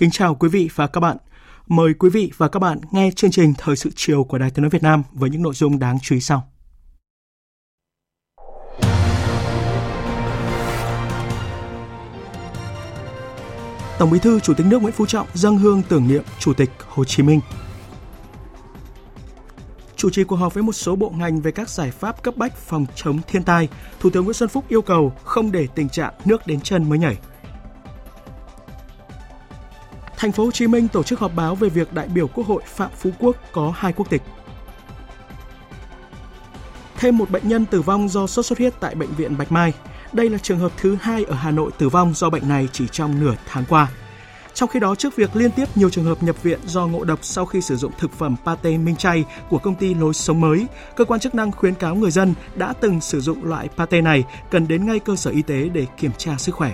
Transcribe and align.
Kính 0.00 0.10
chào 0.10 0.34
quý 0.34 0.48
vị 0.48 0.68
và 0.74 0.86
các 0.86 1.00
bạn. 1.00 1.16
Mời 1.66 1.94
quý 1.94 2.10
vị 2.10 2.32
và 2.36 2.48
các 2.48 2.58
bạn 2.58 2.78
nghe 2.90 3.10
chương 3.16 3.30
trình 3.30 3.54
Thời 3.58 3.76
sự 3.76 3.90
chiều 3.96 4.24
của 4.24 4.38
Đài 4.38 4.50
Tiếng 4.50 4.62
nói 4.62 4.70
Việt 4.70 4.82
Nam 4.82 5.02
với 5.12 5.30
những 5.30 5.42
nội 5.42 5.54
dung 5.54 5.78
đáng 5.78 5.98
chú 6.02 6.14
ý 6.14 6.20
sau. 6.20 6.48
Tổng 13.98 14.10
Bí 14.10 14.18
thư 14.18 14.40
Chủ 14.40 14.54
tịch 14.54 14.66
nước 14.66 14.82
Nguyễn 14.82 14.94
Phú 14.94 15.06
Trọng 15.06 15.26
dâng 15.34 15.58
hương 15.58 15.82
tưởng 15.88 16.08
niệm 16.08 16.22
Chủ 16.38 16.54
tịch 16.54 16.70
Hồ 16.88 17.04
Chí 17.04 17.22
Minh. 17.22 17.40
Chủ 19.96 20.10
trì 20.10 20.24
cuộc 20.24 20.36
họp 20.36 20.54
với 20.54 20.62
một 20.62 20.72
số 20.72 20.96
bộ 20.96 21.10
ngành 21.10 21.40
về 21.40 21.50
các 21.52 21.68
giải 21.68 21.90
pháp 21.90 22.22
cấp 22.22 22.36
bách 22.36 22.56
phòng 22.56 22.86
chống 22.94 23.18
thiên 23.28 23.42
tai, 23.42 23.68
Thủ 24.00 24.10
tướng 24.10 24.24
Nguyễn 24.24 24.34
Xuân 24.34 24.48
Phúc 24.48 24.64
yêu 24.68 24.82
cầu 24.82 25.12
không 25.24 25.52
để 25.52 25.66
tình 25.74 25.88
trạng 25.88 26.14
nước 26.24 26.46
đến 26.46 26.60
chân 26.60 26.88
mới 26.88 26.98
nhảy. 26.98 27.18
Thành 30.20 30.32
phố 30.32 30.44
Hồ 30.44 30.50
Chí 30.50 30.66
Minh 30.66 30.88
tổ 30.88 31.02
chức 31.02 31.20
họp 31.20 31.34
báo 31.36 31.54
về 31.54 31.68
việc 31.68 31.92
đại 31.92 32.08
biểu 32.08 32.28
Quốc 32.28 32.46
hội 32.46 32.62
Phạm 32.66 32.90
Phú 32.96 33.10
Quốc 33.18 33.36
có 33.52 33.72
hai 33.76 33.92
quốc 33.92 34.10
tịch. 34.10 34.22
Thêm 36.96 37.18
một 37.18 37.30
bệnh 37.30 37.48
nhân 37.48 37.66
tử 37.66 37.82
vong 37.82 38.08
do 38.08 38.26
sốt 38.26 38.46
xuất 38.46 38.58
huyết 38.58 38.74
tại 38.80 38.94
bệnh 38.94 39.08
viện 39.08 39.38
Bạch 39.38 39.52
Mai. 39.52 39.72
Đây 40.12 40.30
là 40.30 40.38
trường 40.38 40.58
hợp 40.58 40.72
thứ 40.76 40.96
hai 41.00 41.24
ở 41.24 41.34
Hà 41.34 41.50
Nội 41.50 41.70
tử 41.78 41.88
vong 41.88 42.12
do 42.14 42.30
bệnh 42.30 42.48
này 42.48 42.68
chỉ 42.72 42.88
trong 42.92 43.20
nửa 43.20 43.34
tháng 43.46 43.64
qua. 43.68 43.88
Trong 44.54 44.68
khi 44.68 44.80
đó, 44.80 44.94
trước 44.94 45.16
việc 45.16 45.36
liên 45.36 45.50
tiếp 45.50 45.76
nhiều 45.76 45.90
trường 45.90 46.04
hợp 46.04 46.22
nhập 46.22 46.42
viện 46.42 46.58
do 46.66 46.86
ngộ 46.86 47.04
độc 47.04 47.18
sau 47.22 47.46
khi 47.46 47.60
sử 47.60 47.76
dụng 47.76 47.92
thực 47.98 48.12
phẩm 48.12 48.36
pate 48.44 48.78
minh 48.78 48.96
chay 48.96 49.24
của 49.50 49.58
công 49.58 49.74
ty 49.74 49.94
Lối 49.94 50.14
Sống 50.14 50.40
Mới, 50.40 50.66
cơ 50.96 51.04
quan 51.04 51.20
chức 51.20 51.34
năng 51.34 51.52
khuyến 51.52 51.74
cáo 51.74 51.94
người 51.94 52.10
dân 52.10 52.34
đã 52.54 52.72
từng 52.80 53.00
sử 53.00 53.20
dụng 53.20 53.44
loại 53.44 53.68
pate 53.76 54.00
này 54.00 54.24
cần 54.50 54.68
đến 54.68 54.86
ngay 54.86 54.98
cơ 54.98 55.16
sở 55.16 55.30
y 55.30 55.42
tế 55.42 55.68
để 55.68 55.86
kiểm 55.96 56.12
tra 56.18 56.36
sức 56.38 56.54
khỏe. 56.54 56.72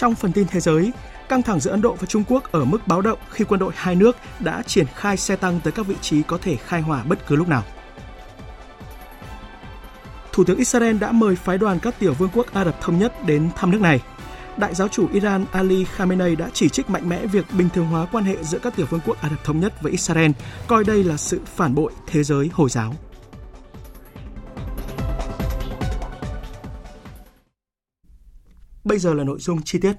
Trong 0.00 0.14
phần 0.14 0.32
tin 0.32 0.46
thế 0.46 0.60
giới, 0.60 0.92
căng 1.28 1.42
thẳng 1.42 1.60
giữa 1.60 1.70
Ấn 1.70 1.82
Độ 1.82 1.94
và 1.94 2.06
Trung 2.06 2.24
Quốc 2.28 2.52
ở 2.52 2.64
mức 2.64 2.86
báo 2.86 3.00
động 3.00 3.18
khi 3.30 3.44
quân 3.44 3.60
đội 3.60 3.72
hai 3.76 3.94
nước 3.94 4.16
đã 4.38 4.62
triển 4.62 4.86
khai 4.94 5.16
xe 5.16 5.36
tăng 5.36 5.60
tới 5.60 5.72
các 5.72 5.86
vị 5.86 5.94
trí 6.00 6.22
có 6.22 6.38
thể 6.42 6.56
khai 6.56 6.80
hỏa 6.80 7.02
bất 7.02 7.26
cứ 7.26 7.36
lúc 7.36 7.48
nào. 7.48 7.62
Thủ 10.32 10.44
tướng 10.44 10.58
Israel 10.58 10.98
đã 10.98 11.12
mời 11.12 11.36
phái 11.36 11.58
đoàn 11.58 11.78
các 11.78 11.94
tiểu 11.98 12.14
vương 12.14 12.30
quốc 12.34 12.54
Ả 12.54 12.64
Rập 12.64 12.80
Thống 12.80 12.98
Nhất 12.98 13.24
đến 13.26 13.50
thăm 13.56 13.70
nước 13.70 13.80
này. 13.80 14.00
Đại 14.56 14.74
giáo 14.74 14.88
chủ 14.88 15.08
Iran 15.12 15.44
Ali 15.52 15.84
Khamenei 15.84 16.36
đã 16.36 16.50
chỉ 16.52 16.68
trích 16.68 16.90
mạnh 16.90 17.08
mẽ 17.08 17.26
việc 17.26 17.46
bình 17.52 17.68
thường 17.74 17.86
hóa 17.86 18.06
quan 18.12 18.24
hệ 18.24 18.36
giữa 18.42 18.58
các 18.58 18.76
tiểu 18.76 18.86
vương 18.90 19.00
quốc 19.06 19.22
Ả 19.22 19.28
Rập 19.28 19.44
Thống 19.44 19.60
Nhất 19.60 19.82
với 19.82 19.92
Israel, 19.92 20.30
coi 20.66 20.84
đây 20.84 21.04
là 21.04 21.16
sự 21.16 21.40
phản 21.56 21.74
bội 21.74 21.92
thế 22.06 22.22
giới 22.22 22.50
Hồi 22.52 22.70
giáo. 22.70 22.94
Giờ 29.00 29.14
là 29.14 29.24
nội 29.24 29.38
dung 29.40 29.62
chi 29.62 29.78
tiết. 29.78 29.92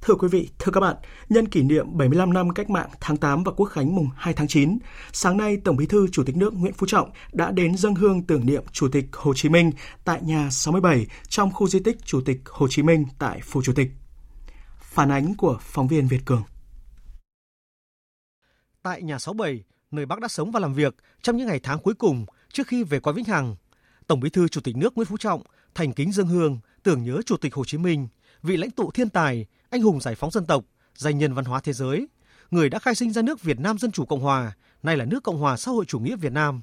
Thưa 0.00 0.14
quý 0.14 0.28
vị, 0.28 0.50
thưa 0.58 0.72
các 0.72 0.80
bạn, 0.80 0.96
nhân 1.28 1.48
kỷ 1.48 1.62
niệm 1.62 1.86
75 1.96 2.32
năm 2.32 2.50
cách 2.50 2.70
mạng 2.70 2.90
tháng 3.00 3.16
8 3.16 3.44
và 3.44 3.52
quốc 3.52 3.66
khánh 3.66 3.96
mùng 3.96 4.08
2 4.16 4.34
tháng 4.34 4.48
9, 4.48 4.78
sáng 5.12 5.36
nay 5.36 5.56
Tổng 5.64 5.76
Bí 5.76 5.86
thư 5.86 6.08
Chủ 6.12 6.24
tịch 6.24 6.36
nước 6.36 6.54
Nguyễn 6.54 6.72
Phú 6.72 6.86
Trọng 6.86 7.10
đã 7.32 7.50
đến 7.50 7.76
dâng 7.76 7.94
hương 7.94 8.22
tưởng 8.22 8.46
niệm 8.46 8.64
Chủ 8.72 8.88
tịch 8.88 9.04
Hồ 9.12 9.34
Chí 9.34 9.48
Minh 9.48 9.72
tại 10.04 10.20
nhà 10.22 10.50
67 10.50 11.06
trong 11.28 11.52
khu 11.52 11.68
di 11.68 11.80
tích 11.80 11.96
Chủ 12.04 12.20
tịch 12.20 12.40
Hồ 12.46 12.68
Chí 12.68 12.82
Minh 12.82 13.04
tại 13.18 13.40
Phủ 13.44 13.62
Chủ 13.62 13.72
tịch. 13.72 13.90
Phản 14.80 15.12
ánh 15.12 15.34
của 15.34 15.58
phóng 15.60 15.88
viên 15.88 16.08
Việt 16.08 16.20
Cường. 16.24 16.42
Tại 18.82 19.02
nhà 19.02 19.18
67, 19.18 19.64
nơi 19.90 20.06
bác 20.06 20.20
đã 20.20 20.28
sống 20.28 20.50
và 20.50 20.60
làm 20.60 20.74
việc 20.74 20.94
trong 21.22 21.36
những 21.36 21.46
ngày 21.46 21.60
tháng 21.62 21.78
cuối 21.78 21.94
cùng 21.94 22.26
trước 22.52 22.66
khi 22.66 22.84
về 22.84 23.00
qua 23.00 23.12
Vĩnh 23.12 23.24
Hằng, 23.24 23.56
Tổng 24.06 24.20
Bí 24.20 24.30
thư 24.30 24.48
Chủ 24.48 24.60
tịch 24.60 24.76
nước 24.76 24.96
Nguyễn 24.96 25.06
Phú 25.06 25.16
Trọng 25.16 25.42
thành 25.74 25.92
kính 25.92 26.12
dâng 26.12 26.26
hương 26.26 26.60
tưởng 26.82 27.02
nhớ 27.02 27.22
Chủ 27.26 27.36
tịch 27.36 27.54
Hồ 27.54 27.64
Chí 27.64 27.78
Minh, 27.78 28.08
vị 28.42 28.56
lãnh 28.56 28.70
tụ 28.70 28.90
thiên 28.90 29.08
tài, 29.08 29.46
anh 29.70 29.82
hùng 29.82 30.00
giải 30.00 30.14
phóng 30.14 30.30
dân 30.30 30.46
tộc, 30.46 30.64
danh 30.94 31.18
nhân 31.18 31.34
văn 31.34 31.44
hóa 31.44 31.60
thế 31.60 31.72
giới, 31.72 32.08
người 32.50 32.68
đã 32.68 32.78
khai 32.78 32.94
sinh 32.94 33.12
ra 33.12 33.22
nước 33.22 33.42
Việt 33.42 33.60
Nam 33.60 33.78
Dân 33.78 33.90
Chủ 33.90 34.04
Cộng 34.04 34.20
Hòa, 34.20 34.52
nay 34.82 34.96
là 34.96 35.04
nước 35.04 35.22
Cộng 35.22 35.38
Hòa 35.38 35.56
Xã 35.56 35.70
hội 35.70 35.84
Chủ 35.84 35.98
nghĩa 35.98 36.16
Việt 36.16 36.32
Nam. 36.32 36.60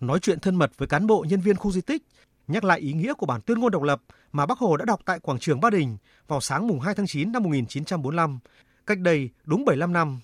Nói 0.00 0.18
chuyện 0.18 0.40
thân 0.40 0.56
mật 0.56 0.72
với 0.78 0.88
cán 0.88 1.06
bộ 1.06 1.24
nhân 1.28 1.40
viên 1.40 1.56
khu 1.56 1.72
di 1.72 1.80
tích, 1.80 2.02
nhắc 2.48 2.64
lại 2.64 2.80
ý 2.80 2.92
nghĩa 2.92 3.14
của 3.14 3.26
bản 3.26 3.40
tuyên 3.40 3.58
ngôn 3.58 3.72
độc 3.72 3.82
lập 3.82 4.02
mà 4.32 4.46
Bác 4.46 4.58
Hồ 4.58 4.76
đã 4.76 4.84
đọc 4.84 5.00
tại 5.04 5.20
quảng 5.20 5.38
trường 5.38 5.60
Ba 5.60 5.70
Đình 5.70 5.96
vào 6.28 6.40
sáng 6.40 6.66
mùng 6.66 6.80
2 6.80 6.94
tháng 6.94 7.06
9 7.06 7.32
năm 7.32 7.42
1945, 7.42 8.38
cách 8.86 8.98
đây 8.98 9.30
đúng 9.44 9.64
75 9.64 9.92
năm. 9.92 10.20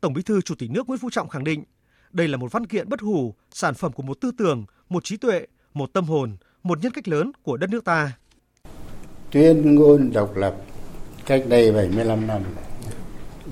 Tổng 0.00 0.12
Bí 0.12 0.22
thư 0.22 0.40
Chủ 0.40 0.54
tịch 0.54 0.70
nước 0.70 0.88
Nguyễn 0.88 0.98
Phú 0.98 1.10
Trọng 1.10 1.28
khẳng 1.28 1.44
định, 1.44 1.64
đây 2.12 2.28
là 2.28 2.36
một 2.36 2.52
văn 2.52 2.66
kiện 2.66 2.88
bất 2.88 3.00
hủ, 3.00 3.34
sản 3.50 3.74
phẩm 3.74 3.92
của 3.92 4.02
một 4.02 4.20
tư 4.20 4.30
tưởng, 4.38 4.64
một 4.88 5.04
trí 5.04 5.16
tuệ, 5.16 5.46
một 5.74 5.92
tâm 5.92 6.04
hồn, 6.04 6.36
một 6.62 6.78
nhân 6.82 6.92
cách 6.92 7.08
lớn 7.08 7.32
của 7.42 7.56
đất 7.56 7.70
nước 7.70 7.84
ta. 7.84 8.12
Tuyên 9.34 9.74
ngôn 9.74 10.12
độc 10.12 10.36
lập 10.36 10.54
cách 11.26 11.42
đây 11.48 11.72
75 11.72 12.26
năm 12.26 12.42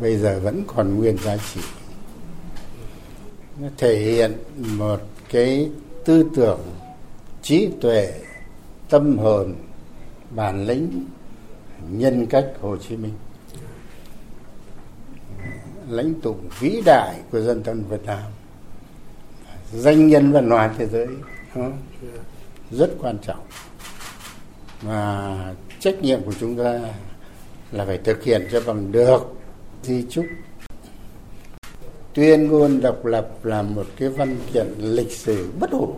bây 0.01 0.17
giờ 0.17 0.41
vẫn 0.43 0.65
còn 0.67 0.97
nguyên 0.97 1.19
giá 1.19 1.37
trị. 1.37 1.61
Nó 3.61 3.69
thể 3.79 3.99
hiện 3.99 4.37
một 4.79 5.01
cái 5.31 5.71
tư 6.05 6.31
tưởng, 6.37 6.61
trí 7.43 7.69
tuệ, 7.81 8.21
tâm 8.89 9.19
hồn, 9.19 9.55
bản 10.31 10.67
lĩnh, 10.67 11.07
nhân 11.91 12.27
cách 12.27 12.53
Hồ 12.61 12.77
Chí 12.77 12.97
Minh. 12.97 13.15
Lãnh 15.89 16.15
tụ 16.21 16.37
vĩ 16.61 16.83
đại 16.85 17.17
của 17.31 17.41
dân 17.41 17.63
tộc 17.63 17.77
Việt 17.89 18.05
Nam. 18.07 18.31
Danh 19.73 20.09
nhân 20.09 20.33
văn 20.33 20.51
hóa 20.51 20.75
thế 20.79 20.87
giới. 20.87 21.09
Rất 22.71 22.91
quan 23.01 23.19
trọng 23.19 23.47
và 24.83 25.55
trách 25.83 26.03
nhiệm 26.03 26.23
của 26.23 26.33
chúng 26.41 26.57
ta 26.57 26.81
là 27.73 27.85
phải 27.85 27.99
thực 27.99 28.23
hiện 28.23 28.49
cho 28.53 28.61
bằng 28.67 28.93
được. 28.93 29.21
Di 29.83 30.07
trúc 30.11 30.27
tuyên 32.15 32.49
ngôn 32.49 32.81
độc 32.81 33.05
lập 33.05 33.45
là 33.45 33.63
một 33.63 33.87
cái 33.97 34.09
văn 34.09 34.37
kiện 34.53 34.67
lịch 34.79 35.13
sử 35.13 35.51
bất 35.61 35.71
hủ 35.71 35.95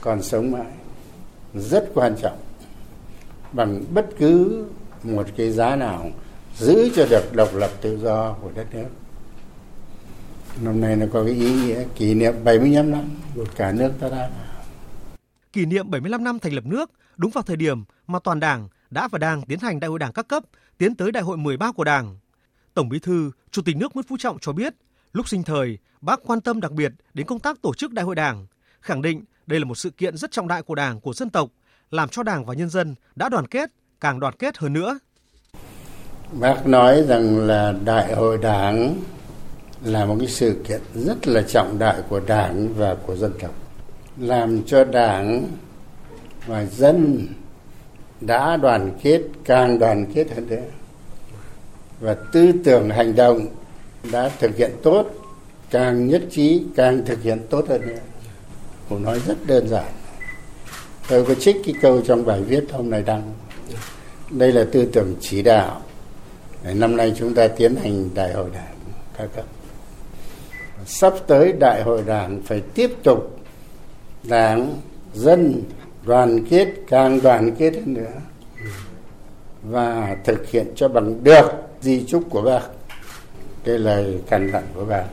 còn 0.00 0.22
sống 0.22 0.50
mãi 0.50 0.72
rất 1.54 1.90
quan 1.94 2.16
trọng. 2.22 2.38
Bằng 3.52 3.84
bất 3.94 4.06
cứ 4.18 4.64
một 5.02 5.26
cái 5.36 5.50
giá 5.50 5.76
nào 5.76 6.10
giữ 6.58 6.90
cho 6.96 7.06
được 7.10 7.32
độc 7.32 7.54
lập 7.54 7.70
tự 7.80 7.98
do 7.98 8.32
của 8.32 8.50
đất 8.54 8.66
nước. 8.74 8.88
Năm 10.62 10.80
nay 10.80 10.96
nó 10.96 11.06
có 11.12 11.24
cái 11.24 11.34
ý 11.34 11.52
nghĩa 11.52 11.84
kỷ 11.96 12.14
niệm 12.14 12.34
75 12.44 12.90
năm 12.90 13.10
của 13.34 13.44
cả 13.56 13.72
nước 13.72 13.92
ta 14.00 14.08
đã. 14.08 14.30
Kỷ 15.52 15.66
niệm 15.66 15.90
75 15.90 16.24
năm 16.24 16.38
thành 16.38 16.52
lập 16.52 16.64
nước, 16.66 16.90
đúng 17.16 17.30
vào 17.30 17.42
thời 17.42 17.56
điểm 17.56 17.84
mà 18.06 18.18
toàn 18.18 18.40
Đảng 18.40 18.68
đã 18.92 19.08
và 19.08 19.18
đang 19.18 19.42
tiến 19.42 19.58
hành 19.58 19.80
đại 19.80 19.88
hội 19.88 19.98
Đảng 19.98 20.12
các 20.12 20.28
cấp, 20.28 20.44
tiến 20.78 20.94
tới 20.94 21.12
đại 21.12 21.22
hội 21.22 21.36
13 21.36 21.72
của 21.72 21.84
Đảng. 21.84 22.16
Tổng 22.74 22.88
Bí 22.88 22.98
thư, 22.98 23.30
Chủ 23.50 23.62
tịch 23.62 23.76
nước 23.76 23.94
Nguyễn 23.94 24.06
Phú 24.08 24.16
Trọng 24.18 24.38
cho 24.40 24.52
biết, 24.52 24.74
lúc 25.12 25.28
sinh 25.28 25.42
thời, 25.42 25.78
bác 26.00 26.20
quan 26.26 26.40
tâm 26.40 26.60
đặc 26.60 26.72
biệt 26.72 26.92
đến 27.14 27.26
công 27.26 27.40
tác 27.40 27.62
tổ 27.62 27.74
chức 27.74 27.92
đại 27.92 28.04
hội 28.04 28.14
Đảng, 28.14 28.46
khẳng 28.80 29.02
định 29.02 29.24
đây 29.46 29.60
là 29.60 29.64
một 29.64 29.74
sự 29.74 29.90
kiện 29.90 30.16
rất 30.16 30.30
trọng 30.30 30.48
đại 30.48 30.62
của 30.62 30.74
Đảng, 30.74 31.00
của 31.00 31.12
dân 31.12 31.30
tộc, 31.30 31.48
làm 31.90 32.08
cho 32.08 32.22
Đảng 32.22 32.44
và 32.44 32.54
nhân 32.54 32.68
dân 32.68 32.94
đã 33.14 33.28
đoàn 33.28 33.46
kết, 33.46 33.70
càng 34.00 34.20
đoàn 34.20 34.34
kết 34.38 34.58
hơn 34.58 34.72
nữa. 34.72 34.98
Bác 36.32 36.66
nói 36.66 37.02
rằng 37.02 37.38
là 37.38 37.74
đại 37.84 38.14
hội 38.14 38.38
Đảng 38.38 38.96
là 39.84 40.04
một 40.04 40.16
cái 40.18 40.28
sự 40.28 40.62
kiện 40.68 40.80
rất 40.94 41.28
là 41.28 41.42
trọng 41.42 41.78
đại 41.78 42.02
của 42.08 42.20
Đảng 42.20 42.74
và 42.74 42.96
của 43.06 43.16
dân 43.16 43.32
tộc 43.40 43.54
làm 44.16 44.62
cho 44.66 44.84
đảng 44.84 45.48
và 46.46 46.64
dân 46.64 47.26
đã 48.26 48.56
đoàn 48.56 48.90
kết, 49.02 49.20
càng 49.44 49.78
đoàn 49.78 50.06
kết 50.14 50.26
hơn 50.34 50.46
nữa. 50.48 50.62
Và 52.00 52.14
tư 52.32 52.52
tưởng 52.64 52.90
hành 52.90 53.16
động 53.16 53.46
đã 54.12 54.30
thực 54.38 54.56
hiện 54.56 54.70
tốt, 54.82 55.06
càng 55.70 56.06
nhất 56.08 56.22
trí, 56.30 56.62
càng 56.76 57.02
thực 57.06 57.22
hiện 57.22 57.38
tốt 57.50 57.64
hơn 57.68 57.80
nữa. 57.86 58.00
Cụ 58.88 58.98
nói 58.98 59.20
rất 59.26 59.46
đơn 59.46 59.68
giản. 59.68 59.92
Tôi 61.08 61.24
có 61.24 61.34
trích 61.34 61.56
cái 61.64 61.74
câu 61.82 62.00
trong 62.00 62.26
bài 62.26 62.42
viết 62.42 62.64
hôm 62.72 62.90
nay 62.90 63.02
đăng. 63.06 63.32
Đây 64.30 64.52
là 64.52 64.64
tư 64.72 64.88
tưởng 64.92 65.14
chỉ 65.20 65.42
đạo. 65.42 65.82
Năm 66.74 66.96
nay 66.96 67.14
chúng 67.18 67.34
ta 67.34 67.48
tiến 67.48 67.76
hành 67.76 68.08
đại 68.14 68.32
hội 68.32 68.50
đảng 68.54 68.74
các 69.18 69.28
cấp. 69.36 69.44
Sắp 70.86 71.14
tới 71.26 71.52
đại 71.52 71.82
hội 71.82 72.02
đảng 72.06 72.42
phải 72.42 72.62
tiếp 72.74 72.90
tục 73.02 73.38
đảng, 74.22 74.80
dân 75.14 75.62
đoàn 76.06 76.44
kết 76.50 76.74
càng 76.88 77.22
đoàn 77.22 77.54
kết 77.58 77.74
hơn 77.74 77.94
nữa. 77.94 78.12
Và 79.62 80.16
thực 80.24 80.50
hiện 80.50 80.72
cho 80.76 80.88
bằng 80.88 81.24
được 81.24 81.50
di 81.80 82.04
chúc 82.08 82.24
của 82.30 82.42
bác. 82.42 82.60
Cái 83.64 83.78
lời 83.78 84.22
căn 84.28 84.50
dặn 84.52 84.64
của 84.74 84.84
bác. 84.84 85.04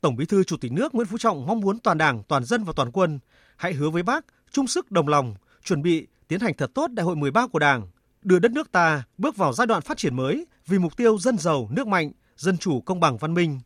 Tổng 0.00 0.16
Bí 0.16 0.26
thư 0.26 0.44
Chủ 0.44 0.56
tịch 0.56 0.72
nước 0.72 0.94
Nguyễn 0.94 1.06
Phú 1.06 1.18
Trọng 1.18 1.46
mong 1.46 1.60
muốn 1.60 1.78
toàn 1.78 1.98
Đảng, 1.98 2.22
toàn 2.28 2.44
dân 2.44 2.64
và 2.64 2.72
toàn 2.76 2.92
quân 2.92 3.18
hãy 3.56 3.72
hứa 3.72 3.90
với 3.90 4.02
Bác 4.02 4.24
chung 4.50 4.66
sức 4.66 4.90
đồng 4.90 5.08
lòng, 5.08 5.34
chuẩn 5.64 5.82
bị 5.82 6.06
tiến 6.28 6.40
hành 6.40 6.54
thật 6.54 6.70
tốt 6.74 6.90
Đại 6.90 7.04
hội 7.04 7.16
13 7.16 7.46
của 7.46 7.58
Đảng, 7.58 7.88
đưa 8.22 8.38
đất 8.38 8.52
nước 8.52 8.72
ta 8.72 9.02
bước 9.18 9.36
vào 9.36 9.52
giai 9.52 9.66
đoạn 9.66 9.82
phát 9.82 9.98
triển 9.98 10.16
mới 10.16 10.46
vì 10.66 10.78
mục 10.78 10.96
tiêu 10.96 11.18
dân 11.18 11.38
giàu, 11.38 11.68
nước 11.70 11.86
mạnh, 11.86 12.12
dân 12.36 12.58
chủ, 12.58 12.80
công 12.80 13.00
bằng, 13.00 13.16
văn 13.16 13.34
minh, 13.34 13.60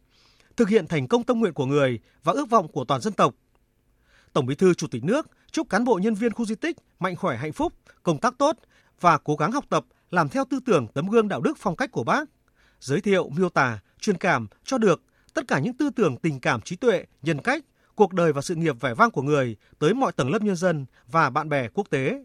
thực 0.56 0.69
hiện 0.69 0.87
thành 0.87 1.08
công 1.08 1.25
tâm 1.25 1.41
nguyện 1.41 1.52
của 1.52 1.67
người 1.67 1.99
và 2.25 2.32
ước 2.32 2.50
vọng 2.50 2.69
của 2.69 2.85
toàn 2.85 3.00
dân 3.00 3.12
tộc. 3.12 3.35
Tổng 4.34 4.46
Bí 4.46 4.54
thư 4.54 4.75
Chủ 4.75 4.86
tịch 4.86 5.04
nước 5.04 5.26
chúc 5.50 5.69
cán 5.69 5.84
bộ 5.84 5.98
nhân 6.02 6.14
viên 6.14 6.32
khu 6.32 6.44
di 6.44 6.54
tích 6.54 6.76
mạnh 7.00 7.16
khỏe 7.16 7.36
hạnh 7.36 7.52
phúc, 7.52 7.72
công 8.02 8.19
tác 8.19 8.34
tốt 8.38 8.56
và 9.00 9.19
cố 9.19 9.36
gắng 9.36 9.52
học 9.52 9.64
tập 9.69 9.84
làm 10.10 10.28
theo 10.28 10.44
tư 10.50 10.60
tưởng 10.66 10.86
tấm 10.94 11.06
gương 11.06 11.28
đạo 11.28 11.40
đức 11.40 11.58
phong 11.58 11.76
cách 11.76 11.90
của 11.92 12.04
Bác, 12.04 12.28
giới 12.81 13.00
thiệu, 13.00 13.31
miêu 13.36 13.48
tả, 13.48 13.78
truyền 14.00 14.16
cảm 14.16 14.46
cho 14.64 14.78
được 14.78 15.02
tất 15.34 15.42
cả 15.48 15.58
những 15.58 15.75
tư 15.75 15.90
tưởng 15.96 16.16
tình 16.16 16.40
cảm 16.40 16.60
trí 16.60 16.76
tuệ, 16.76 17.04
nhân 17.22 17.38
cách, 17.38 17.64
cuộc 17.94 18.12
đời 18.12 18.32
và 18.32 18.42
sự 18.42 18.54
nghiệp 18.54 18.81
vẻ 18.81 18.94
vang 18.94 19.10
của 19.10 19.22
người 19.22 19.56
tới 19.78 19.94
mọi 19.94 20.12
tầng 20.12 20.31
lớp 20.31 20.42
nhân 20.42 20.56
dân 20.56 20.86
và 21.06 21.31
bạn 21.31 21.48
bè 21.48 21.69
quốc 21.75 21.90
tế. 21.90 22.22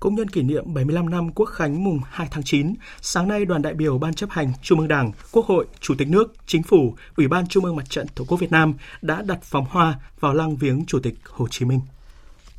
Cũng 0.00 0.14
nhân 0.14 0.30
kỷ 0.30 0.42
niệm 0.42 0.74
75 0.74 1.10
năm 1.10 1.32
Quốc 1.32 1.46
khánh 1.46 1.84
mùng 1.84 2.00
2 2.10 2.28
tháng 2.30 2.42
9, 2.42 2.74
sáng 3.00 3.28
nay 3.28 3.44
đoàn 3.44 3.62
đại 3.62 3.74
biểu 3.74 3.98
Ban 3.98 4.14
chấp 4.14 4.30
hành 4.30 4.52
Trung 4.62 4.78
ương 4.78 4.88
Đảng, 4.88 5.12
Quốc 5.32 5.46
hội, 5.46 5.66
Chủ 5.80 5.94
tịch 5.98 6.08
nước, 6.08 6.34
Chính 6.46 6.62
phủ, 6.62 6.94
Ủy 7.16 7.28
ban 7.28 7.46
Trung 7.46 7.64
ương 7.64 7.76
Mặt 7.76 7.90
trận 7.90 8.06
Tổ 8.14 8.24
quốc 8.24 8.40
Việt 8.40 8.52
Nam 8.52 8.74
đã 9.02 9.22
đặt 9.22 9.50
vòng 9.50 9.66
hoa 9.70 9.98
vào 10.20 10.34
lăng 10.34 10.56
viếng 10.56 10.84
Chủ 10.86 10.98
tịch 11.02 11.14
Hồ 11.24 11.48
Chí 11.50 11.64
Minh. 11.64 11.80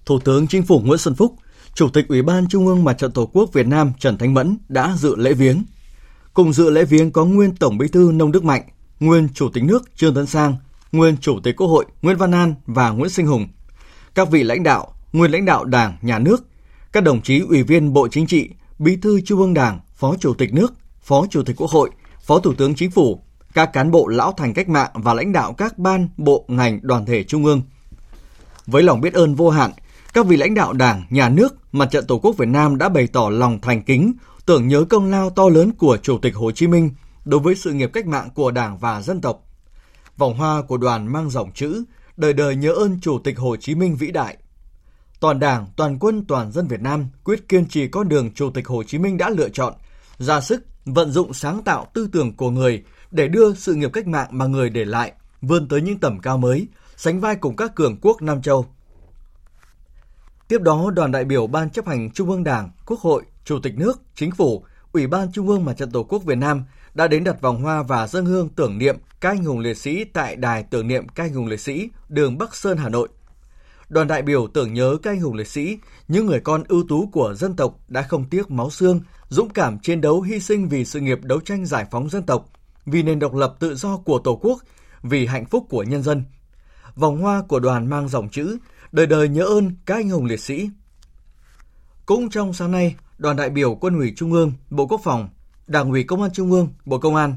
Thủ 0.05 0.19
tướng 0.19 0.47
Chính 0.47 0.63
phủ 0.63 0.79
Nguyễn 0.79 0.97
Xuân 0.97 1.15
Phúc, 1.15 1.35
Chủ 1.73 1.89
tịch 1.89 2.07
Ủy 2.07 2.21
ban 2.21 2.47
Trung 2.47 2.67
ương 2.67 2.83
Mặt 2.83 2.93
trận 2.93 3.11
Tổ 3.11 3.25
quốc 3.25 3.53
Việt 3.53 3.67
Nam 3.67 3.91
Trần 3.99 4.17
Thanh 4.17 4.33
Mẫn 4.33 4.57
đã 4.69 4.95
dự 4.97 5.15
lễ 5.15 5.33
viếng. 5.33 5.63
Cùng 6.33 6.53
dự 6.53 6.69
lễ 6.69 6.85
viếng 6.85 7.11
có 7.11 7.25
nguyên 7.25 7.55
Tổng 7.55 7.77
Bí 7.77 7.87
thư 7.87 8.11
Nông 8.13 8.31
Đức 8.31 8.43
Mạnh, 8.43 8.63
nguyên 8.99 9.29
Chủ 9.33 9.49
tịch 9.49 9.63
nước 9.63 9.95
Trương 9.95 10.15
Tấn 10.15 10.25
Sang, 10.25 10.55
nguyên 10.91 11.17
Chủ 11.17 11.39
tịch 11.43 11.55
Quốc 11.57 11.67
hội 11.67 11.85
Nguyễn 12.01 12.17
Văn 12.17 12.31
An 12.31 12.55
và 12.65 12.89
Nguyễn 12.89 13.09
Sinh 13.09 13.27
Hùng. 13.27 13.47
Các 14.15 14.31
vị 14.31 14.43
lãnh 14.43 14.63
đạo, 14.63 14.93
nguyên 15.13 15.31
lãnh 15.31 15.45
đạo 15.45 15.65
Đảng, 15.65 15.97
Nhà 16.01 16.19
nước, 16.19 16.50
các 16.91 17.03
đồng 17.03 17.21
chí 17.21 17.39
Ủy 17.39 17.63
viên 17.63 17.93
Bộ 17.93 18.07
Chính 18.11 18.27
trị, 18.27 18.49
Bí 18.79 18.95
thư 18.95 19.21
Trung 19.21 19.39
ương 19.39 19.53
Đảng, 19.53 19.79
Phó 19.95 20.15
Chủ 20.19 20.33
tịch 20.33 20.53
nước, 20.53 20.73
Phó 21.01 21.25
Chủ 21.29 21.43
tịch 21.43 21.55
Quốc 21.59 21.69
hội, 21.69 21.89
Phó 22.21 22.39
Thủ 22.39 22.53
tướng 22.53 22.75
Chính 22.75 22.91
phủ, 22.91 23.23
các 23.53 23.73
cán 23.73 23.91
bộ 23.91 24.07
lão 24.07 24.31
thành 24.31 24.53
cách 24.53 24.69
mạng 24.69 24.89
và 24.93 25.13
lãnh 25.13 25.31
đạo 25.31 25.53
các 25.53 25.77
ban, 25.77 26.09
bộ, 26.17 26.45
ngành, 26.47 26.79
đoàn 26.81 27.05
thể 27.05 27.23
trung 27.23 27.45
ương. 27.45 27.61
Với 28.65 28.83
lòng 28.83 29.01
biết 29.01 29.13
ơn 29.13 29.35
vô 29.35 29.49
hạn, 29.49 29.71
các 30.13 30.25
vị 30.25 30.37
lãnh 30.37 30.53
đạo 30.53 30.73
Đảng, 30.73 31.05
Nhà 31.09 31.29
nước, 31.29 31.55
Mặt 31.71 31.85
trận 31.85 32.07
Tổ 32.07 32.19
quốc 32.19 32.37
Việt 32.37 32.47
Nam 32.47 32.77
đã 32.77 32.89
bày 32.89 33.07
tỏ 33.07 33.29
lòng 33.29 33.61
thành 33.61 33.83
kính, 33.83 34.13
tưởng 34.45 34.67
nhớ 34.67 34.83
công 34.89 35.11
lao 35.11 35.29
to 35.29 35.49
lớn 35.49 35.71
của 35.71 35.97
Chủ 35.97 36.17
tịch 36.17 36.35
Hồ 36.35 36.51
Chí 36.51 36.67
Minh 36.67 36.89
đối 37.25 37.39
với 37.39 37.55
sự 37.55 37.73
nghiệp 37.73 37.89
cách 37.93 38.05
mạng 38.05 38.29
của 38.35 38.51
Đảng 38.51 38.77
và 38.77 39.01
dân 39.01 39.21
tộc. 39.21 39.47
Vòng 40.17 40.37
hoa 40.37 40.61
của 40.61 40.77
đoàn 40.77 41.13
mang 41.13 41.29
dòng 41.29 41.51
chữ 41.51 41.83
Đời 42.17 42.33
đời 42.33 42.55
nhớ 42.55 42.71
ơn 42.71 42.99
Chủ 43.01 43.19
tịch 43.19 43.39
Hồ 43.39 43.55
Chí 43.55 43.75
Minh 43.75 43.95
vĩ 43.95 44.11
đại. 44.11 44.37
Toàn 45.21 45.39
Đảng, 45.39 45.67
toàn 45.75 45.99
quân, 45.99 46.25
toàn 46.27 46.51
dân 46.51 46.67
Việt 46.67 46.81
Nam 46.81 47.07
quyết 47.23 47.49
kiên 47.49 47.65
trì 47.65 47.87
con 47.87 48.09
đường 48.09 48.33
Chủ 48.33 48.49
tịch 48.49 48.67
Hồ 48.67 48.83
Chí 48.83 48.97
Minh 48.97 49.17
đã 49.17 49.29
lựa 49.29 49.49
chọn, 49.49 49.73
ra 50.17 50.41
sức 50.41 50.63
vận 50.85 51.11
dụng 51.11 51.33
sáng 51.33 51.63
tạo 51.63 51.87
tư 51.93 52.09
tưởng 52.11 52.35
của 52.35 52.49
người 52.49 52.83
để 53.11 53.27
đưa 53.27 53.53
sự 53.53 53.73
nghiệp 53.73 53.89
cách 53.93 54.07
mạng 54.07 54.27
mà 54.31 54.45
người 54.45 54.69
để 54.69 54.85
lại 54.85 55.11
vươn 55.41 55.67
tới 55.67 55.81
những 55.81 55.99
tầm 55.99 56.19
cao 56.19 56.37
mới, 56.37 56.67
sánh 56.95 57.19
vai 57.19 57.35
cùng 57.35 57.55
các 57.55 57.75
cường 57.75 57.97
quốc 58.01 58.21
Nam 58.21 58.41
Châu. 58.41 58.65
Tiếp 60.47 60.61
đó, 60.61 60.91
đoàn 60.95 61.11
đại 61.11 61.25
biểu 61.25 61.47
Ban 61.47 61.69
chấp 61.69 61.87
hành 61.87 62.11
Trung 62.11 62.29
ương 62.29 62.43
Đảng, 62.43 62.69
Quốc 62.85 62.99
hội, 62.99 63.23
Chủ 63.45 63.59
tịch 63.59 63.77
nước, 63.77 64.01
Chính 64.15 64.31
phủ, 64.31 64.63
Ủy 64.91 65.07
ban 65.07 65.31
Trung 65.31 65.47
ương 65.47 65.65
Mặt 65.65 65.73
trận 65.73 65.91
Tổ 65.91 66.03
quốc 66.03 66.23
Việt 66.23 66.37
Nam 66.37 66.63
đã 66.93 67.07
đến 67.07 67.23
đặt 67.23 67.41
vòng 67.41 67.61
hoa 67.61 67.83
và 67.83 68.07
dâng 68.07 68.25
hương 68.25 68.49
tưởng 68.49 68.77
niệm 68.77 68.97
các 69.21 69.29
anh 69.29 69.43
hùng 69.43 69.59
liệt 69.59 69.77
sĩ 69.77 70.03
tại 70.03 70.35
đài 70.35 70.63
tưởng 70.63 70.87
niệm 70.87 71.07
các 71.07 71.23
anh 71.23 71.33
hùng 71.33 71.47
liệt 71.47 71.59
sĩ, 71.59 71.89
đường 72.09 72.37
Bắc 72.37 72.55
Sơn, 72.55 72.77
Hà 72.77 72.89
Nội. 72.89 73.07
Đoàn 73.91 74.07
đại 74.07 74.21
biểu 74.21 74.47
tưởng 74.47 74.73
nhớ 74.73 74.97
các 75.03 75.11
anh 75.11 75.19
hùng 75.19 75.33
liệt 75.33 75.47
sĩ, 75.47 75.77
những 76.07 76.25
người 76.25 76.39
con 76.39 76.63
ưu 76.67 76.83
tú 76.89 77.09
của 77.11 77.33
dân 77.33 77.55
tộc 77.55 77.77
đã 77.87 78.01
không 78.01 78.29
tiếc 78.29 78.51
máu 78.51 78.69
xương, 78.69 79.01
dũng 79.29 79.49
cảm 79.49 79.79
chiến 79.79 80.01
đấu 80.01 80.21
hy 80.21 80.39
sinh 80.39 80.69
vì 80.69 80.85
sự 80.85 80.99
nghiệp 80.99 81.19
đấu 81.23 81.39
tranh 81.39 81.65
giải 81.65 81.85
phóng 81.91 82.09
dân 82.09 82.23
tộc, 82.23 82.49
vì 82.85 83.03
nền 83.03 83.19
độc 83.19 83.33
lập 83.33 83.55
tự 83.59 83.75
do 83.75 83.97
của 83.97 84.19
Tổ 84.19 84.39
quốc, 84.41 84.61
vì 85.03 85.25
hạnh 85.25 85.45
phúc 85.45 85.65
của 85.69 85.83
nhân 85.83 86.03
dân. 86.03 86.23
Vòng 86.95 87.21
hoa 87.21 87.43
của 87.47 87.59
đoàn 87.59 87.89
mang 87.89 88.07
dòng 88.07 88.29
chữ 88.29 88.57
Đời 88.91 89.07
đời 89.07 89.29
nhớ 89.29 89.43
ơn 89.43 89.71
các 89.85 89.95
anh 89.95 90.09
hùng 90.09 90.25
liệt 90.25 90.39
sĩ. 90.39 90.69
Cũng 92.05 92.29
trong 92.29 92.53
sáng 92.53 92.71
nay, 92.71 92.95
đoàn 93.17 93.37
đại 93.37 93.49
biểu 93.49 93.75
Quân 93.75 93.97
ủy 93.99 94.13
Trung 94.15 94.33
ương, 94.33 94.53
Bộ 94.69 94.87
Quốc 94.87 95.01
phòng, 95.03 95.29
Đảng 95.67 95.89
ủy 95.89 96.03
Công 96.03 96.21
an 96.21 96.31
Trung 96.33 96.51
ương, 96.51 96.69
Bộ 96.85 96.97
Công 96.97 97.15
an, 97.15 97.35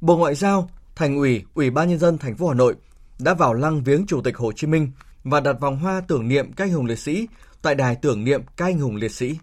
Bộ 0.00 0.16
Ngoại 0.16 0.34
giao, 0.34 0.70
Thành 0.96 1.16
ủy, 1.16 1.44
Ủy 1.54 1.70
ban 1.70 1.88
nhân 1.88 1.98
dân 1.98 2.18
thành 2.18 2.36
phố 2.36 2.48
Hà 2.48 2.54
Nội 2.54 2.74
đã 3.18 3.34
vào 3.34 3.54
lăng 3.54 3.82
viếng 3.82 4.06
Chủ 4.06 4.20
tịch 4.20 4.36
Hồ 4.36 4.52
Chí 4.52 4.66
Minh 4.66 4.90
và 5.26 5.40
đặt 5.40 5.60
vòng 5.60 5.76
hoa 5.76 6.00
tưởng 6.08 6.28
niệm 6.28 6.52
các 6.52 6.64
anh 6.64 6.72
hùng 6.72 6.86
liệt 6.86 6.98
sĩ 6.98 7.28
tại 7.62 7.74
đài 7.74 7.96
tưởng 7.96 8.24
niệm 8.24 8.42
các 8.56 8.64
anh 8.64 8.78
hùng 8.78 8.96
liệt 8.96 9.12
sĩ. 9.12 9.38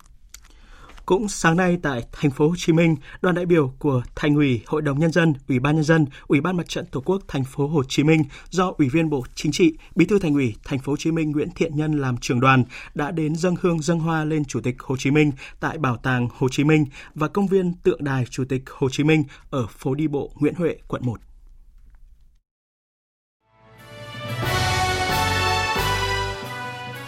Cũng 1.06 1.27
sáng 1.27 1.57
nay 1.57 1.77
tại 1.83 2.03
thành 2.12 2.31
phố 2.31 2.47
Hồ 2.47 2.56
Chí 2.57 2.74
Minh, 2.74 2.95
đoàn 3.21 3.35
đại 3.35 3.45
biểu 3.45 3.74
của 3.80 4.01
Thành 4.15 4.35
ủy, 4.35 4.62
Hội 4.65 4.81
đồng 4.81 5.00
nhân 5.00 5.12
dân, 5.12 5.33
Ủy 5.47 5.59
ban 5.59 5.75
nhân 5.75 5.83
dân, 5.83 6.06
Ủy 6.27 6.41
ban 6.41 6.57
Mặt 6.57 6.69
trận 6.69 6.85
Tổ 6.85 7.01
quốc 7.01 7.21
thành 7.27 7.44
phố 7.44 7.68
Hồ 7.68 7.83
Chí 7.83 8.03
Minh 8.03 8.24
do 8.50 8.74
Ủy 8.77 8.89
viên 8.89 9.09
Bộ 9.09 9.24
Chính 9.35 9.51
trị, 9.51 9.74
Bí 9.95 10.06
thư 10.06 10.19
Thành 10.19 10.33
ủy 10.33 10.56
thành 10.63 10.80
phố 10.80 10.91
Hồ 10.91 10.97
Chí 10.97 11.12
Minh 11.12 11.31
Nguyễn 11.31 11.50
Thiện 11.56 11.75
Nhân 11.75 12.01
làm 12.01 12.18
trưởng 12.18 12.39
đoàn 12.39 12.63
đã 12.95 13.12
đến 13.12 13.36
dâng 13.36 13.56
hương 13.62 13.81
dâng 13.81 14.00
hoa 14.00 14.25
lên 14.25 14.45
Chủ 14.45 14.62
tịch 14.62 14.75
Hồ 14.79 14.97
Chí 14.97 15.12
Minh 15.12 15.31
tại 15.59 15.77
Bảo 15.77 15.97
tàng 15.97 16.27
Hồ 16.38 16.50
Chí 16.50 16.63
Minh 16.63 16.86
và 17.15 17.27
công 17.27 17.47
viên 17.47 17.74
tượng 17.74 18.03
đài 18.03 18.25
Chủ 18.29 18.44
tịch 18.50 18.63
Hồ 18.69 18.89
Chí 18.89 19.03
Minh 19.03 19.24
ở 19.50 19.68
phố 19.68 19.95
đi 19.95 20.07
bộ 20.07 20.31
Nguyễn 20.36 20.56
Huệ, 20.56 20.75
quận 20.88 21.01
1. 21.06 21.19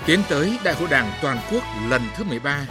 Tiến 0.06 0.20
tới 0.30 0.60
Đại 0.64 0.76
hội 0.76 0.90
Đảng 0.92 1.12
toàn 1.22 1.38
quốc 1.52 1.64
lần 1.90 2.02
thứ 2.16 2.24
13 2.24 2.66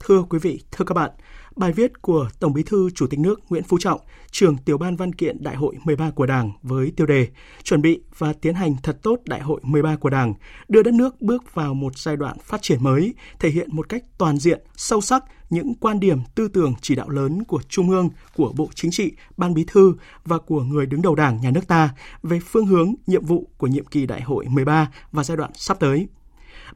Thưa 0.00 0.22
quý 0.30 0.38
vị, 0.42 0.60
thưa 0.70 0.84
các 0.84 0.94
bạn, 0.94 1.10
bài 1.56 1.72
viết 1.72 2.02
của 2.02 2.28
Tổng 2.40 2.52
Bí 2.52 2.62
thư 2.62 2.90
Chủ 2.94 3.06
tịch 3.06 3.20
nước 3.20 3.40
Nguyễn 3.48 3.62
Phú 3.62 3.78
Trọng, 3.80 4.00
trưởng 4.30 4.56
tiểu 4.56 4.78
ban 4.78 4.96
văn 4.96 5.12
kiện 5.12 5.42
Đại 5.42 5.56
hội 5.56 5.74
13 5.84 6.10
của 6.10 6.26
Đảng 6.26 6.52
với 6.62 6.92
tiêu 6.96 7.06
đề 7.06 7.28
Chuẩn 7.62 7.82
bị 7.82 8.00
và 8.18 8.32
tiến 8.32 8.54
hành 8.54 8.76
thật 8.82 8.98
tốt 9.02 9.20
Đại 9.24 9.40
hội 9.40 9.60
13 9.62 9.96
của 9.96 10.10
Đảng, 10.10 10.34
đưa 10.68 10.82
đất 10.82 10.94
nước 10.94 11.20
bước 11.20 11.54
vào 11.54 11.74
một 11.74 11.98
giai 11.98 12.16
đoạn 12.16 12.36
phát 12.44 12.62
triển 12.62 12.82
mới, 12.82 13.14
thể 13.38 13.48
hiện 13.48 13.68
một 13.72 13.88
cách 13.88 14.02
toàn 14.18 14.38
diện, 14.38 14.60
sâu 14.76 15.00
sắc 15.00 15.24
những 15.50 15.74
quan 15.74 16.00
điểm 16.00 16.18
tư 16.34 16.48
tưởng 16.48 16.74
chỉ 16.82 16.94
đạo 16.94 17.08
lớn 17.08 17.44
của 17.44 17.62
Trung 17.68 17.90
ương, 17.90 18.08
của 18.36 18.52
Bộ 18.56 18.68
Chính 18.74 18.90
trị, 18.90 19.12
Ban 19.36 19.54
Bí 19.54 19.64
thư 19.66 19.94
và 20.24 20.38
của 20.38 20.62
người 20.62 20.86
đứng 20.86 21.02
đầu 21.02 21.14
Đảng, 21.14 21.40
Nhà 21.40 21.50
nước 21.50 21.66
ta 21.68 21.94
về 22.22 22.40
phương 22.40 22.66
hướng, 22.66 22.94
nhiệm 23.06 23.24
vụ 23.24 23.48
của 23.58 23.66
nhiệm 23.66 23.84
kỳ 23.84 24.06
Đại 24.06 24.20
hội 24.20 24.46
13 24.48 24.90
và 25.12 25.24
giai 25.24 25.36
đoạn 25.36 25.50
sắp 25.54 25.80
tới. 25.80 26.08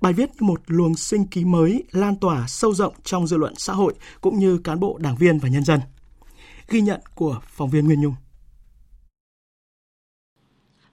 Bài 0.01 0.13
viết 0.13 0.31
như 0.41 0.47
một 0.47 0.61
luồng 0.67 0.95
sinh 0.95 1.27
khí 1.31 1.45
mới 1.45 1.85
lan 1.91 2.17
tỏa 2.17 2.45
sâu 2.49 2.75
rộng 2.75 2.95
trong 3.05 3.27
dư 3.27 3.37
luận 3.37 3.55
xã 3.57 3.73
hội 3.73 3.95
cũng 4.21 4.39
như 4.39 4.59
cán 4.65 4.81
bộ 4.81 4.99
đảng 5.01 5.17
viên 5.17 5.39
và 5.39 5.49
nhân 5.49 5.65
dân. 5.65 5.81
Ghi 6.69 6.81
nhận 6.81 7.01
của 7.15 7.41
phóng 7.47 7.71
viên 7.71 7.87
Nguyên 7.87 8.01
Nhung. 8.01 8.15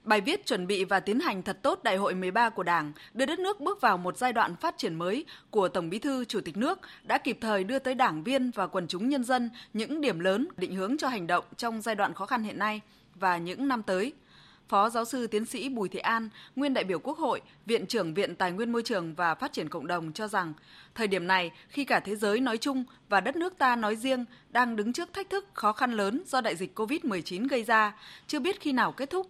Bài 0.03 0.21
viết 0.21 0.45
chuẩn 0.45 0.67
bị 0.67 0.85
và 0.85 0.99
tiến 0.99 1.19
hành 1.19 1.43
thật 1.43 1.59
tốt 1.63 1.79
Đại 1.83 1.97
hội 1.97 2.15
13 2.15 2.49
của 2.49 2.63
Đảng, 2.63 2.93
đưa 3.13 3.25
đất 3.25 3.39
nước 3.39 3.59
bước 3.59 3.81
vào 3.81 3.97
một 3.97 4.17
giai 4.17 4.33
đoạn 4.33 4.55
phát 4.55 4.77
triển 4.77 4.95
mới 4.95 5.25
của 5.49 5.67
Tổng 5.67 5.89
Bí 5.89 5.99
thư 5.99 6.25
Chủ 6.25 6.41
tịch 6.41 6.57
nước 6.57 6.79
đã 7.03 7.17
kịp 7.17 7.37
thời 7.41 7.63
đưa 7.63 7.79
tới 7.79 7.95
đảng 7.95 8.23
viên 8.23 8.51
và 8.51 8.67
quần 8.67 8.87
chúng 8.87 9.09
nhân 9.09 9.23
dân 9.23 9.49
những 9.73 10.01
điểm 10.01 10.19
lớn 10.19 10.47
định 10.57 10.75
hướng 10.75 10.97
cho 10.97 11.07
hành 11.07 11.27
động 11.27 11.45
trong 11.57 11.81
giai 11.81 11.95
đoạn 11.95 12.13
khó 12.13 12.25
khăn 12.25 12.43
hiện 12.43 12.59
nay 12.59 12.81
và 13.15 13.37
những 13.37 13.67
năm 13.67 13.83
tới– 13.83 14.13
Phó 14.69 14.89
giáo 14.89 15.05
sư 15.05 15.27
tiến 15.27 15.45
sĩ 15.45 15.69
Bùi 15.69 15.89
Thị 15.89 15.99
An, 15.99 16.29
nguyên 16.55 16.73
đại 16.73 16.83
biểu 16.83 16.99
Quốc 16.99 17.17
hội, 17.17 17.41
Viện 17.65 17.85
trưởng 17.87 18.13
Viện 18.13 18.35
Tài 18.35 18.51
nguyên 18.51 18.71
Môi 18.71 18.83
trường 18.83 19.15
và 19.15 19.35
Phát 19.35 19.53
triển 19.53 19.69
Cộng 19.69 19.87
đồng 19.87 20.13
cho 20.13 20.27
rằng, 20.27 20.53
thời 20.95 21.07
điểm 21.07 21.27
này 21.27 21.51
khi 21.69 21.85
cả 21.85 21.99
thế 21.99 22.15
giới 22.15 22.39
nói 22.39 22.57
chung 22.57 22.83
và 23.09 23.21
đất 23.21 23.35
nước 23.35 23.57
ta 23.57 23.75
nói 23.75 23.95
riêng 23.95 24.25
đang 24.49 24.75
đứng 24.75 24.93
trước 24.93 25.13
thách 25.13 25.29
thức 25.29 25.45
khó 25.53 25.73
khăn 25.73 25.91
lớn 25.91 26.23
do 26.27 26.41
đại 26.41 26.55
dịch 26.55 26.79
COVID-19 26.79 27.47
gây 27.47 27.63
ra, 27.63 27.95
chưa 28.27 28.39
biết 28.39 28.61
khi 28.61 28.71
nào 28.71 28.91
kết 28.91 29.09
thúc. 29.09 29.27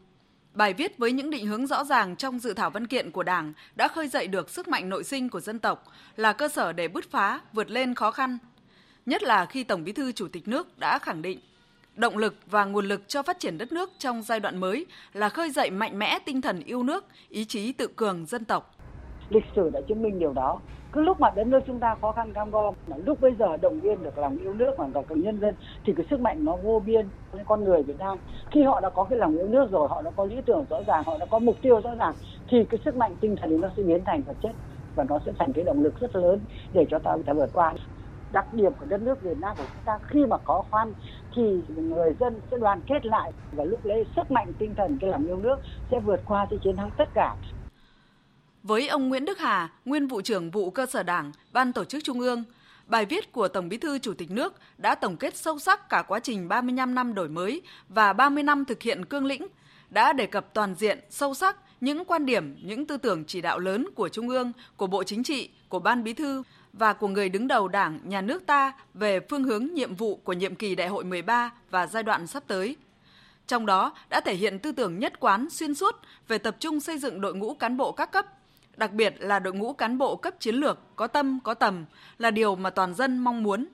Bài 0.53 0.73
viết 0.73 0.97
với 0.97 1.11
những 1.11 1.29
định 1.29 1.47
hướng 1.47 1.67
rõ 1.67 1.83
ràng 1.83 2.15
trong 2.15 2.39
dự 2.39 2.53
thảo 2.53 2.69
văn 2.69 2.87
kiện 2.87 3.11
của 3.11 3.23
Đảng 3.23 3.53
đã 3.75 3.87
khơi 3.87 4.07
dậy 4.07 4.27
được 4.27 4.49
sức 4.49 4.67
mạnh 4.67 4.89
nội 4.89 5.03
sinh 5.03 5.29
của 5.29 5.39
dân 5.39 5.59
tộc, 5.59 5.83
là 6.15 6.33
cơ 6.33 6.47
sở 6.47 6.73
để 6.73 6.87
bứt 6.87 7.11
phá, 7.11 7.41
vượt 7.53 7.71
lên 7.71 7.95
khó 7.95 8.11
khăn. 8.11 8.37
Nhất 9.05 9.23
là 9.23 9.45
khi 9.45 9.63
Tổng 9.63 9.83
Bí 9.83 9.91
thư 9.91 10.11
Chủ 10.11 10.27
tịch 10.27 10.47
nước 10.47 10.79
đã 10.79 10.99
khẳng 10.99 11.21
định 11.21 11.39
động 11.95 12.17
lực 12.17 12.35
và 12.47 12.65
nguồn 12.65 12.85
lực 12.85 13.01
cho 13.07 13.23
phát 13.23 13.39
triển 13.39 13.57
đất 13.57 13.71
nước 13.71 13.89
trong 13.97 14.21
giai 14.21 14.39
đoạn 14.39 14.57
mới 14.57 14.85
là 15.13 15.29
khơi 15.29 15.49
dậy 15.49 15.69
mạnh 15.69 15.99
mẽ 15.99 16.19
tinh 16.25 16.41
thần 16.41 16.59
yêu 16.65 16.83
nước, 16.83 17.05
ý 17.29 17.45
chí 17.45 17.73
tự 17.73 17.87
cường 17.87 18.25
dân 18.25 18.45
tộc. 18.45 18.75
Lịch 19.29 19.43
sử 19.55 19.69
đã 19.69 19.81
chứng 19.87 20.03
minh 20.03 20.19
điều 20.19 20.33
đó. 20.33 20.59
Cứ 20.91 21.01
lúc 21.01 21.19
mà 21.19 21.29
đất 21.35 21.47
nước 21.47 21.59
chúng 21.67 21.79
ta 21.79 21.95
khó 22.01 22.11
khăn 22.11 22.33
cam 22.33 22.51
go, 22.51 22.71
lúc 23.05 23.21
bây 23.21 23.35
giờ 23.39 23.57
động 23.57 23.79
viên 23.79 24.03
được 24.03 24.17
lòng 24.17 24.37
yêu 24.37 24.53
nước 24.53 24.71
và 24.77 24.87
cộng 25.09 25.21
nhân 25.21 25.39
dân 25.39 25.55
thì 25.85 25.93
cái 25.97 26.05
sức 26.09 26.19
mạnh 26.19 26.45
nó 26.45 26.55
vô 26.55 26.81
biên 26.85 27.07
với 27.31 27.43
con 27.47 27.63
người 27.63 27.83
Việt 27.83 27.99
Nam. 27.99 28.17
Khi 28.51 28.63
họ 28.63 28.79
đã 28.79 28.89
có 28.89 29.03
cái 29.03 29.19
lòng 29.19 29.37
yêu 29.37 29.47
nước 29.47 29.71
rồi, 29.71 29.87
họ 29.87 30.01
đã 30.01 30.11
có 30.11 30.25
lý 30.25 30.35
tưởng 30.45 30.65
rõ 30.69 30.77
ràng, 30.87 31.03
họ 31.05 31.17
đã 31.17 31.25
có 31.25 31.39
mục 31.39 31.55
tiêu 31.61 31.81
rõ 31.81 31.95
ràng 31.95 32.13
thì 32.49 32.65
cái 32.69 32.79
sức 32.85 32.95
mạnh 32.95 33.15
tinh 33.21 33.35
thần 33.41 33.61
nó 33.61 33.69
sẽ 33.77 33.83
biến 33.83 34.01
thành 34.05 34.21
vật 34.21 34.35
chất 34.43 34.51
và 34.95 35.05
nó 35.09 35.19
sẽ 35.25 35.31
thành 35.39 35.53
cái 35.53 35.63
động 35.63 35.83
lực 35.83 35.99
rất 35.99 36.15
lớn 36.15 36.39
để 36.73 36.85
cho 36.89 36.99
ta 36.99 37.17
ta 37.25 37.33
vượt 37.33 37.49
qua 37.53 37.73
đặc 38.35 38.53
điểm 38.53 38.71
của 38.79 38.85
đất 38.85 39.01
nước 39.01 39.23
Việt 39.23 39.37
Nam 39.41 39.55
của 39.57 39.63
chúng 39.67 39.83
ta 39.85 39.99
khi 40.07 40.19
mà 40.29 40.37
có 40.37 40.63
khoan 40.71 40.93
thì 41.35 41.41
người 41.67 42.15
dân 42.19 42.41
sẽ 42.51 42.57
đoàn 42.57 42.81
kết 42.87 43.05
lại 43.05 43.31
và 43.51 43.63
lúc 43.63 43.85
đấy 43.85 44.05
sức 44.15 44.31
mạnh 44.31 44.53
tinh 44.59 44.75
thần 44.77 44.97
cái 45.01 45.09
lòng 45.09 45.27
yêu 45.27 45.37
nước 45.37 45.55
sẽ 45.91 45.99
vượt 45.99 46.19
qua 46.25 46.47
sẽ 46.51 46.57
chiến 46.63 46.75
thắng 46.75 46.89
tất 46.97 47.09
cả. 47.13 47.35
Với 48.63 48.87
ông 48.87 49.09
Nguyễn 49.09 49.25
Đức 49.25 49.39
Hà, 49.39 49.69
nguyên 49.85 50.07
vụ 50.07 50.21
trưởng 50.21 50.51
vụ 50.51 50.69
cơ 50.69 50.85
sở 50.85 51.03
Đảng, 51.03 51.31
Ban 51.53 51.73
tổ 51.73 51.85
chức 51.85 52.03
Trung 52.03 52.19
ương, 52.19 52.43
bài 52.87 53.05
viết 53.05 53.31
của 53.31 53.47
Tổng 53.47 53.69
Bí 53.69 53.77
thư 53.77 53.99
Chủ 53.99 54.13
tịch 54.13 54.31
nước 54.31 54.53
đã 54.77 54.95
tổng 54.95 55.17
kết 55.17 55.35
sâu 55.35 55.59
sắc 55.59 55.89
cả 55.89 56.03
quá 56.07 56.19
trình 56.19 56.47
35 56.47 56.95
năm 56.95 57.13
đổi 57.13 57.29
mới 57.29 57.61
và 57.89 58.13
30 58.13 58.43
năm 58.43 58.65
thực 58.65 58.81
hiện 58.81 59.05
cương 59.05 59.25
lĩnh, 59.25 59.47
đã 59.89 60.13
đề 60.13 60.25
cập 60.25 60.53
toàn 60.53 60.75
diện, 60.75 60.99
sâu 61.09 61.33
sắc 61.33 61.57
những 61.81 62.05
quan 62.05 62.25
điểm, 62.25 62.55
những 62.63 62.85
tư 62.85 62.97
tưởng 62.97 63.25
chỉ 63.25 63.41
đạo 63.41 63.59
lớn 63.59 63.87
của 63.95 64.09
Trung 64.09 64.29
ương, 64.29 64.51
của 64.77 64.87
Bộ 64.87 65.03
Chính 65.03 65.23
trị, 65.23 65.49
của 65.69 65.79
Ban 65.79 66.03
Bí 66.03 66.13
thư 66.13 66.43
và 66.79 66.93
của 66.93 67.07
người 67.07 67.29
đứng 67.29 67.47
đầu 67.47 67.67
Đảng, 67.67 67.99
Nhà 68.03 68.21
nước 68.21 68.45
ta 68.45 68.73
về 68.93 69.19
phương 69.19 69.43
hướng 69.43 69.67
nhiệm 69.73 69.95
vụ 69.95 70.15
của 70.15 70.33
nhiệm 70.33 70.55
kỳ 70.55 70.75
Đại 70.75 70.87
hội 70.87 71.03
13 71.03 71.51
và 71.69 71.87
giai 71.87 72.03
đoạn 72.03 72.27
sắp 72.27 72.43
tới. 72.47 72.75
Trong 73.47 73.65
đó 73.65 73.93
đã 74.09 74.21
thể 74.21 74.35
hiện 74.35 74.59
tư 74.59 74.71
tưởng 74.71 74.99
nhất 74.99 75.19
quán 75.19 75.49
xuyên 75.49 75.75
suốt 75.75 75.95
về 76.27 76.37
tập 76.37 76.55
trung 76.59 76.79
xây 76.79 76.97
dựng 76.97 77.21
đội 77.21 77.35
ngũ 77.35 77.53
cán 77.53 77.77
bộ 77.77 77.91
các 77.91 78.11
cấp, 78.11 78.25
đặc 78.77 78.91
biệt 78.91 79.15
là 79.19 79.39
đội 79.39 79.53
ngũ 79.53 79.73
cán 79.73 79.97
bộ 79.97 80.15
cấp 80.15 80.33
chiến 80.39 80.55
lược 80.55 80.79
có 80.95 81.07
tâm 81.07 81.39
có 81.43 81.53
tầm 81.53 81.85
là 82.17 82.31
điều 82.31 82.55
mà 82.55 82.69
toàn 82.69 82.93
dân 82.93 83.17
mong 83.17 83.43
muốn. 83.43 83.67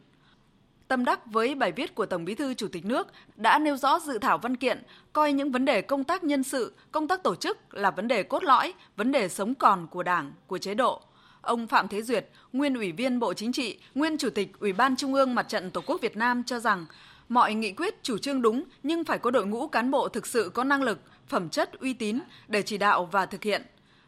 Tâm 0.88 1.06
đắc 1.06 1.26
với 1.26 1.56
bài 1.56 1.72
viết 1.72 1.96
của 1.96 2.06
Tổng 2.06 2.26
Bí 2.26 2.36
thư 2.36 2.54
Chủ 2.54 2.68
tịch 2.68 2.86
nước 2.86 3.08
đã 3.36 3.60
nêu 3.60 3.78
rõ 3.78 4.00
dự 4.00 4.18
thảo 4.18 4.38
văn 4.38 4.56
kiện, 4.56 4.84
coi 5.14 5.34
những 5.34 5.52
vấn 5.52 5.66
đề 5.66 5.82
công 5.82 6.04
tác 6.04 6.24
nhân 6.24 6.44
sự, 6.44 6.76
công 6.92 7.08
tác 7.08 7.24
tổ 7.24 7.36
chức 7.36 7.74
là 7.74 7.92
vấn 7.92 8.08
đề 8.08 8.24
cốt 8.24 8.44
lõi, 8.44 8.74
vấn 8.96 9.12
đề 9.12 9.30
sống 9.30 9.56
còn 9.56 9.88
của 9.88 10.04
Đảng, 10.04 10.32
của 10.48 10.58
chế 10.58 10.74
độ. 10.74 11.02
Ông 11.42 11.68
Phạm 11.68 11.88
Thế 11.88 12.02
Duyệt, 12.02 12.30
nguyên 12.54 12.74
Ủy 12.74 12.92
viên 12.92 13.20
Bộ 13.20 13.34
Chính 13.34 13.52
trị, 13.52 13.80
nguyên 13.96 14.18
Chủ 14.18 14.30
tịch 14.30 14.60
Ủy 14.60 14.74
ban 14.74 14.96
Trung 14.96 15.14
ương 15.14 15.36
Mặt 15.36 15.50
trận 15.50 15.72
Tổ 15.72 15.82
quốc 15.86 16.02
Việt 16.02 16.18
Nam 16.18 16.44
cho 16.44 16.60
rằng 16.60 16.86
mọi 17.30 17.54
nghị 17.54 17.72
quyết 17.72 18.04
chủ 18.04 18.18
trương 18.18 18.42
đúng 18.42 18.64
nhưng 18.84 19.04
phải 19.04 19.20
có 19.20 19.32
đội 19.32 19.46
ngũ 19.46 19.68
cán 19.68 19.92
bộ 19.92 20.10
thực 20.10 20.28
sự 20.28 20.52
có 20.54 20.64
năng 20.64 20.84
lực, 20.84 21.00
phẩm 21.28 21.50
chất 21.50 21.80
uy 21.80 21.94
tín 21.94 22.20
để 22.48 22.62
chỉ 22.62 22.78
đạo 22.78 23.10
và 23.12 23.26
thực 23.26 23.44
hiện. 23.44 23.62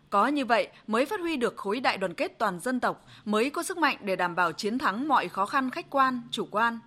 Có 0.10 0.28
như 0.28 0.46
vậy 0.46 0.68
mới 0.88 1.06
phát 1.06 1.20
huy 1.20 1.38
được 1.38 1.58
khối 1.58 1.80
đại 1.80 1.98
đoàn 1.98 2.14
kết 2.14 2.40
toàn 2.40 2.60
dân 2.60 2.80
tộc, 2.80 3.06
mới 3.26 3.50
có 3.50 3.64
sức 3.64 3.78
mạnh 3.78 3.98
để 4.02 4.16
đảm 4.16 4.36
bảo 4.36 4.52
chiến 4.52 4.78
thắng 4.78 5.08
mọi 5.08 5.28
khó 5.28 5.46
khăn 5.46 5.70
khách 5.70 5.90
quan, 5.90 6.22
chủ 6.32 6.48
quan. 6.52 6.80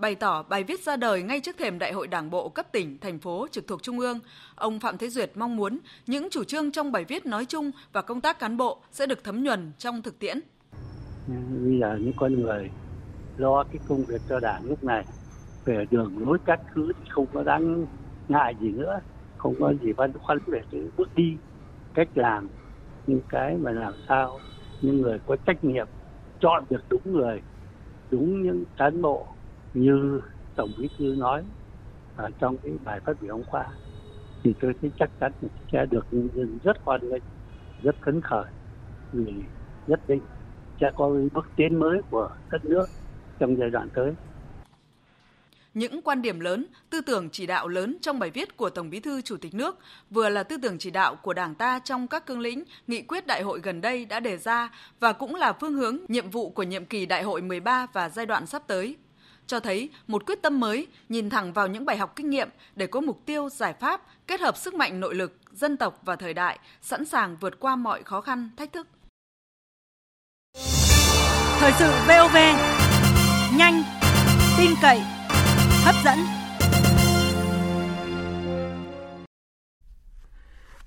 Bày 0.00 0.14
tỏ 0.14 0.42
bài 0.42 0.64
viết 0.64 0.80
ra 0.80 0.96
đời 0.96 1.22
ngay 1.22 1.40
trước 1.40 1.58
thềm 1.58 1.78
Đại 1.78 1.92
hội 1.92 2.06
Đảng 2.06 2.30
bộ 2.30 2.48
cấp 2.48 2.66
tỉnh, 2.72 2.98
thành 2.98 3.18
phố 3.18 3.46
trực 3.50 3.66
thuộc 3.66 3.82
Trung 3.82 3.98
ương, 3.98 4.18
ông 4.54 4.80
Phạm 4.80 4.98
Thế 4.98 5.08
Duyệt 5.08 5.30
mong 5.34 5.56
muốn 5.56 5.78
những 6.06 6.28
chủ 6.30 6.44
trương 6.44 6.70
trong 6.72 6.92
bài 6.92 7.04
viết 7.04 7.26
nói 7.26 7.44
chung 7.44 7.70
và 7.92 8.02
công 8.02 8.20
tác 8.20 8.38
cán 8.38 8.56
bộ 8.56 8.78
sẽ 8.90 9.06
được 9.06 9.24
thấm 9.24 9.44
nhuần 9.44 9.72
trong 9.78 10.02
thực 10.02 10.18
tiễn. 10.18 10.40
Bây 11.64 11.78
giờ 11.80 11.98
những 12.00 12.12
con 12.16 12.42
người 12.42 12.70
lo 13.36 13.64
cái 13.64 13.78
công 13.88 14.04
việc 14.04 14.20
cho 14.28 14.40
đảng 14.40 14.64
lúc 14.64 14.84
này 14.84 15.04
về 15.64 15.86
đường 15.90 16.28
lối 16.28 16.38
các 16.44 16.60
thứ 16.74 16.92
thì 16.98 17.10
không 17.10 17.26
có 17.32 17.42
đáng 17.42 17.86
ngại 18.28 18.54
gì 18.60 18.68
nữa, 18.68 19.00
không 19.36 19.54
có 19.60 19.72
gì 19.82 19.92
băn 19.92 20.12
khoăn 20.12 20.38
về 20.46 20.60
cái 20.72 20.80
bước 20.96 21.14
đi 21.14 21.36
cách 21.94 22.08
làm 22.14 22.48
những 23.06 23.20
cái 23.28 23.56
mà 23.56 23.70
làm 23.70 23.92
sao 24.08 24.40
những 24.82 25.00
người 25.00 25.18
có 25.26 25.36
trách 25.46 25.64
nhiệm 25.64 25.86
chọn 26.40 26.64
được 26.70 26.82
đúng 26.88 27.02
người 27.04 27.42
đúng 28.10 28.42
những 28.42 28.64
cán 28.76 29.02
bộ 29.02 29.26
như 29.74 30.20
tổng 30.56 30.70
bí 30.78 30.88
thư 30.98 31.04
nói 31.04 31.44
ở 32.16 32.30
trong 32.38 32.56
cái 32.58 32.72
bài 32.84 33.00
phát 33.00 33.22
biểu 33.22 33.36
hôm 33.36 33.44
qua 33.50 33.66
thì 34.42 34.54
tôi 34.60 34.74
thấy 34.80 34.90
chắc 34.98 35.10
chắn 35.20 35.32
sẽ 35.72 35.86
được 35.90 36.06
nhân 36.10 36.28
dân 36.34 36.58
rất 36.64 36.76
hoan 36.84 37.10
nghênh 37.10 37.22
rất 37.82 37.96
phấn 38.04 38.20
khởi 38.20 38.44
vì 39.12 39.32
nhất 39.86 40.00
định 40.08 40.20
sẽ 40.80 40.90
có 40.96 41.10
bước 41.34 41.46
tiến 41.56 41.78
mới 41.78 42.00
của 42.10 42.30
đất 42.50 42.64
nước 42.64 42.86
trong 43.38 43.56
giai 43.58 43.70
đoạn 43.70 43.88
tới 43.94 44.12
những 45.74 46.02
quan 46.02 46.22
điểm 46.22 46.40
lớn, 46.40 46.66
tư 46.90 47.00
tưởng 47.00 47.28
chỉ 47.30 47.46
đạo 47.46 47.68
lớn 47.68 47.96
trong 48.00 48.18
bài 48.18 48.30
viết 48.30 48.56
của 48.56 48.70
Tổng 48.70 48.90
Bí 48.90 49.00
thư 49.00 49.22
Chủ 49.22 49.36
tịch 49.36 49.54
nước 49.54 49.78
vừa 50.10 50.28
là 50.28 50.42
tư 50.42 50.56
tưởng 50.62 50.78
chỉ 50.78 50.90
đạo 50.90 51.16
của 51.16 51.32
Đảng 51.32 51.54
ta 51.54 51.78
trong 51.78 52.08
các 52.08 52.26
cương 52.26 52.40
lĩnh, 52.40 52.64
nghị 52.86 53.02
quyết 53.02 53.26
đại 53.26 53.42
hội 53.42 53.60
gần 53.62 53.80
đây 53.80 54.04
đã 54.04 54.20
đề 54.20 54.36
ra 54.36 54.70
và 55.00 55.12
cũng 55.12 55.34
là 55.34 55.52
phương 55.52 55.74
hướng, 55.74 55.98
nhiệm 56.08 56.30
vụ 56.30 56.50
của 56.50 56.62
nhiệm 56.62 56.84
kỳ 56.84 57.06
đại 57.06 57.22
hội 57.22 57.42
13 57.42 57.86
và 57.92 58.08
giai 58.08 58.26
đoạn 58.26 58.46
sắp 58.46 58.62
tới. 58.66 58.96
Cho 59.50 59.60
thấy 59.60 59.88
một 60.06 60.26
quyết 60.26 60.42
tâm 60.42 60.60
mới, 60.60 60.86
nhìn 61.08 61.30
thẳng 61.30 61.52
vào 61.52 61.68
những 61.68 61.84
bài 61.84 61.96
học 61.96 62.12
kinh 62.16 62.30
nghiệm 62.30 62.48
để 62.76 62.86
có 62.86 63.00
mục 63.00 63.26
tiêu, 63.26 63.48
giải 63.48 63.74
pháp, 63.80 64.00
kết 64.26 64.40
hợp 64.40 64.56
sức 64.56 64.74
mạnh 64.74 65.00
nội 65.00 65.14
lực, 65.14 65.36
dân 65.52 65.76
tộc 65.76 66.00
và 66.02 66.16
thời 66.16 66.34
đại, 66.34 66.58
sẵn 66.82 67.04
sàng 67.04 67.36
vượt 67.40 67.60
qua 67.60 67.76
mọi 67.76 68.02
khó 68.02 68.20
khăn, 68.20 68.50
thách 68.56 68.72
thức. 68.72 68.86
Thời 71.58 71.72
sự 71.78 71.90
VOV, 72.08 72.36
nhanh, 73.56 73.82
tin 74.58 74.70
cậy, 74.82 75.00
hấp 75.84 75.94
dẫn. 76.04 76.39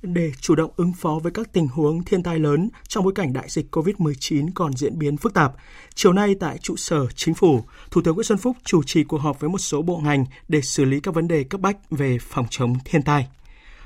Để 0.03 0.31
chủ 0.39 0.55
động 0.55 0.71
ứng 0.75 0.93
phó 0.93 1.19
với 1.23 1.31
các 1.31 1.53
tình 1.53 1.67
huống 1.67 2.03
thiên 2.03 2.23
tai 2.23 2.39
lớn 2.39 2.69
trong 2.87 3.03
bối 3.03 3.13
cảnh 3.15 3.33
đại 3.33 3.49
dịch 3.49 3.75
COVID-19 3.75 4.49
còn 4.55 4.73
diễn 4.73 4.99
biến 4.99 5.17
phức 5.17 5.33
tạp, 5.33 5.53
chiều 5.95 6.13
nay 6.13 6.35
tại 6.39 6.57
trụ 6.57 6.75
sở 6.75 7.07
Chính 7.15 7.33
phủ, 7.33 7.63
Thủ 7.91 8.01
tướng 8.01 8.15
Nguyễn 8.15 8.23
Xuân 8.23 8.37
Phúc 8.37 8.57
chủ 8.63 8.83
trì 8.83 9.03
cuộc 9.03 9.17
họp 9.17 9.39
với 9.39 9.49
một 9.49 9.57
số 9.57 9.81
bộ 9.81 9.97
ngành 9.97 10.25
để 10.47 10.61
xử 10.61 10.85
lý 10.85 10.99
các 10.99 11.13
vấn 11.15 11.27
đề 11.27 11.43
cấp 11.43 11.61
bách 11.61 11.77
về 11.91 12.17
phòng 12.21 12.45
chống 12.49 12.75
thiên 12.85 13.01
tai. 13.01 13.27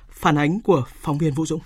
Phản 0.10 0.38
ánh 0.38 0.60
của 0.62 0.84
phóng 1.02 1.18
viên 1.18 1.34
Vũ 1.34 1.46
Dũng. 1.46 1.62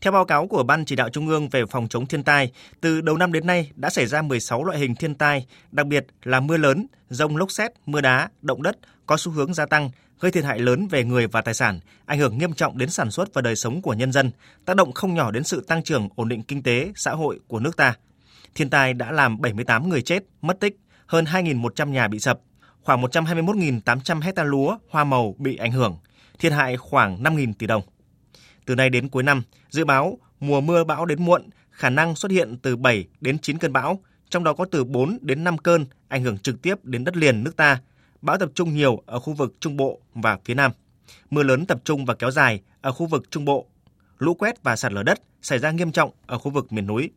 Theo 0.00 0.12
báo 0.12 0.24
cáo 0.24 0.46
của 0.46 0.62
Ban 0.62 0.84
chỉ 0.84 0.96
đạo 0.96 1.08
Trung 1.08 1.28
ương 1.28 1.48
về 1.48 1.64
phòng 1.70 1.88
chống 1.88 2.06
thiên 2.06 2.24
tai, 2.24 2.52
từ 2.80 3.00
đầu 3.00 3.16
năm 3.16 3.32
đến 3.32 3.46
nay 3.46 3.70
đã 3.74 3.90
xảy 3.90 4.06
ra 4.06 4.22
16 4.22 4.64
loại 4.64 4.78
hình 4.78 4.94
thiên 4.94 5.14
tai, 5.14 5.46
đặc 5.72 5.86
biệt 5.86 6.06
là 6.22 6.40
mưa 6.40 6.56
lớn, 6.56 6.86
rông 7.08 7.36
lốc 7.36 7.50
xét, 7.50 7.70
mưa 7.86 8.00
đá, 8.00 8.28
động 8.42 8.62
đất 8.62 8.76
có 9.06 9.16
xu 9.16 9.32
hướng 9.32 9.54
gia 9.54 9.66
tăng, 9.66 9.90
gây 10.20 10.32
thiệt 10.32 10.44
hại 10.44 10.58
lớn 10.58 10.88
về 10.90 11.04
người 11.04 11.26
và 11.26 11.40
tài 11.40 11.54
sản, 11.54 11.80
ảnh 12.06 12.18
hưởng 12.18 12.38
nghiêm 12.38 12.52
trọng 12.52 12.78
đến 12.78 12.90
sản 12.90 13.10
xuất 13.10 13.34
và 13.34 13.42
đời 13.42 13.56
sống 13.56 13.82
của 13.82 13.94
nhân 13.94 14.12
dân, 14.12 14.30
tác 14.64 14.76
động 14.76 14.92
không 14.92 15.14
nhỏ 15.14 15.30
đến 15.30 15.44
sự 15.44 15.64
tăng 15.68 15.82
trưởng 15.82 16.08
ổn 16.16 16.28
định 16.28 16.42
kinh 16.42 16.62
tế, 16.62 16.92
xã 16.96 17.10
hội 17.10 17.40
của 17.48 17.60
nước 17.60 17.76
ta. 17.76 17.94
Thiên 18.54 18.70
tai 18.70 18.94
đã 18.94 19.12
làm 19.12 19.40
78 19.40 19.88
người 19.88 20.02
chết, 20.02 20.22
mất 20.42 20.60
tích, 20.60 20.76
hơn 21.06 21.24
2.100 21.24 21.90
nhà 21.90 22.08
bị 22.08 22.18
sập, 22.18 22.40
khoảng 22.82 23.02
121.800 23.02 24.20
hecta 24.20 24.44
lúa, 24.44 24.78
hoa 24.90 25.04
màu 25.04 25.34
bị 25.38 25.56
ảnh 25.56 25.72
hưởng, 25.72 25.98
thiệt 26.38 26.52
hại 26.52 26.76
khoảng 26.76 27.22
5.000 27.22 27.52
tỷ 27.58 27.66
đồng. 27.66 27.82
Từ 28.66 28.74
nay 28.74 28.90
đến 28.90 29.08
cuối 29.08 29.22
năm, 29.22 29.42
dự 29.70 29.84
báo 29.84 30.18
mùa 30.40 30.60
mưa 30.60 30.84
bão 30.84 31.06
đến 31.06 31.24
muộn, 31.24 31.42
khả 31.70 31.90
năng 31.90 32.16
xuất 32.16 32.32
hiện 32.32 32.58
từ 32.62 32.76
7 32.76 33.06
đến 33.20 33.38
9 33.38 33.58
cơn 33.58 33.72
bão, 33.72 34.00
trong 34.30 34.44
đó 34.44 34.52
có 34.52 34.64
từ 34.70 34.84
4 34.84 35.18
đến 35.20 35.44
5 35.44 35.58
cơn 35.58 35.86
ảnh 36.08 36.22
hưởng 36.22 36.38
trực 36.38 36.62
tiếp 36.62 36.84
đến 36.84 37.04
đất 37.04 37.16
liền 37.16 37.44
nước 37.44 37.56
ta. 37.56 37.80
Bão 38.22 38.38
tập 38.38 38.50
trung 38.54 38.74
nhiều 38.74 39.02
ở 39.06 39.20
khu 39.20 39.32
vực 39.32 39.54
Trung 39.60 39.76
Bộ 39.76 40.00
và 40.14 40.38
phía 40.44 40.54
Nam. 40.54 40.72
Mưa 41.30 41.42
lớn 41.42 41.66
tập 41.66 41.80
trung 41.84 42.04
và 42.04 42.14
kéo 42.14 42.30
dài 42.30 42.60
ở 42.80 42.92
khu 42.92 43.06
vực 43.06 43.30
Trung 43.30 43.44
Bộ. 43.44 43.66
Lũ 44.18 44.34
quét 44.34 44.62
và 44.62 44.76
sạt 44.76 44.92
lở 44.92 45.02
đất 45.02 45.20
xảy 45.42 45.58
ra 45.58 45.70
nghiêm 45.70 45.92
trọng 45.92 46.10
ở 46.26 46.38
khu 46.38 46.50
vực 46.50 46.72
miền 46.72 46.86
núi. 46.86 47.10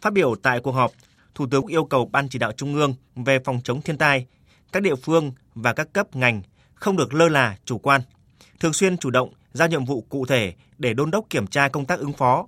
Phát 0.00 0.12
biểu 0.12 0.34
tại 0.34 0.60
cuộc 0.60 0.72
họp, 0.72 0.92
Thủ 1.34 1.46
tướng 1.50 1.66
yêu 1.66 1.84
cầu 1.84 2.08
Ban 2.12 2.28
chỉ 2.28 2.38
đạo 2.38 2.52
Trung 2.52 2.74
ương 2.74 2.94
về 3.16 3.38
phòng 3.44 3.60
chống 3.64 3.82
thiên 3.82 3.98
tai, 3.98 4.26
các 4.72 4.82
địa 4.82 4.94
phương 4.94 5.32
và 5.54 5.72
các 5.72 5.92
cấp 5.92 6.16
ngành 6.16 6.42
không 6.74 6.96
được 6.96 7.14
lơ 7.14 7.28
là 7.28 7.56
chủ 7.64 7.78
quan, 7.78 8.00
thường 8.60 8.72
xuyên 8.72 8.96
chủ 8.96 9.10
động 9.10 9.32
giao 9.52 9.68
nhiệm 9.68 9.84
vụ 9.84 10.00
cụ 10.08 10.26
thể 10.26 10.54
để 10.78 10.94
đôn 10.94 11.10
đốc 11.10 11.30
kiểm 11.30 11.46
tra 11.46 11.68
công 11.68 11.84
tác 11.84 11.98
ứng 11.98 12.12
phó. 12.12 12.46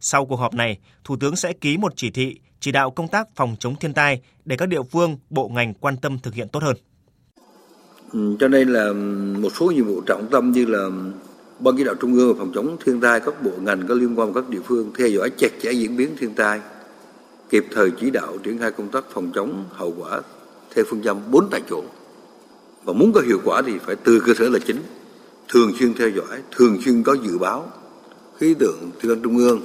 Sau 0.00 0.26
cuộc 0.26 0.36
họp 0.36 0.54
này, 0.54 0.78
Thủ 1.04 1.16
tướng 1.16 1.36
sẽ 1.36 1.52
ký 1.52 1.76
một 1.76 1.92
chỉ 1.96 2.10
thị 2.10 2.38
chỉ 2.60 2.72
đạo 2.72 2.90
công 2.90 3.08
tác 3.08 3.28
phòng 3.36 3.56
chống 3.58 3.76
thiên 3.76 3.94
tai 3.94 4.20
để 4.44 4.56
các 4.56 4.66
địa 4.68 4.82
phương, 4.82 5.18
bộ 5.30 5.48
ngành 5.48 5.74
quan 5.74 5.96
tâm 5.96 6.18
thực 6.18 6.34
hiện 6.34 6.48
tốt 6.48 6.62
hơn. 6.62 6.76
Ừ, 8.12 8.36
cho 8.40 8.48
nên 8.48 8.68
là 8.68 8.92
một 9.42 9.48
số 9.60 9.66
nhiệm 9.66 9.86
vụ 9.86 10.00
trọng 10.00 10.26
tâm 10.30 10.52
như 10.52 10.64
là 10.66 10.90
Ban 11.60 11.76
chỉ 11.76 11.84
đạo 11.84 11.94
Trung 11.94 12.14
ương 12.14 12.28
về 12.32 12.38
phòng 12.38 12.52
chống 12.54 12.76
thiên 12.84 13.00
tai, 13.00 13.20
các 13.20 13.42
bộ 13.42 13.50
ngành 13.60 13.86
có 13.88 13.94
liên 13.94 14.18
quan 14.18 14.32
các 14.32 14.48
địa 14.48 14.60
phương 14.64 14.90
theo 14.98 15.08
dõi 15.08 15.30
chặt 15.30 15.52
chẽ 15.62 15.72
diễn 15.72 15.96
biến 15.96 16.16
thiên 16.18 16.34
tai, 16.34 16.60
kịp 17.50 17.66
thời 17.70 17.90
chỉ 18.00 18.10
đạo 18.10 18.38
triển 18.42 18.58
khai 18.58 18.70
công 18.70 18.88
tác 18.88 19.04
phòng 19.10 19.30
chống 19.34 19.64
hậu 19.70 19.94
quả 19.98 20.20
theo 20.74 20.84
phương 20.88 21.02
châm 21.02 21.20
bốn 21.30 21.48
tại 21.50 21.60
chỗ. 21.70 21.82
Và 22.84 22.92
muốn 22.92 23.12
có 23.12 23.20
hiệu 23.20 23.38
quả 23.44 23.62
thì 23.66 23.72
phải 23.86 23.96
từ 23.96 24.20
cơ 24.20 24.34
sở 24.38 24.48
là 24.48 24.58
chính, 24.66 24.78
thường 25.48 25.72
xuyên 25.78 25.94
theo 25.94 26.08
dõi, 26.08 26.38
thường 26.56 26.82
xuyên 26.84 27.02
có 27.02 27.16
dự 27.26 27.38
báo 27.38 27.70
khí 28.38 28.54
tượng 28.54 28.90
thủy 29.00 29.10
văn 29.10 29.22
trung 29.22 29.36
ương 29.36 29.60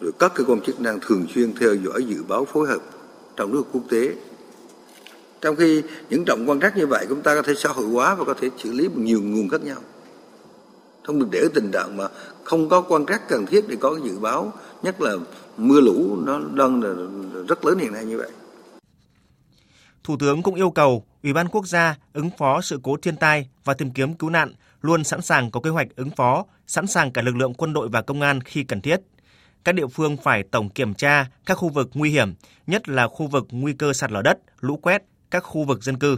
rồi 0.00 0.12
các 0.18 0.32
cơ 0.34 0.44
quan 0.44 0.60
chức 0.60 0.80
năng 0.80 0.98
thường 1.00 1.26
xuyên 1.34 1.52
theo 1.60 1.74
dõi 1.74 2.04
dự 2.04 2.22
báo 2.28 2.44
phối 2.44 2.68
hợp 2.68 2.80
trong 3.36 3.52
nước 3.52 3.62
quốc 3.72 3.82
tế 3.90 4.12
trong 5.42 5.56
khi 5.56 5.82
những 6.10 6.24
trọng 6.24 6.50
quan 6.50 6.60
trắc 6.60 6.76
như 6.76 6.86
vậy 6.86 7.06
chúng 7.08 7.22
ta 7.22 7.34
có 7.34 7.42
thể 7.42 7.54
xã 7.54 7.68
hội 7.68 7.86
hóa 7.86 8.14
và 8.14 8.24
có 8.24 8.34
thể 8.40 8.48
xử 8.58 8.72
lý 8.72 8.88
bằng 8.88 9.04
nhiều 9.04 9.22
nguồn 9.22 9.48
khác 9.48 9.60
nhau. 9.62 9.78
Không 11.02 11.18
được 11.18 11.28
để 11.30 11.44
tình 11.54 11.70
trạng 11.72 11.96
mà 11.96 12.08
không 12.44 12.68
có 12.68 12.80
quan 12.80 13.06
trắc 13.06 13.28
cần 13.28 13.46
thiết 13.46 13.64
để 13.68 13.76
có 13.80 13.98
dự 14.04 14.18
báo, 14.18 14.52
nhất 14.82 15.00
là 15.00 15.12
mưa 15.56 15.80
lũ 15.80 16.16
nó 16.26 16.40
đang 16.54 16.82
là 16.82 16.90
rất 17.48 17.64
lớn 17.64 17.78
hiện 17.78 17.92
nay 17.92 18.04
như 18.04 18.18
vậy. 18.18 18.30
Thủ 20.04 20.16
tướng 20.20 20.42
cũng 20.42 20.54
yêu 20.54 20.70
cầu 20.70 21.04
Ủy 21.22 21.32
ban 21.32 21.48
quốc 21.48 21.66
gia 21.66 21.96
ứng 22.12 22.30
phó 22.38 22.60
sự 22.60 22.80
cố 22.82 22.96
thiên 23.02 23.16
tai 23.16 23.48
và 23.64 23.74
tìm 23.74 23.90
kiếm 23.90 24.14
cứu 24.14 24.30
nạn 24.30 24.52
luôn 24.80 25.04
sẵn 25.04 25.22
sàng 25.22 25.50
có 25.50 25.60
kế 25.60 25.70
hoạch 25.70 25.88
ứng 25.96 26.10
phó, 26.10 26.44
sẵn 26.66 26.86
sàng 26.86 27.12
cả 27.12 27.22
lực 27.22 27.36
lượng 27.36 27.54
quân 27.54 27.72
đội 27.72 27.88
và 27.88 28.02
công 28.02 28.20
an 28.20 28.40
khi 28.40 28.64
cần 28.64 28.80
thiết. 28.80 28.96
Các 29.64 29.74
địa 29.74 29.86
phương 29.86 30.16
phải 30.16 30.42
tổng 30.42 30.68
kiểm 30.68 30.94
tra 30.94 31.26
các 31.46 31.54
khu 31.54 31.68
vực 31.68 31.90
nguy 31.94 32.10
hiểm, 32.10 32.34
nhất 32.66 32.88
là 32.88 33.08
khu 33.08 33.26
vực 33.26 33.46
nguy 33.50 33.72
cơ 33.72 33.92
sạt 33.92 34.12
lở 34.12 34.22
đất, 34.22 34.38
lũ 34.60 34.76
quét, 34.76 35.02
các 35.32 35.44
khu 35.44 35.64
vực 35.64 35.82
dân 35.82 35.98
cư. 35.98 36.16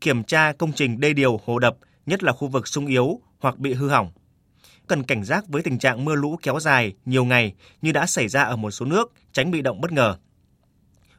Kiểm 0.00 0.24
tra 0.24 0.52
công 0.52 0.72
trình 0.72 1.00
đê 1.00 1.12
điều, 1.12 1.40
hồ 1.44 1.58
đập, 1.58 1.76
nhất 2.06 2.22
là 2.22 2.32
khu 2.32 2.48
vực 2.48 2.68
sung 2.68 2.86
yếu 2.86 3.20
hoặc 3.38 3.58
bị 3.58 3.74
hư 3.74 3.88
hỏng. 3.88 4.12
Cần 4.86 5.02
cảnh 5.02 5.24
giác 5.24 5.48
với 5.48 5.62
tình 5.62 5.78
trạng 5.78 6.04
mưa 6.04 6.14
lũ 6.14 6.38
kéo 6.42 6.60
dài 6.60 6.94
nhiều 7.04 7.24
ngày 7.24 7.54
như 7.82 7.92
đã 7.92 8.06
xảy 8.06 8.28
ra 8.28 8.42
ở 8.42 8.56
một 8.56 8.70
số 8.70 8.86
nước, 8.86 9.12
tránh 9.32 9.50
bị 9.50 9.62
động 9.62 9.80
bất 9.80 9.92
ngờ. 9.92 10.16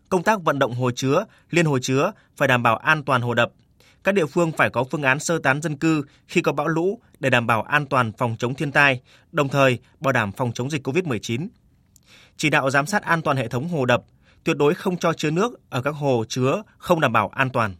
Công 0.10 0.24
tác 0.24 0.42
vận 0.44 0.60
động 0.60 0.74
hồ 0.74 0.92
chứa, 0.92 1.26
liên 1.50 1.66
hồ 1.66 1.80
chứa 1.80 2.12
phải 2.38 2.48
đảm 2.48 2.64
bảo 2.64 2.78
an 2.78 3.04
toàn 3.04 3.22
hồ 3.22 3.34
đập. 3.34 3.52
Các 4.04 4.12
địa 4.12 4.26
phương 4.26 4.52
phải 4.52 4.70
có 4.70 4.84
phương 4.84 5.04
án 5.04 5.20
sơ 5.20 5.40
tán 5.40 5.62
dân 5.62 5.78
cư 5.78 6.04
khi 6.28 6.42
có 6.42 6.52
bão 6.52 6.68
lũ 6.68 7.00
để 7.20 7.30
đảm 7.30 7.48
bảo 7.48 7.62
an 7.62 7.86
toàn 7.86 8.12
phòng 8.18 8.36
chống 8.40 8.56
thiên 8.56 8.72
tai, 8.72 9.02
đồng 9.32 9.50
thời 9.50 9.80
bảo 10.00 10.14
đảm 10.14 10.32
phòng 10.32 10.52
chống 10.54 10.70
dịch 10.70 10.88
COVID-19. 10.88 11.48
Chỉ 12.38 12.50
đạo 12.50 12.70
giám 12.70 12.86
sát 12.86 13.04
an 13.04 13.22
toàn 13.22 13.38
hệ 13.38 13.48
thống 13.48 13.68
hồ 13.68 13.86
đập, 13.86 14.04
tuyệt 14.48 14.58
đối 14.58 14.74
không 14.74 14.98
cho 14.98 15.14
chứa 15.14 15.32
nước 15.32 15.70
ở 15.70 15.82
các 15.82 15.96
hồ 15.96 16.24
chứa 16.30 16.64
không 16.78 17.00
đảm 17.00 17.14
bảo 17.14 17.32
an 17.34 17.50
toàn. 17.50 17.76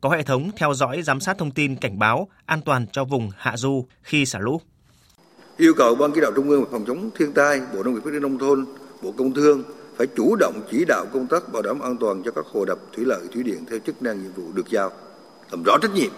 Có 0.00 0.08
hệ 0.08 0.22
thống 0.22 0.50
theo 0.56 0.74
dõi 0.74 1.02
giám 1.02 1.20
sát 1.20 1.38
thông 1.38 1.50
tin 1.50 1.76
cảnh 1.76 1.98
báo 1.98 2.28
an 2.46 2.60
toàn 2.64 2.86
cho 2.92 3.04
vùng 3.04 3.30
hạ 3.36 3.56
du 3.56 3.86
khi 4.02 4.26
xả 4.26 4.38
lũ. 4.38 4.60
Yêu 5.56 5.74
cầu 5.76 5.94
Ban 5.94 6.12
chỉ 6.14 6.20
đạo 6.20 6.32
Trung 6.36 6.48
ương 6.48 6.64
về 6.64 6.68
phòng 6.72 6.84
chống 6.86 7.10
thiên 7.18 7.32
tai, 7.32 7.60
Bộ 7.74 7.82
Nông 7.82 7.94
nghiệp 7.94 8.00
Phát 8.04 8.10
triển 8.12 8.22
nông 8.22 8.38
thôn, 8.38 8.66
Bộ 9.02 9.12
Công 9.18 9.34
Thương 9.34 9.62
phải 9.96 10.06
chủ 10.06 10.36
động 10.36 10.62
chỉ 10.70 10.84
đạo 10.84 11.06
công 11.12 11.26
tác 11.26 11.52
bảo 11.52 11.62
đảm 11.62 11.80
an 11.80 11.96
toàn 11.96 12.22
cho 12.24 12.30
các 12.30 12.44
hồ 12.52 12.64
đập, 12.64 12.78
thủy 12.92 13.04
lợi, 13.04 13.20
thủy 13.34 13.42
điện 13.42 13.64
theo 13.70 13.78
chức 13.78 14.02
năng 14.02 14.22
nhiệm 14.22 14.32
vụ 14.32 14.52
được 14.52 14.68
giao, 14.68 14.90
làm 15.50 15.62
rõ 15.62 15.78
trách 15.82 15.94
nhiệm. 15.94 16.12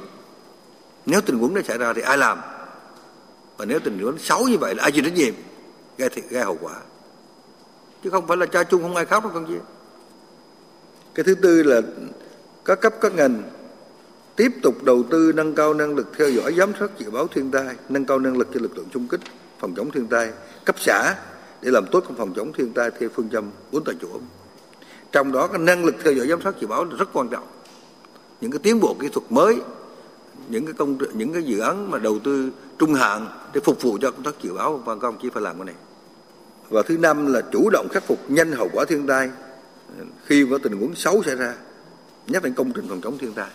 Nếu 1.06 1.20
tình 1.20 1.38
huống 1.38 1.54
nó 1.54 1.60
xảy 1.62 1.78
ra 1.78 1.92
thì 1.92 2.02
ai 2.02 2.18
làm? 2.18 2.38
Và 3.56 3.64
nếu 3.64 3.78
tình 3.78 3.98
huống 3.98 4.18
xấu 4.18 4.48
như 4.48 4.58
vậy 4.58 4.74
là 4.74 4.82
ai 4.82 4.92
chịu 4.92 5.04
trách 5.04 5.14
nhiệm? 5.14 5.34
Gây, 5.98 6.08
thiệt 6.08 6.24
gây 6.30 6.44
hậu 6.44 6.58
quả. 6.60 6.74
Chứ 8.04 8.10
không 8.10 8.26
phải 8.26 8.36
là 8.36 8.46
cha 8.46 8.64
chung 8.64 8.82
không 8.82 8.96
ai 8.96 9.04
khóc 9.04 9.24
đâu 9.24 9.32
con 9.34 9.46
chứ. 9.48 9.58
Cái 11.14 11.24
thứ 11.24 11.34
tư 11.34 11.62
là 11.62 11.80
các 12.64 12.80
cấp 12.80 12.94
các 13.00 13.14
ngành 13.14 13.42
tiếp 14.36 14.52
tục 14.62 14.84
đầu 14.84 15.02
tư 15.10 15.32
nâng 15.34 15.54
cao 15.54 15.74
năng 15.74 15.94
lực 15.94 16.06
theo 16.18 16.30
dõi 16.30 16.54
giám 16.58 16.72
sát 16.80 16.98
dự 16.98 17.10
báo 17.10 17.26
thiên 17.26 17.50
tai, 17.50 17.76
nâng 17.88 18.04
cao 18.04 18.18
năng 18.18 18.36
lực 18.36 18.48
cho 18.54 18.60
lực 18.60 18.76
lượng 18.76 18.88
xung 18.94 19.08
kích 19.08 19.20
phòng 19.58 19.74
chống 19.76 19.90
thiên 19.90 20.06
tai 20.06 20.30
cấp 20.64 20.76
xã 20.78 21.14
để 21.62 21.70
làm 21.70 21.86
tốt 21.90 22.04
công 22.08 22.16
phòng 22.16 22.32
chống 22.36 22.52
thiên 22.52 22.72
tai 22.72 22.90
theo 22.98 23.08
phương 23.14 23.28
châm 23.32 23.50
bốn 23.72 23.84
tại 23.84 23.94
chỗ. 24.02 24.08
Trong 25.12 25.32
đó 25.32 25.46
cái 25.46 25.58
năng 25.58 25.84
lực 25.84 25.94
theo 26.04 26.12
dõi 26.12 26.28
giám 26.28 26.42
sát 26.42 26.54
dự 26.60 26.66
báo 26.66 26.84
là 26.84 26.96
rất 26.98 27.08
quan 27.12 27.28
trọng. 27.28 27.46
Những 28.40 28.50
cái 28.50 28.58
tiến 28.62 28.80
bộ 28.80 28.96
kỹ 29.00 29.08
thuật 29.12 29.32
mới, 29.32 29.56
những 30.48 30.66
cái 30.66 30.74
công 30.78 30.98
những 31.12 31.32
cái 31.32 31.42
dự 31.42 31.58
án 31.58 31.90
mà 31.90 31.98
đầu 31.98 32.18
tư 32.24 32.50
trung 32.78 32.94
hạn 32.94 33.26
để 33.52 33.60
phục 33.64 33.82
vụ 33.82 33.98
cho 34.00 34.10
công 34.10 34.22
tác 34.22 34.34
dự 34.42 34.52
báo 34.52 34.76
và 34.76 34.94
các 34.94 35.08
ông 35.08 35.16
phải 35.32 35.42
làm 35.42 35.56
cái 35.56 35.64
này. 35.64 35.74
Và 36.70 36.82
thứ 36.82 36.98
năm 36.98 37.32
là 37.32 37.40
chủ 37.52 37.70
động 37.70 37.88
khắc 37.90 38.06
phục 38.06 38.30
nhanh 38.30 38.52
hậu 38.52 38.68
quả 38.72 38.84
thiên 38.84 39.06
tai 39.06 39.30
khi 40.26 40.44
có 40.50 40.58
tình 40.58 40.72
huống 40.72 40.94
xấu 40.94 41.22
xảy 41.22 41.36
ra, 41.36 41.54
nhất 42.26 42.44
là 42.44 42.50
công 42.56 42.72
trình 42.72 42.88
phòng 42.88 43.00
chống 43.00 43.18
thiên 43.18 43.32
tai. 43.32 43.50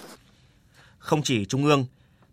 Không 0.98 1.22
chỉ 1.24 1.46
Trung 1.46 1.65
ương, 1.65 1.86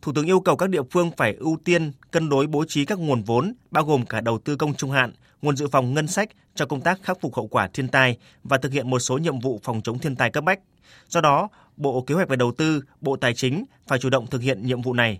Thủ 0.02 0.12
tướng 0.12 0.26
yêu 0.26 0.40
cầu 0.40 0.56
các 0.56 0.70
địa 0.70 0.82
phương 0.90 1.10
phải 1.16 1.34
ưu 1.34 1.58
tiên 1.64 1.92
cân 2.10 2.28
đối 2.28 2.46
bố 2.46 2.64
trí 2.68 2.84
các 2.84 2.98
nguồn 2.98 3.22
vốn, 3.22 3.54
bao 3.70 3.84
gồm 3.84 4.06
cả 4.06 4.20
đầu 4.20 4.38
tư 4.38 4.56
công 4.56 4.74
trung 4.74 4.90
hạn, 4.90 5.12
nguồn 5.42 5.56
dự 5.56 5.68
phòng 5.68 5.94
ngân 5.94 6.06
sách 6.06 6.28
cho 6.54 6.66
công 6.66 6.80
tác 6.80 7.02
khắc 7.02 7.20
phục 7.20 7.34
hậu 7.34 7.46
quả 7.46 7.68
thiên 7.72 7.88
tai 7.88 8.18
và 8.44 8.58
thực 8.58 8.72
hiện 8.72 8.90
một 8.90 8.98
số 8.98 9.18
nhiệm 9.18 9.40
vụ 9.40 9.60
phòng 9.62 9.80
chống 9.84 9.98
thiên 9.98 10.16
tai 10.16 10.30
cấp 10.30 10.44
bách. 10.44 10.60
Do 11.08 11.20
đó, 11.20 11.48
Bộ 11.76 12.00
Kế 12.00 12.14
hoạch 12.14 12.28
và 12.28 12.36
Đầu 12.36 12.52
tư, 12.52 12.82
Bộ 13.00 13.16
Tài 13.16 13.34
chính 13.34 13.64
phải 13.86 13.98
chủ 13.98 14.10
động 14.10 14.26
thực 14.26 14.42
hiện 14.42 14.66
nhiệm 14.66 14.82
vụ 14.82 14.92
này. 14.92 15.18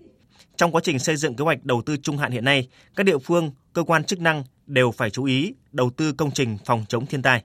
Trong 0.57 0.72
quá 0.72 0.81
trình 0.85 0.99
xây 0.99 1.16
dựng 1.16 1.37
kế 1.37 1.44
hoạch 1.44 1.64
đầu 1.64 1.83
tư 1.87 1.96
trung 1.96 2.18
hạn 2.18 2.33
hiện 2.33 2.44
nay, 2.44 2.68
các 2.96 3.07
địa 3.07 3.18
phương, 3.18 3.51
cơ 3.72 3.83
quan 3.83 4.05
chức 4.05 4.20
năng 4.20 4.44
đều 4.66 4.90
phải 4.90 5.11
chú 5.11 5.25
ý 5.25 5.55
đầu 5.72 5.90
tư 5.90 6.12
công 6.12 6.31
trình 6.31 6.59
phòng 6.64 6.85
chống 6.88 7.07
thiên 7.07 7.22
tai. 7.22 7.44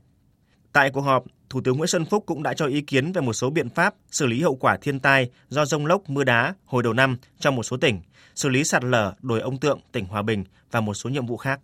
Tại 0.74 0.90
cuộc 0.90 1.02
họp, 1.02 1.24
Thủ 1.50 1.62
tướng 1.62 1.78
Nguyễn 1.78 1.88
Xuân 1.88 2.06
Phúc 2.06 2.24
cũng 2.26 2.44
đã 2.44 2.54
cho 2.54 2.66
ý 2.66 2.82
kiến 2.82 3.12
về 3.12 3.22
một 3.22 3.34
số 3.34 3.50
biện 3.50 3.70
pháp 3.70 3.96
xử 4.12 4.26
lý 4.26 4.42
hậu 4.42 4.56
quả 4.56 4.78
thiên 4.82 5.00
tai 5.00 5.30
do 5.50 5.66
rông 5.66 5.86
lốc 5.86 6.10
mưa 6.10 6.24
đá 6.24 6.54
hồi 6.66 6.84
đầu 6.84 6.94
năm 6.94 7.18
trong 7.40 7.56
một 7.56 7.64
số 7.64 7.78
tỉnh, 7.78 8.02
xử 8.36 8.50
lý 8.50 8.64
sạt 8.64 8.84
lở 8.84 9.14
đồi 9.22 9.42
ông 9.42 9.58
tượng 9.58 9.80
tỉnh 9.92 10.06
Hòa 10.06 10.22
Bình 10.22 10.44
và 10.72 10.82
một 10.82 10.94
số 10.94 11.10
nhiệm 11.10 11.26
vụ 11.26 11.38
khác. 11.38 11.60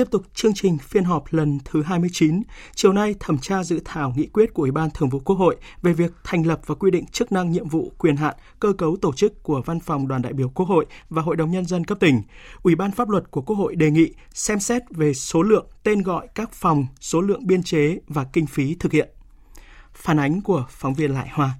Tiếp 0.00 0.10
tục 0.10 0.22
chương 0.34 0.54
trình 0.54 0.78
phiên 0.78 1.04
họp 1.04 1.24
lần 1.30 1.58
thứ 1.64 1.82
29, 1.82 2.42
chiều 2.74 2.92
nay 2.92 3.14
thẩm 3.20 3.38
tra 3.38 3.64
dự 3.64 3.80
thảo 3.84 4.12
nghị 4.16 4.26
quyết 4.26 4.54
của 4.54 4.62
Ủy 4.62 4.70
ban 4.70 4.90
Thường 4.94 5.08
vụ 5.08 5.18
Quốc 5.18 5.36
hội 5.36 5.56
về 5.82 5.92
việc 5.92 6.12
thành 6.24 6.46
lập 6.46 6.60
và 6.66 6.74
quy 6.74 6.90
định 6.90 7.06
chức 7.06 7.32
năng 7.32 7.50
nhiệm 7.50 7.68
vụ, 7.68 7.92
quyền 7.98 8.16
hạn, 8.16 8.34
cơ 8.60 8.72
cấu 8.72 8.96
tổ 8.96 9.12
chức 9.12 9.42
của 9.42 9.62
Văn 9.66 9.80
phòng 9.80 10.08
Đoàn 10.08 10.22
đại 10.22 10.32
biểu 10.32 10.48
Quốc 10.48 10.66
hội 10.66 10.86
và 11.08 11.22
Hội 11.22 11.36
đồng 11.36 11.50
Nhân 11.50 11.64
dân 11.64 11.84
cấp 11.84 12.00
tỉnh. 12.00 12.22
Ủy 12.62 12.74
ban 12.74 12.90
Pháp 12.90 13.08
luật 13.08 13.30
của 13.30 13.42
Quốc 13.42 13.56
hội 13.56 13.76
đề 13.76 13.90
nghị 13.90 14.12
xem 14.34 14.60
xét 14.60 14.82
về 14.90 15.14
số 15.14 15.42
lượng, 15.42 15.66
tên 15.82 16.02
gọi 16.02 16.28
các 16.34 16.52
phòng, 16.52 16.86
số 17.00 17.20
lượng 17.20 17.46
biên 17.46 17.62
chế 17.62 17.98
và 18.08 18.24
kinh 18.32 18.46
phí 18.46 18.74
thực 18.74 18.92
hiện. 18.92 19.08
Phản 19.92 20.20
ánh 20.20 20.40
của 20.42 20.66
phóng 20.70 20.94
viên 20.94 21.14
Lại 21.14 21.28
Hoa. 21.32 21.50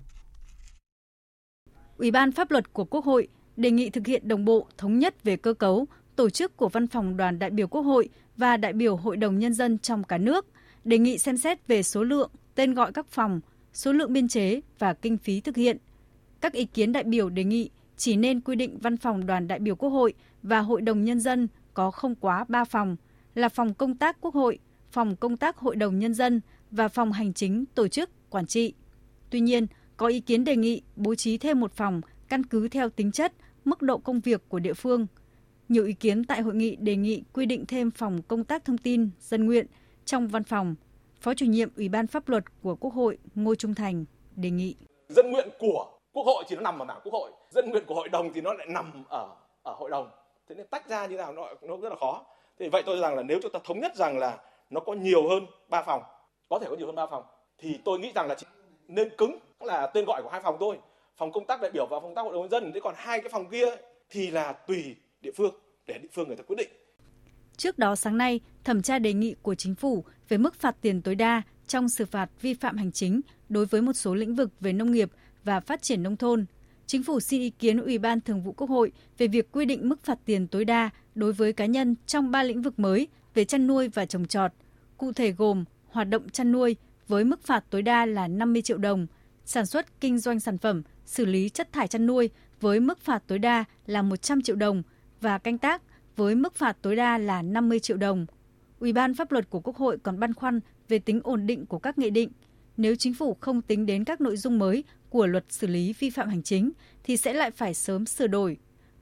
Ủy 1.97 2.11
ban 2.11 2.33
Pháp 2.33 2.51
luật 2.51 2.73
của 2.73 2.85
Quốc 2.85 3.05
hội 3.05 3.29
đề 3.57 3.71
nghị 3.71 3.91
thực 3.91 4.07
hiện 4.07 4.29
đồng 4.29 4.45
bộ, 4.45 4.67
thống 4.79 4.99
nhất 4.99 5.25
về 5.25 5.37
cơ 5.37 5.55
cấu, 5.55 5.87
tổ 6.21 6.31
chức 6.31 6.57
của 6.57 6.69
Văn 6.69 6.87
phòng 6.87 7.17
Đoàn 7.17 7.39
đại 7.39 7.51
biểu 7.51 7.69
Quốc 7.69 7.83
hội 7.83 8.09
và 8.37 8.57
đại 8.57 8.73
biểu 8.73 8.97
Hội 8.97 9.17
đồng 9.17 9.39
Nhân 9.39 9.55
dân 9.55 9.79
trong 9.79 10.05
cả 10.05 10.19
nước, 10.19 10.47
đề 10.85 10.99
nghị 10.99 11.19
xem 11.19 11.37
xét 11.37 11.67
về 11.67 11.83
số 11.83 12.05
lượng, 12.05 12.31
tên 12.55 12.75
gọi 12.75 12.93
các 12.93 13.07
phòng, 13.07 13.41
số 13.73 13.93
lượng 13.93 14.13
biên 14.13 14.29
chế 14.29 14.61
và 14.79 14.95
kinh 14.95 15.19
phí 15.19 15.41
thực 15.41 15.57
hiện. 15.57 15.77
Các 16.41 16.53
ý 16.53 16.65
kiến 16.65 16.93
đại 16.93 17.05
biểu 17.05 17.31
đề 17.31 17.45
nghị 17.45 17.71
chỉ 17.97 18.17
nên 18.17 18.41
quy 18.41 18.57
định 18.57 18.79
Văn 18.79 18.97
phòng 18.97 19.27
Đoàn 19.27 19.49
đại 19.49 19.59
biểu 19.59 19.77
Quốc 19.77 19.91
hội 19.91 20.15
và 20.43 20.61
Hội 20.61 20.81
đồng 20.81 21.05
Nhân 21.05 21.21
dân 21.21 21.49
có 21.75 21.91
không 21.91 22.15
quá 22.15 22.45
3 22.49 22.65
phòng 22.65 22.97
là 23.35 23.49
phòng 23.49 23.75
công 23.75 23.95
tác 23.95 24.17
Quốc 24.21 24.35
hội, 24.35 24.59
phòng 24.91 25.17
công 25.17 25.37
tác 25.37 25.57
Hội 25.57 25.77
đồng 25.77 25.99
Nhân 25.99 26.15
dân 26.15 26.41
và 26.71 26.89
phòng 26.89 27.13
hành 27.13 27.33
chính 27.33 27.65
tổ 27.75 27.89
chức 27.89 28.11
quản 28.31 28.47
trị. 28.47 28.75
Tuy 29.31 29.41
nhiên, 29.41 29.67
có 29.97 30.07
ý 30.07 30.21
kiến 30.21 30.45
đề 30.45 30.57
nghị 30.57 30.83
bố 30.97 31.15
trí 31.15 31.39
thêm 31.39 31.61
một 31.61 31.73
phòng 31.73 32.01
căn 32.29 32.47
cứ 32.47 32.69
theo 32.69 32.89
tính 32.89 33.13
chất, 33.13 33.33
mức 33.65 33.83
độ 33.83 33.99
công 33.99 34.21
việc 34.21 34.49
của 34.49 34.59
địa 34.59 34.75
phương– 34.75 35.07
nhiều 35.71 35.85
ý 35.85 35.93
kiến 35.93 36.25
tại 36.25 36.41
hội 36.41 36.55
nghị 36.55 36.77
đề 36.77 36.97
nghị 36.97 37.23
quy 37.33 37.47
định 37.47 37.65
thêm 37.67 37.91
phòng 37.91 38.23
công 38.29 38.45
tác 38.45 38.65
thông 38.65 38.79
tin 38.79 39.11
dân 39.21 39.47
nguyện 39.47 39.67
trong 40.05 40.29
văn 40.29 40.45
phòng. 40.45 40.75
Phó 41.21 41.35
chủ 41.35 41.47
nhiệm 41.47 41.69
Ủy 41.77 41.89
ban 41.89 42.07
pháp 42.07 42.29
luật 42.29 42.45
của 42.63 42.75
Quốc 42.75 42.95
hội 42.95 43.19
Ngô 43.35 43.55
Trung 43.55 43.75
Thành 43.75 44.05
đề 44.37 44.51
nghị. 44.51 44.77
Dân 45.09 45.31
nguyện 45.31 45.49
của 45.59 45.99
Quốc 46.13 46.25
hội 46.27 46.45
thì 46.49 46.57
nó 46.57 46.63
nằm 46.63 46.79
ở 46.79 46.85
mảng 46.85 47.01
Quốc 47.05 47.13
hội, 47.13 47.31
dân 47.51 47.71
nguyện 47.71 47.85
của 47.87 47.95
hội 47.95 48.09
đồng 48.09 48.33
thì 48.33 48.41
nó 48.41 48.53
lại 48.53 48.67
nằm 48.71 49.05
ở 49.09 49.37
ở 49.63 49.75
hội 49.79 49.91
đồng. 49.91 50.11
Thế 50.49 50.55
nên 50.55 50.67
tách 50.67 50.89
ra 50.89 51.07
như 51.07 51.17
nào 51.17 51.33
nó 51.33 51.49
nó 51.63 51.77
rất 51.77 51.89
là 51.89 51.97
khó. 52.01 52.27
Thì 52.59 52.69
vậy 52.69 52.83
tôi 52.87 52.99
rằng 52.99 53.17
là 53.17 53.23
nếu 53.23 53.39
chúng 53.43 53.53
ta 53.53 53.59
thống 53.65 53.81
nhất 53.81 53.97
rằng 53.97 54.19
là 54.19 54.39
nó 54.71 54.81
có 54.81 54.93
nhiều 54.93 55.29
hơn 55.29 55.47
3 55.69 55.83
phòng, 55.83 56.03
có 56.49 56.59
thể 56.59 56.67
có 56.71 56.77
nhiều 56.77 56.87
hơn 56.87 56.97
3 56.97 57.07
phòng 57.07 57.25
thì 57.59 57.81
tôi 57.85 57.99
nghĩ 57.99 58.13
rằng 58.15 58.29
là 58.29 58.35
chỉ 58.35 58.47
nên 58.89 59.09
cứng 59.19 59.39
là 59.61 59.87
tên 59.87 60.05
gọi 60.05 60.23
của 60.23 60.29
hai 60.29 60.41
phòng 60.43 60.57
thôi. 60.61 60.79
Phòng 61.17 61.33
công 61.33 61.47
tác 61.47 61.61
đại 61.63 61.71
biểu 61.71 61.87
và 61.87 62.01
phòng 62.01 62.03
công 62.03 62.15
tác 62.15 62.23
hội 62.23 62.33
đồng 62.33 62.43
nhân 62.43 62.51
dân. 62.51 62.71
Thế 62.75 62.81
còn 62.81 62.95
hai 62.97 63.21
cái 63.21 63.29
phòng 63.29 63.51
kia 63.51 63.77
thì 64.11 64.31
là 64.31 64.53
tùy 64.53 64.97
địa 65.21 65.31
phương 65.37 65.55
để 65.87 65.99
địa 65.99 66.09
phương 66.13 66.29
người 66.29 66.37
ta 66.37 66.43
quyết 66.43 66.57
định. 66.57 66.69
Trước 67.57 67.79
đó 67.79 67.97
sáng 67.97 68.19
nay, 68.19 68.41
thẩm 68.65 68.83
tra 68.83 68.99
đề 68.99 69.13
nghị 69.13 69.35
của 69.43 69.55
chính 69.55 69.75
phủ 69.75 70.05
về 70.29 70.39
mức 70.39 70.55
phạt 70.55 70.77
tiền 70.81 71.03
tối 71.03 71.15
đa 71.15 71.43
trong 71.67 71.89
xử 71.89 72.07
phạt 72.07 72.31
vi 72.41 72.55
phạm 72.55 72.77
hành 72.77 72.93
chính 72.93 73.21
đối 73.49 73.67
với 73.67 73.83
một 73.83 73.93
số 73.93 74.15
lĩnh 74.15 74.35
vực 74.35 74.51
về 74.61 74.73
nông 74.73 74.93
nghiệp 74.93 75.11
và 75.45 75.61
phát 75.61 75.83
triển 75.83 76.03
nông 76.03 76.17
thôn. 76.17 76.47
Chính 76.87 77.03
phủ 77.03 77.21
xin 77.21 77.41
ý 77.41 77.51
kiến 77.51 77.79
Ủy 77.79 77.99
ban 77.99 78.21
Thường 78.21 78.43
vụ 78.43 78.53
Quốc 78.53 78.71
hội 78.71 78.93
về 79.19 79.27
việc 79.27 79.53
quy 79.53 79.65
định 79.65 79.89
mức 79.89 80.05
phạt 80.05 80.19
tiền 80.25 80.47
tối 80.47 80.65
đa 80.65 80.91
đối 81.15 81.33
với 81.33 81.53
cá 81.53 81.67
nhân 81.67 81.95
trong 82.07 82.31
ba 82.31 82.43
lĩnh 82.43 82.63
vực 82.63 82.79
mới 82.79 83.09
về 83.35 83.45
chăn 83.45 83.67
nuôi 83.67 83.89
và 83.89 84.07
trồng 84.07 84.27
trọt, 84.27 84.53
cụ 84.97 85.13
thể 85.13 85.33
gồm 85.33 85.65
hoạt 85.89 86.09
động 86.09 86.29
chăn 86.29 86.53
nuôi 86.53 86.77
với 87.09 87.25
mức 87.25 87.43
phạt 87.43 87.65
tối 87.71 87.83
đa 87.83 88.07
là 88.07 88.29
50 88.29 88.63
triệu 88.63 88.79
đồng, 88.79 89.07
sản 89.45 89.67
xuất 89.67 90.01
kinh 90.01 90.19
doanh 90.19 90.41
sản 90.41 90.59
phẩm, 90.59 90.83
xử 91.07 91.25
lý 91.25 91.49
chất 91.49 91.73
thải 91.73 91.89
chăn 91.89 92.07
nuôi 92.07 92.31
với 92.61 92.81
mức 92.81 93.01
phạt 93.01 93.23
tối 93.27 93.39
đa 93.39 93.65
là 93.87 94.03
100 94.03 94.43
triệu 94.43 94.57
đồng 94.57 94.83
và 95.21 95.39
canh 95.39 95.59
tác 95.59 95.83
với 96.17 96.35
mức 96.35 96.55
phạt 96.55 96.77
tối 96.83 96.97
đa 96.97 97.19
là 97.19 97.43
50 97.43 97.81
triệu 97.81 97.97
đồng. 97.97 98.27
Ủy 98.79 98.93
ban 98.93 99.15
pháp 99.15 99.33
luật 99.33 99.51
của 99.51 99.61
Quốc 99.61 99.77
hội 99.77 99.99
còn 99.99 100.21
băn 100.21 100.35
khoăn 100.35 100.61
về 100.89 100.99
tính 100.99 101.21
ổn 101.25 101.47
định 101.47 101.67
của 101.67 101.79
các 101.79 101.99
nghị 101.99 102.11
định. 102.11 102.31
Nếu 102.77 102.95
chính 102.97 103.15
phủ 103.15 103.37
không 103.41 103.63
tính 103.63 103.87
đến 103.87 104.05
các 104.05 104.21
nội 104.21 104.37
dung 104.37 104.59
mới 104.59 104.85
của 105.09 105.27
luật 105.27 105.45
xử 105.49 105.67
lý 105.67 105.95
vi 105.99 106.11
phạm 106.11 106.29
hành 106.29 106.43
chính 106.43 106.71
thì 107.05 107.17
sẽ 107.17 107.33
lại 107.33 107.51
phải 107.51 107.75
sớm 107.75 108.07
sửa 108.07 108.27
đổi. 108.27 108.57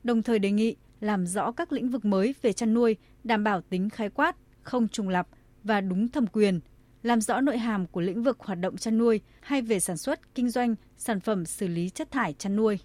Đồng 0.04 0.22
thời 0.22 0.38
đề 0.38 0.50
nghị 0.50 0.76
làm 1.00 1.26
rõ 1.26 1.52
các 1.52 1.72
lĩnh 1.72 1.88
vực 1.88 2.04
mới 2.04 2.34
về 2.42 2.52
chăn 2.52 2.74
nuôi, 2.74 2.96
đảm 3.24 3.44
bảo 3.44 3.60
tính 3.60 3.90
khái 3.90 4.10
quát, 4.10 4.36
không 4.62 4.88
trùng 4.88 5.08
lập 5.08 5.28
và 5.64 5.80
đúng 5.80 6.08
thẩm 6.08 6.26
quyền, 6.26 6.60
làm 7.02 7.20
rõ 7.20 7.40
nội 7.40 7.58
hàm 7.58 7.86
của 7.86 8.00
lĩnh 8.00 8.22
vực 8.22 8.40
hoạt 8.40 8.58
động 8.58 8.76
chăn 8.76 8.98
nuôi 8.98 9.20
hay 9.40 9.62
về 9.62 9.80
sản 9.80 9.96
xuất, 9.96 10.34
kinh 10.34 10.50
doanh, 10.50 10.74
sản 10.96 11.20
phẩm 11.20 11.44
xử 11.44 11.68
lý 11.68 11.88
chất 11.88 12.10
thải 12.10 12.32
chăn 12.32 12.56
nuôi. 12.56 12.78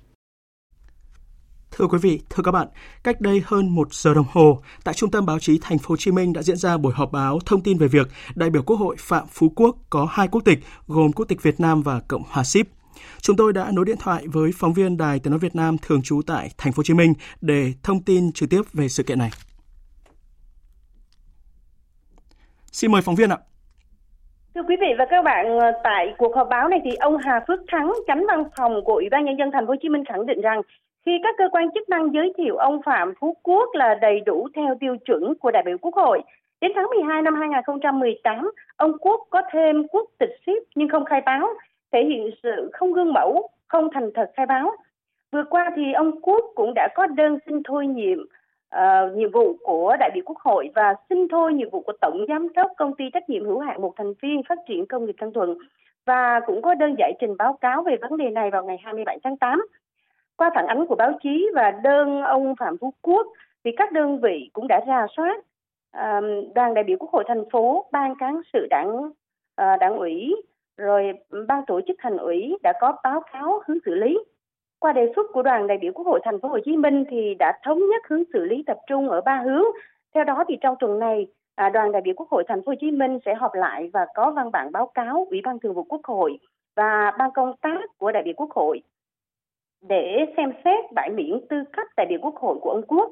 Thưa 1.76 1.88
quý 1.88 1.98
vị, 2.02 2.20
thưa 2.30 2.44
các 2.44 2.52
bạn, 2.52 2.68
cách 3.04 3.22
đây 3.22 3.44
hơn 3.46 3.76
một 3.76 3.94
giờ 3.94 4.14
đồng 4.14 4.26
hồ, 4.32 4.60
tại 4.84 4.94
Trung 4.94 5.12
tâm 5.12 5.26
Báo 5.26 5.40
chí 5.40 5.60
Thành 5.62 5.78
phố 5.78 5.86
Hồ 5.90 5.96
Chí 5.98 6.12
Minh 6.12 6.34
đã 6.34 6.42
diễn 6.42 6.58
ra 6.58 6.78
buổi 6.78 6.94
họp 6.94 7.12
báo 7.12 7.40
thông 7.46 7.62
tin 7.62 7.78
về 7.78 7.88
việc 7.88 8.08
đại 8.36 8.50
biểu 8.50 8.64
Quốc 8.64 8.76
hội 8.76 8.96
Phạm 9.00 9.24
Phú 9.28 9.54
Quốc 9.56 9.76
có 9.90 10.08
hai 10.12 10.28
quốc 10.28 10.42
tịch 10.46 10.60
gồm 10.88 11.12
quốc 11.12 11.26
tịch 11.26 11.44
Việt 11.44 11.60
Nam 11.60 11.82
và 11.82 12.02
Cộng 12.08 12.24
hòa 12.30 12.44
Ship. 12.44 12.68
Chúng 13.22 13.36
tôi 13.36 13.54
đã 13.54 13.72
nối 13.74 13.86
điện 13.86 13.98
thoại 14.00 14.28
với 14.28 14.52
phóng 14.56 14.74
viên 14.74 14.98
Đài 14.98 15.20
Tiếng 15.20 15.32
nói 15.32 15.40
Việt 15.40 15.56
Nam 15.56 15.78
thường 15.82 16.02
trú 16.04 16.22
tại 16.28 16.50
Thành 16.58 16.74
phố 16.74 16.78
Hồ 16.78 16.84
Chí 16.84 16.94
Minh 16.94 17.14
để 17.42 17.74
thông 17.84 18.04
tin 18.04 18.32
trực 18.32 18.50
tiếp 18.50 18.62
về 18.74 18.88
sự 18.88 19.04
kiện 19.04 19.20
này. 19.20 19.30
Xin 22.72 22.92
mời 22.92 23.02
phóng 23.02 23.16
viên 23.16 23.30
ạ. 23.30 23.38
Thưa 24.56 24.62
quý 24.68 24.76
vị 24.82 24.88
và 24.98 25.06
các 25.10 25.22
bạn, 25.26 25.46
tại 25.84 26.06
cuộc 26.18 26.36
họp 26.36 26.48
báo 26.50 26.68
này 26.68 26.80
thì 26.84 26.96
ông 26.96 27.18
Hà 27.18 27.40
Phước 27.48 27.60
Thắng, 27.72 27.94
tránh 28.08 28.24
văn 28.28 28.44
phòng 28.58 28.74
của 28.86 28.94
Ủy 28.94 29.10
ban 29.12 29.26
nhân 29.26 29.36
dân 29.40 29.50
thành 29.54 29.66
phố 29.66 29.70
Hồ 29.70 29.76
Chí 29.82 29.90
Minh 29.90 30.04
khẳng 30.10 30.26
định 30.26 30.42
rằng 30.42 30.62
khi 31.06 31.20
các 31.24 31.36
cơ 31.38 31.50
quan 31.52 31.72
chức 31.72 31.89
năng 31.89 32.13
giới 32.13 32.34
thiệu 32.38 32.58
ông 32.58 32.82
Phạm 32.86 33.13
Phú 33.20 33.38
Quốc 33.44 33.70
là 33.74 33.96
đầy 33.96 34.20
đủ 34.20 34.48
theo 34.56 34.76
tiêu 34.80 34.98
chuẩn 35.06 35.34
của 35.36 35.52
đại 35.52 35.63
biểu 35.66 35.78
Quốc 35.78 35.96
hội, 35.96 36.22
đến 36.62 36.72
tháng 36.76 36.86
12 36.96 37.22
năm 37.22 37.36
2018, 37.36 38.52
ông 38.76 38.98
Quốc 38.98 39.28
có 39.30 39.42
thêm 39.52 39.88
quốc 39.88 40.10
tịch 40.20 40.38
ship 40.46 40.63
nhưng 40.76 40.89
không 40.89 41.06
khai 41.06 41.22
báo, 41.26 41.48
thể 41.92 42.06
hiện 42.06 42.30
sự 42.44 42.70
không 42.74 42.94
gương 42.94 43.13
mẫu, 43.13 43.50
không 43.68 43.89
thành 43.94 44.10
thật 44.16 44.32
khai 44.36 44.46
báo. 44.46 44.72
Vừa 45.32 45.44
qua 45.50 45.72
thì 45.76 45.94
ông 45.94 46.22
Quốc 46.22 46.46
cũng 46.56 46.74
đã 46.74 46.88
có 46.96 47.08
đơn 47.08 47.38
xin 47.46 47.63
thôi 47.63 47.88
nhiệm 47.88 48.18
uh, 48.76 49.18
nhiệm 49.18 49.32
vụ 49.32 49.58
của 49.63 49.96
đại 50.00 50.10
biểu 50.13 50.24
Quốc 50.26 50.38
hội 50.39 50.70
và 50.76 50.96
xin 51.10 51.28
thôi 51.28 51.54
nhiệm 51.54 51.70
vụ 51.70 51.82
của 51.82 51.94
Tổng 52.02 52.26
Giám 52.28 52.54
đốc 52.54 52.72
Công 52.78 52.96
ty 52.96 53.06
trách 53.13 53.30
nhiệm 53.30 53.46
hữu 53.46 53.60
hạn 53.60 53.82
một 53.82 53.94
thành 53.98 54.13
viên 54.22 54.42
phát 54.50 54.58
triển 54.68 54.86
công 54.86 55.06
nghiệp 55.06 55.16
Tân 55.20 55.34
Thuận 55.34 55.58
và 56.06 56.39
cũng 56.46 56.62
có 56.62 56.76
đơn 56.76 56.96
giải 56.98 57.13
trình 57.20 57.38
báo 57.38 57.58
cáo 57.62 57.84
về 57.84 57.96
vấn 58.02 58.18
đề 58.18 58.30
này 58.30 58.52
vào 58.52 58.66
ngày 58.66 58.78
27 58.84 59.20
tháng 59.24 59.38
8. 59.38 59.66
Qua 60.38 60.52
phản 60.56 60.67
ánh 60.67 60.86
của 60.88 60.96
báo 60.96 61.12
chí 61.24 61.50
và 61.56 61.72
đơn 61.72 62.22
ông 62.22 62.56
Phạm 62.60 62.78
Phú 62.78 62.93
Quốc 63.02 63.28
thì 63.63 63.72
các 63.78 63.91
đơn 63.91 64.22
vị 64.22 64.50
cũng 64.54 64.67
đã 64.67 64.82
ra 64.88 65.08
soát 65.17 65.43
đoàn 66.56 66.74
đại 66.74 66.84
biểu 66.84 66.98
Quốc 67.00 67.12
hội 67.12 67.24
thành 67.28 67.43
phố, 67.52 67.86
ban 67.91 68.15
cán 68.15 68.41
sự 68.54 68.67
đảng 68.69 69.12
ờ, 69.56 69.78
đảng 69.80 69.98
ủy 69.98 70.36
rồi 70.78 71.13
ban 71.48 71.65
tổ 71.67 71.82
chức 71.88 71.98
thành 72.00 72.17
ủy 72.17 72.58
đã 72.63 72.74
có 72.82 72.98
báo 73.04 73.22
cáo 73.34 73.62
hướng 73.67 73.78
xử 73.86 73.96
lý 73.96 74.19
qua 74.80 74.93
đề 74.93 75.12
xuất 75.15 75.28
của 75.34 75.41
đoàn 75.41 75.67
đại 75.67 75.78
biểu 75.78 75.91
Quốc 75.93 76.08
hội 76.08 76.19
thành 76.24 76.41
phố 76.41 76.48
Hồ 76.48 76.60
Chí 76.65 76.78
Minh 76.78 77.06
thì 77.10 77.36
đã 77.39 77.60
thống 77.63 77.80
nhất 77.80 78.08
hướng 78.10 78.24
xử 78.34 78.46
lý 78.46 78.63
tập 78.67 78.78
trung 78.88 79.10
ở 79.10 79.22
ba 79.22 79.41
hướng. 79.46 79.63
Theo 80.15 80.24
đó 80.24 80.43
thì 80.48 80.58
trong 80.62 80.76
tuần 80.80 81.00
này, 81.00 81.28
à, 81.56 81.69
đoàn 81.69 81.91
đại 81.91 82.02
biểu 82.02 82.13
Quốc 82.17 82.30
hội 82.30 82.43
thành 82.48 82.62
phố 82.62 82.69
Hồ 82.72 82.76
Chí 82.80 82.91
Minh 82.91 83.19
sẽ 83.26 83.36
họp 83.36 83.54
lại 83.54 83.89
và 83.93 84.06
có 84.15 84.32
văn 84.32 84.52
bản 84.52 84.72
báo 84.72 84.91
cáo 84.93 85.28
Ủy 85.30 85.41
ban 85.43 85.60
Thường 85.60 85.74
vụ 85.74 85.84
Quốc 85.84 86.02
hội 86.04 86.39
và 86.76 87.12
ban 87.19 87.32
công 87.32 87.54
tác 87.62 87.98
của 87.98 88.12
đại 88.12 88.24
biểu 88.24 88.34
Quốc 88.38 88.52
hội 88.52 88.82
để 89.88 90.26
xem 90.38 90.52
xét 90.63 90.91
bãi 90.93 91.10
miễn 91.10 91.39
tư 91.50 91.63
cách 91.74 91.88
đại 91.98 92.06
biểu 92.10 92.19
Quốc 92.22 92.36
hội 92.36 92.58
của 92.62 92.69
ông 92.69 92.84
Quốc. 92.88 93.12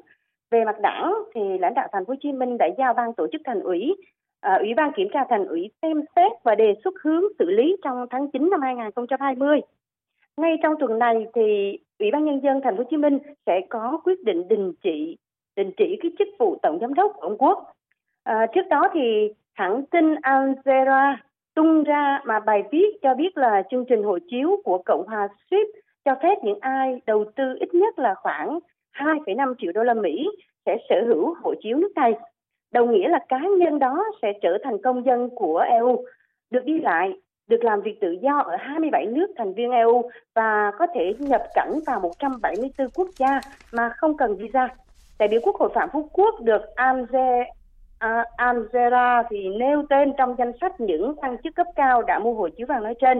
Về 0.50 0.64
mặt 0.64 0.80
đảng 0.80 1.14
thì 1.34 1.40
lãnh 1.58 1.74
đạo 1.74 1.88
thành 1.92 2.04
phố 2.04 2.10
Hồ 2.10 2.16
Chí 2.20 2.32
Minh 2.32 2.58
đã 2.58 2.66
giao 2.78 2.94
ban 2.94 3.14
tổ 3.14 3.26
chức 3.32 3.40
thành 3.44 3.60
ủy, 3.60 3.96
à, 4.40 4.54
ủy 4.54 4.74
ban 4.74 4.92
kiểm 4.96 5.08
tra 5.12 5.24
thành 5.28 5.46
ủy 5.46 5.70
xem 5.82 6.00
xét 6.16 6.32
và 6.42 6.54
đề 6.54 6.74
xuất 6.84 6.94
hướng 7.02 7.22
xử 7.38 7.50
lý 7.50 7.76
trong 7.84 8.06
tháng 8.10 8.30
9 8.30 8.50
năm 8.50 8.60
2020. 8.62 9.60
Ngay 10.36 10.56
trong 10.62 10.74
tuần 10.80 10.98
này 10.98 11.26
thì 11.34 11.78
Ủy 11.98 12.10
ban 12.10 12.24
nhân 12.24 12.40
dân 12.42 12.60
thành 12.64 12.76
phố 12.76 12.82
Hồ 12.82 12.88
Chí 12.90 12.96
Minh 12.96 13.18
sẽ 13.46 13.60
có 13.68 14.00
quyết 14.04 14.24
định 14.24 14.48
đình 14.48 14.72
chỉ 14.82 15.16
đình 15.56 15.70
chỉ 15.76 15.98
cái 16.02 16.10
chức 16.18 16.28
vụ 16.38 16.56
tổng 16.62 16.78
giám 16.80 16.94
đốc 16.94 17.12
của 17.14 17.20
ông 17.20 17.38
Quốc. 17.38 17.72
À, 18.24 18.46
trước 18.54 18.68
đó 18.70 18.88
thì 18.92 19.32
hãng 19.52 19.86
tin 19.90 20.14
Al 20.14 20.52
Jazeera 20.64 21.16
tung 21.54 21.84
ra 21.84 22.20
mà 22.24 22.40
bài 22.40 22.62
viết 22.72 22.98
cho 23.02 23.14
biết 23.14 23.38
là 23.38 23.62
chương 23.70 23.84
trình 23.88 24.02
hộ 24.02 24.18
chiếu 24.30 24.60
của 24.64 24.82
Cộng 24.84 25.06
hòa 25.06 25.28
Ship 25.50 25.82
cho 26.04 26.14
phép 26.22 26.38
những 26.42 26.58
ai 26.60 27.00
đầu 27.06 27.24
tư 27.36 27.56
ít 27.60 27.74
nhất 27.74 27.98
là 27.98 28.14
khoảng 28.14 28.58
2,5 28.94 29.54
triệu 29.58 29.72
đô 29.72 29.82
la 29.82 29.94
Mỹ 29.94 30.28
sẽ 30.66 30.76
sở 30.88 30.96
hữu 31.06 31.34
hộ 31.42 31.54
chiếu 31.62 31.76
nước 31.76 31.92
này. 31.96 32.12
Đồng 32.72 32.92
nghĩa 32.92 33.08
là 33.08 33.18
cá 33.28 33.40
nhân 33.58 33.78
đó 33.78 34.04
sẽ 34.22 34.32
trở 34.42 34.58
thành 34.64 34.82
công 34.82 35.04
dân 35.04 35.28
của 35.36 35.58
EU, 35.58 36.04
được 36.50 36.64
đi 36.64 36.80
lại 36.80 37.12
được 37.48 37.64
làm 37.64 37.80
việc 37.80 38.00
tự 38.00 38.10
do 38.22 38.38
ở 38.38 38.56
27 38.56 39.06
nước 39.06 39.26
thành 39.36 39.54
viên 39.54 39.70
EU 39.70 40.10
và 40.34 40.72
có 40.78 40.86
thể 40.94 41.14
nhập 41.18 41.42
cảnh 41.54 41.78
vào 41.86 42.00
174 42.00 42.88
quốc 42.94 43.08
gia 43.18 43.40
mà 43.72 43.88
không 43.88 44.16
cần 44.16 44.36
visa. 44.36 44.68
Đại 45.18 45.28
biểu 45.28 45.40
Quốc 45.42 45.56
hội 45.56 45.70
Phạm 45.74 45.88
Phú 45.92 46.08
Quốc 46.12 46.40
được 46.40 46.62
Anze 46.76 47.40
uh, 47.42 47.46
à, 47.98 48.24
Amzera 48.36 49.22
thì 49.30 49.48
nêu 49.48 49.82
tên 49.90 50.12
trong 50.18 50.34
danh 50.38 50.52
sách 50.60 50.80
những 50.80 51.14
quan 51.16 51.36
chức 51.44 51.54
cấp 51.54 51.66
cao 51.76 52.02
đã 52.02 52.18
mua 52.18 52.34
hộ 52.34 52.48
chiếu 52.48 52.66
vàng 52.66 52.82
nói 52.82 52.94
trên. 53.00 53.18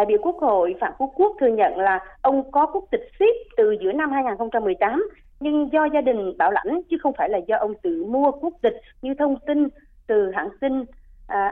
Đại 0.00 0.06
biểu 0.06 0.18
Quốc 0.22 0.36
hội 0.40 0.74
Phạm 0.80 0.92
Phú 0.98 1.12
Quốc 1.16 1.36
thừa 1.40 1.46
nhận 1.46 1.78
là 1.78 2.00
ông 2.22 2.50
có 2.50 2.66
quốc 2.66 2.84
tịch 2.90 3.08
ship 3.18 3.56
từ 3.56 3.76
giữa 3.80 3.92
năm 3.92 4.12
2018 4.12 5.08
nhưng 5.40 5.72
do 5.72 5.84
gia 5.84 6.00
đình 6.00 6.36
bảo 6.38 6.50
lãnh 6.50 6.82
chứ 6.90 6.96
không 7.02 7.12
phải 7.18 7.28
là 7.28 7.38
do 7.38 7.56
ông 7.56 7.74
tự 7.82 8.04
mua 8.04 8.30
quốc 8.30 8.54
tịch 8.62 8.80
như 9.02 9.14
thông 9.18 9.36
tin 9.46 9.68
từ 10.06 10.30
hãng 10.30 10.48
tin 10.60 10.80
uh, 10.80 10.86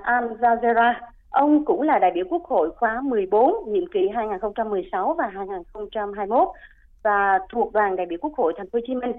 Al 0.03 0.25
Jazeera. 0.25 0.95
Ông 1.31 1.65
cũng 1.65 1.83
là 1.83 1.99
đại 1.99 2.11
biểu 2.15 2.25
Quốc 2.31 2.45
hội 2.45 2.71
khóa 2.71 3.01
14, 3.01 3.55
nhiệm 3.67 3.87
kỳ 3.87 4.09
2016 4.15 5.15
và 5.19 5.27
2021 5.27 6.49
và 7.03 7.39
thuộc 7.53 7.73
đoàn 7.73 7.97
đại 7.97 8.07
biểu 8.07 8.19
Quốc 8.23 8.33
hội 8.37 8.53
Thành 8.57 8.71
phố 8.71 8.79
Hồ 8.79 8.85
Chí 8.87 8.95
Minh. 8.95 9.13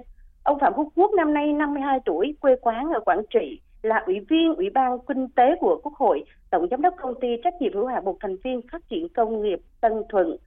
Ông 0.44 0.60
Phạm 0.60 0.74
Phú 0.76 0.92
Quốc 0.96 1.12
năm 1.18 1.34
nay 1.34 1.54
52 1.54 2.00
tuổi, 2.06 2.36
quê 2.42 2.56
quán 2.62 2.90
ở 2.94 3.00
Quảng 3.00 3.22
Trị, 3.30 3.62
là 3.82 4.04
ủy 4.06 4.20
viên 4.30 4.56
Ủy 4.56 4.70
ban 4.70 5.00
Kinh 5.08 5.28
tế 5.28 5.56
của 5.60 5.80
Quốc 5.84 5.94
hội, 5.94 6.24
Tổng 6.50 6.68
giám 6.72 6.82
đốc 6.82 6.94
công 7.02 7.20
ty 7.20 7.28
trách 7.44 7.62
nhiệm 7.62 7.74
hữu 7.74 7.86
hạn 7.86 8.06
một 8.06 8.18
thành 8.20 8.36
viên 8.44 8.62
phát 8.72 8.90
triển 8.90 9.10
công 9.10 9.42
nghiệp 9.42 9.60
Tân 9.82 9.94
Thuận, 10.10 10.38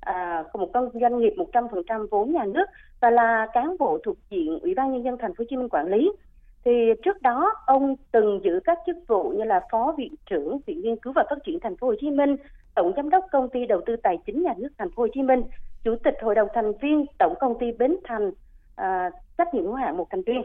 à, 0.00 0.44
một 0.54 0.70
công 0.74 0.90
doanh 1.00 1.18
nghiệp 1.18 1.34
100% 1.52 2.06
vốn 2.10 2.32
nhà 2.32 2.44
nước 2.44 2.64
và 3.00 3.10
là 3.10 3.46
cán 3.52 3.76
bộ 3.78 3.98
thuộc 4.04 4.16
diện 4.30 4.58
Ủy 4.62 4.74
ban 4.74 4.92
nhân 4.92 5.04
dân 5.04 5.16
thành 5.18 5.34
phố 5.34 5.42
Hồ 5.42 5.44
Chí 5.50 5.56
Minh 5.56 5.68
quản 5.68 5.86
lý 5.86 6.10
thì 6.64 6.92
trước 7.04 7.22
đó 7.22 7.52
ông 7.66 7.96
từng 8.12 8.40
giữ 8.44 8.60
các 8.64 8.78
chức 8.86 8.96
vụ 9.08 9.30
như 9.30 9.44
là 9.44 9.60
phó 9.70 9.94
viện 9.98 10.14
trưởng 10.30 10.58
viện 10.66 10.80
nghiên 10.80 10.96
cứu 10.96 11.12
và 11.12 11.24
phát 11.30 11.38
triển 11.44 11.60
thành 11.60 11.76
phố 11.76 11.86
Hồ 11.86 11.94
Chí 12.00 12.10
Minh, 12.10 12.36
tổng 12.74 12.92
giám 12.96 13.10
đốc 13.10 13.24
công 13.32 13.48
ty 13.48 13.66
đầu 13.66 13.80
tư 13.86 13.96
tài 13.96 14.18
chính 14.26 14.42
nhà 14.42 14.54
nước 14.58 14.68
thành 14.78 14.90
phố 14.90 15.02
Hồ 15.02 15.08
Chí 15.14 15.22
Minh, 15.22 15.42
chủ 15.84 15.96
tịch 16.04 16.14
hội 16.22 16.34
đồng 16.34 16.48
thành 16.54 16.72
viên 16.82 17.06
tổng 17.18 17.34
công 17.40 17.58
ty 17.58 17.66
Bến 17.78 17.96
Thành 18.04 18.30
à, 18.76 19.10
trách 19.38 19.54
nhiệm 19.54 19.64
hữu 19.64 19.74
hạn 19.74 19.96
một 19.96 20.06
thành 20.10 20.22
viên. 20.22 20.42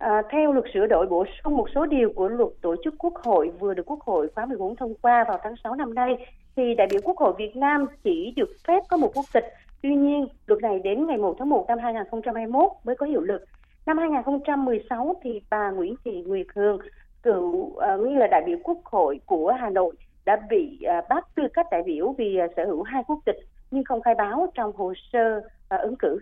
À, 0.00 0.22
theo 0.30 0.52
luật 0.52 0.64
sửa 0.74 0.86
đổi 0.86 1.06
bổ 1.06 1.24
sung 1.44 1.56
một 1.56 1.66
số 1.74 1.86
điều 1.86 2.12
của 2.16 2.28
luật 2.28 2.48
tổ 2.60 2.76
chức 2.84 2.94
quốc 2.98 3.14
hội 3.24 3.50
vừa 3.58 3.74
được 3.74 3.86
quốc 3.86 4.00
hội 4.00 4.28
khóa 4.34 4.46
14 4.46 4.76
thông 4.76 4.94
qua 5.02 5.24
vào 5.28 5.38
tháng 5.42 5.54
6 5.64 5.74
năm 5.74 5.94
nay, 5.94 6.26
thì 6.56 6.74
đại 6.74 6.86
biểu 6.90 7.00
quốc 7.04 7.18
hội 7.18 7.32
Việt 7.38 7.56
Nam 7.56 7.86
chỉ 8.02 8.32
được 8.36 8.50
phép 8.68 8.82
có 8.88 8.96
một 8.96 9.10
quốc 9.14 9.24
tịch. 9.32 9.44
Tuy 9.82 9.94
nhiên, 9.94 10.28
luật 10.46 10.62
này 10.62 10.78
đến 10.78 11.06
ngày 11.06 11.18
1 11.18 11.36
tháng 11.38 11.48
1 11.48 11.64
năm 11.68 11.78
2021 11.78 12.70
mới 12.84 12.96
có 12.96 13.06
hiệu 13.06 13.20
lực 13.20 13.44
Năm 13.86 13.98
2016 13.98 15.14
thì 15.22 15.40
bà 15.50 15.70
Nguyễn 15.70 15.94
Thị 16.04 16.22
Nguyệt 16.26 16.46
Hương, 16.54 16.78
cựu 17.22 17.76
à, 17.76 17.94
uh, 17.94 18.00
nguyên 18.00 18.18
là 18.18 18.26
đại 18.26 18.42
biểu 18.46 18.58
Quốc 18.62 18.78
hội 18.84 19.20
của 19.26 19.56
Hà 19.60 19.70
Nội 19.70 19.94
đã 20.24 20.40
bị 20.50 20.78
uh, 20.98 21.08
bắt 21.08 21.26
tư 21.34 21.42
cách 21.54 21.66
đại 21.70 21.82
biểu 21.82 22.14
vì 22.18 22.38
uh, 22.44 22.50
sở 22.56 22.64
hữu 22.64 22.82
hai 22.82 23.02
quốc 23.06 23.18
tịch 23.24 23.36
nhưng 23.70 23.84
không 23.84 24.02
khai 24.02 24.14
báo 24.14 24.46
trong 24.54 24.72
hồ 24.76 24.92
sơ 25.12 25.36
uh, 25.36 25.80
ứng 25.80 25.96
cử. 25.96 26.18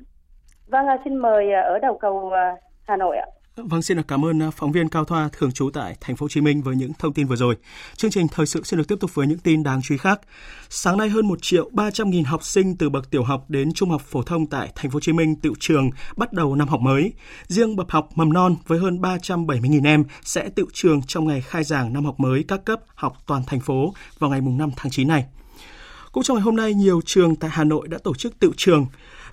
Vâng, 0.66 0.86
uh, 0.94 1.00
xin 1.04 1.16
mời 1.16 1.46
uh, 1.46 1.64
ở 1.64 1.78
đầu 1.78 1.98
cầu 1.98 2.16
uh, 2.16 2.58
Hà 2.82 2.96
Nội 2.96 3.16
ạ. 3.16 3.26
Vâng, 3.64 3.83
xin 3.83 3.97
được 3.97 4.09
cảm 4.09 4.25
ơn 4.25 4.42
à, 4.42 4.51
phóng 4.51 4.73
viên 4.73 4.88
Cao 4.88 5.05
Thoa 5.05 5.29
thường 5.33 5.53
trú 5.53 5.71
tại 5.71 5.97
thành 6.01 6.16
phố 6.16 6.25
Hồ 6.25 6.29
Chí 6.29 6.40
Minh 6.40 6.62
với 6.62 6.77
những 6.77 6.92
thông 6.99 7.12
tin 7.12 7.27
vừa 7.27 7.37
rồi. 7.37 7.57
Chương 7.97 8.11
trình 8.11 8.27
thời 8.29 8.47
sự 8.47 8.62
xin 8.64 8.79
được 8.79 8.88
tiếp 8.88 8.94
tục 9.01 9.14
với 9.14 9.27
những 9.27 9.38
tin 9.38 9.62
đáng 9.62 9.81
chú 9.83 9.94
ý 9.94 9.99
khác. 9.99 10.21
Sáng 10.68 10.99
nay 10.99 11.09
hơn 11.09 11.29
1 11.29 11.38
triệu 11.42 11.71
300 11.73 12.11
nghìn 12.11 12.25
học 12.25 12.44
sinh 12.44 12.77
từ 12.77 12.88
bậc 12.88 13.11
tiểu 13.11 13.23
học 13.23 13.44
đến 13.49 13.73
trung 13.73 13.90
học 13.90 14.03
phổ 14.03 14.23
thông 14.23 14.47
tại 14.47 14.73
thành 14.75 14.90
phố 14.90 14.97
Hồ 14.97 15.01
Chí 15.01 15.12
Minh 15.12 15.37
tự 15.37 15.53
trường 15.61 15.90
bắt 16.16 16.33
đầu 16.33 16.55
năm 16.55 16.68
học 16.68 16.81
mới. 16.81 17.12
Riêng 17.47 17.77
bậc 17.77 17.90
học 17.90 18.09
mầm 18.14 18.33
non 18.33 18.57
với 18.66 18.79
hơn 18.79 19.01
370 19.01 19.71
nghìn 19.71 19.87
em 19.87 20.05
sẽ 20.25 20.49
tự 20.49 20.64
trường 20.73 21.03
trong 21.03 21.27
ngày 21.27 21.40
khai 21.40 21.64
giảng 21.64 21.92
năm 21.92 22.05
học 22.05 22.21
mới 22.21 22.44
các 22.49 22.64
cấp 22.64 22.81
học 22.94 23.16
toàn 23.27 23.42
thành 23.47 23.61
phố 23.61 23.94
vào 24.18 24.31
ngày 24.31 24.40
mùng 24.40 24.59
5 24.59 24.71
tháng 24.77 24.90
9 24.90 25.09
này. 25.09 25.25
Cũng 26.12 26.23
trong 26.23 26.37
ngày 26.37 26.44
hôm 26.44 26.57
nay, 26.57 26.75
nhiều 26.75 27.01
trường 27.05 27.37
tại 27.37 27.51
Hà 27.55 27.64
Nội 27.64 27.88
đã 27.88 27.99
tổ 27.99 28.14
chức 28.14 28.38
tự 28.38 28.51
trường. 28.57 28.87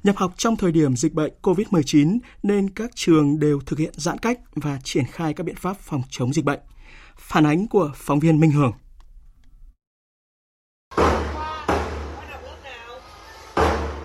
Nhập 0.06 0.18
học 0.18 0.34
trong 0.38 0.56
thời 0.56 0.72
điểm 0.72 0.96
dịch 0.96 1.14
bệnh 1.14 1.34
COVID-19 1.42 2.20
nên 2.44 2.70
các 2.70 2.92
trường 2.96 3.40
đều 3.40 3.60
thực 3.66 3.80
hiện 3.80 3.94
giãn 3.98 4.18
cách 4.18 4.40
và 4.56 4.80
triển 4.84 5.06
khai 5.12 5.34
các 5.34 5.44
biện 5.44 5.56
pháp 5.56 5.78
phòng 5.80 6.02
chống 6.10 6.34
dịch 6.34 6.46
bệnh. 6.46 6.60
Phản 7.18 7.46
ánh 7.46 7.68
của 7.68 7.92
phóng 7.96 8.20
viên 8.20 8.40
Minh 8.40 8.52
Hường. 8.52 8.72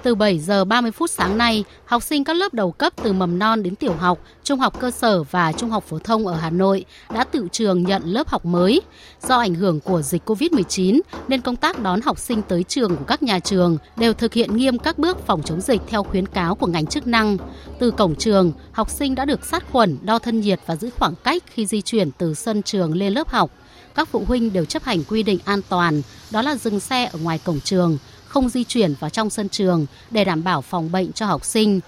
Từ 0.03 0.15
7 0.15 0.39
giờ 0.39 0.65
30 0.65 0.91
phút 0.91 1.11
sáng 1.11 1.39
nay, 1.39 1.65
học 1.85 2.03
sinh 2.03 2.25
các 2.25 2.37
lớp 2.37 2.55
đầu 2.55 2.73
cấp 2.73 2.93
từ 3.03 3.13
mầm 3.13 3.39
non 3.39 3.63
đến 3.63 3.77
tiểu 3.77 3.93
học, 3.93 4.19
trung 4.45 4.59
học 4.59 4.81
cơ 4.81 4.91
sở 4.91 5.23
và 5.23 5.53
trung 5.53 5.71
học 5.71 5.85
phổ 5.89 5.99
thông 5.99 6.27
ở 6.27 6.35
Hà 6.35 6.51
Nội 6.51 6.85
đã 7.15 7.25
tự 7.25 7.49
trường 7.53 7.83
nhận 7.83 8.03
lớp 8.05 8.29
học 8.29 8.45
mới. 8.45 8.81
Do 9.29 9.39
ảnh 9.39 9.55
hưởng 9.55 9.81
của 9.81 10.03
dịch 10.03 10.23
COVID-19 10.27 11.01
nên 11.29 11.41
công 11.41 11.57
tác 11.57 11.83
đón 11.83 12.01
học 12.01 12.19
sinh 12.19 12.43
tới 12.43 12.63
trường 12.63 12.97
của 12.97 13.05
các 13.05 13.23
nhà 13.23 13.39
trường 13.39 13.79
đều 13.97 14.13
thực 14.13 14.35
hiện 14.35 14.57
nghiêm 14.57 14.79
các 14.79 14.99
bước 14.99 15.27
phòng 15.27 15.43
chống 15.43 15.61
dịch 15.61 15.81
theo 15.89 16.03
khuyến 16.03 16.27
cáo 16.27 16.55
của 16.55 16.67
ngành 16.67 16.87
chức 16.87 17.07
năng. 17.07 17.37
Từ 17.79 17.91
cổng 17.91 18.15
trường, 18.15 18.53
học 18.73 18.91
sinh 18.91 19.15
đã 19.15 19.25
được 19.25 19.45
sát 19.45 19.65
khuẩn, 19.73 19.99
đo 20.03 20.19
thân 20.19 20.41
nhiệt 20.41 20.61
và 20.67 20.77
giữ 20.77 20.91
khoảng 20.99 21.15
cách 21.25 21.43
khi 21.47 21.67
di 21.67 21.83
chuyển 21.83 22.11
từ 22.19 22.35
sân 22.35 22.63
trường 22.63 22.95
lên 22.95 23.13
lớp 23.13 23.29
học 23.29 23.51
các 23.95 24.09
phụ 24.09 24.25
huynh 24.29 24.53
đều 24.53 24.65
chấp 24.65 24.85
hành 24.85 25.05
quy 25.05 25.23
định 25.23 25.39
an 25.45 25.61
toàn, 25.69 26.03
đó 26.31 26.43
là 26.43 26.57
dừng 26.57 26.81
xe 26.81 27.05
ở 27.05 27.19
ngoài 27.19 27.41
cổng 27.45 27.61
trường, 27.61 27.99
không 28.31 28.49
di 28.49 28.64
chuyển 28.64 28.95
vào 29.01 29.11
trong 29.11 29.31
sân 29.31 29.49
trường 29.49 29.87
để 30.11 30.25
đảm 30.25 30.45
bảo 30.45 30.61
phòng 30.61 30.93
bệnh 30.93 31.12
cho 31.12 31.27
học 31.27 31.45
sinh. 31.45 31.81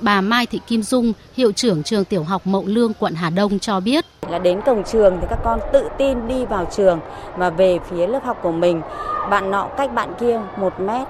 Bà 0.00 0.20
Mai 0.20 0.46
Thị 0.46 0.60
Kim 0.66 0.82
Dung, 0.82 1.12
hiệu 1.34 1.52
trưởng 1.52 1.82
trường 1.82 2.04
tiểu 2.04 2.22
học 2.22 2.42
Mậu 2.44 2.62
Lương, 2.66 2.92
quận 2.94 3.14
Hà 3.14 3.30
Đông 3.30 3.58
cho 3.58 3.80
biết. 3.80 4.04
Là 4.30 4.38
đến 4.38 4.60
cổng 4.66 4.84
trường 4.84 5.18
thì 5.20 5.26
các 5.30 5.38
con 5.44 5.60
tự 5.72 5.88
tin 5.98 6.28
đi 6.28 6.44
vào 6.44 6.68
trường 6.76 7.00
và 7.36 7.50
về 7.50 7.78
phía 7.90 8.06
lớp 8.06 8.24
học 8.24 8.38
của 8.42 8.52
mình. 8.52 8.82
Bạn 9.30 9.50
nọ 9.50 9.68
cách 9.76 9.94
bạn 9.94 10.14
kia 10.20 10.40
một 10.56 10.80
mét. 10.80 11.08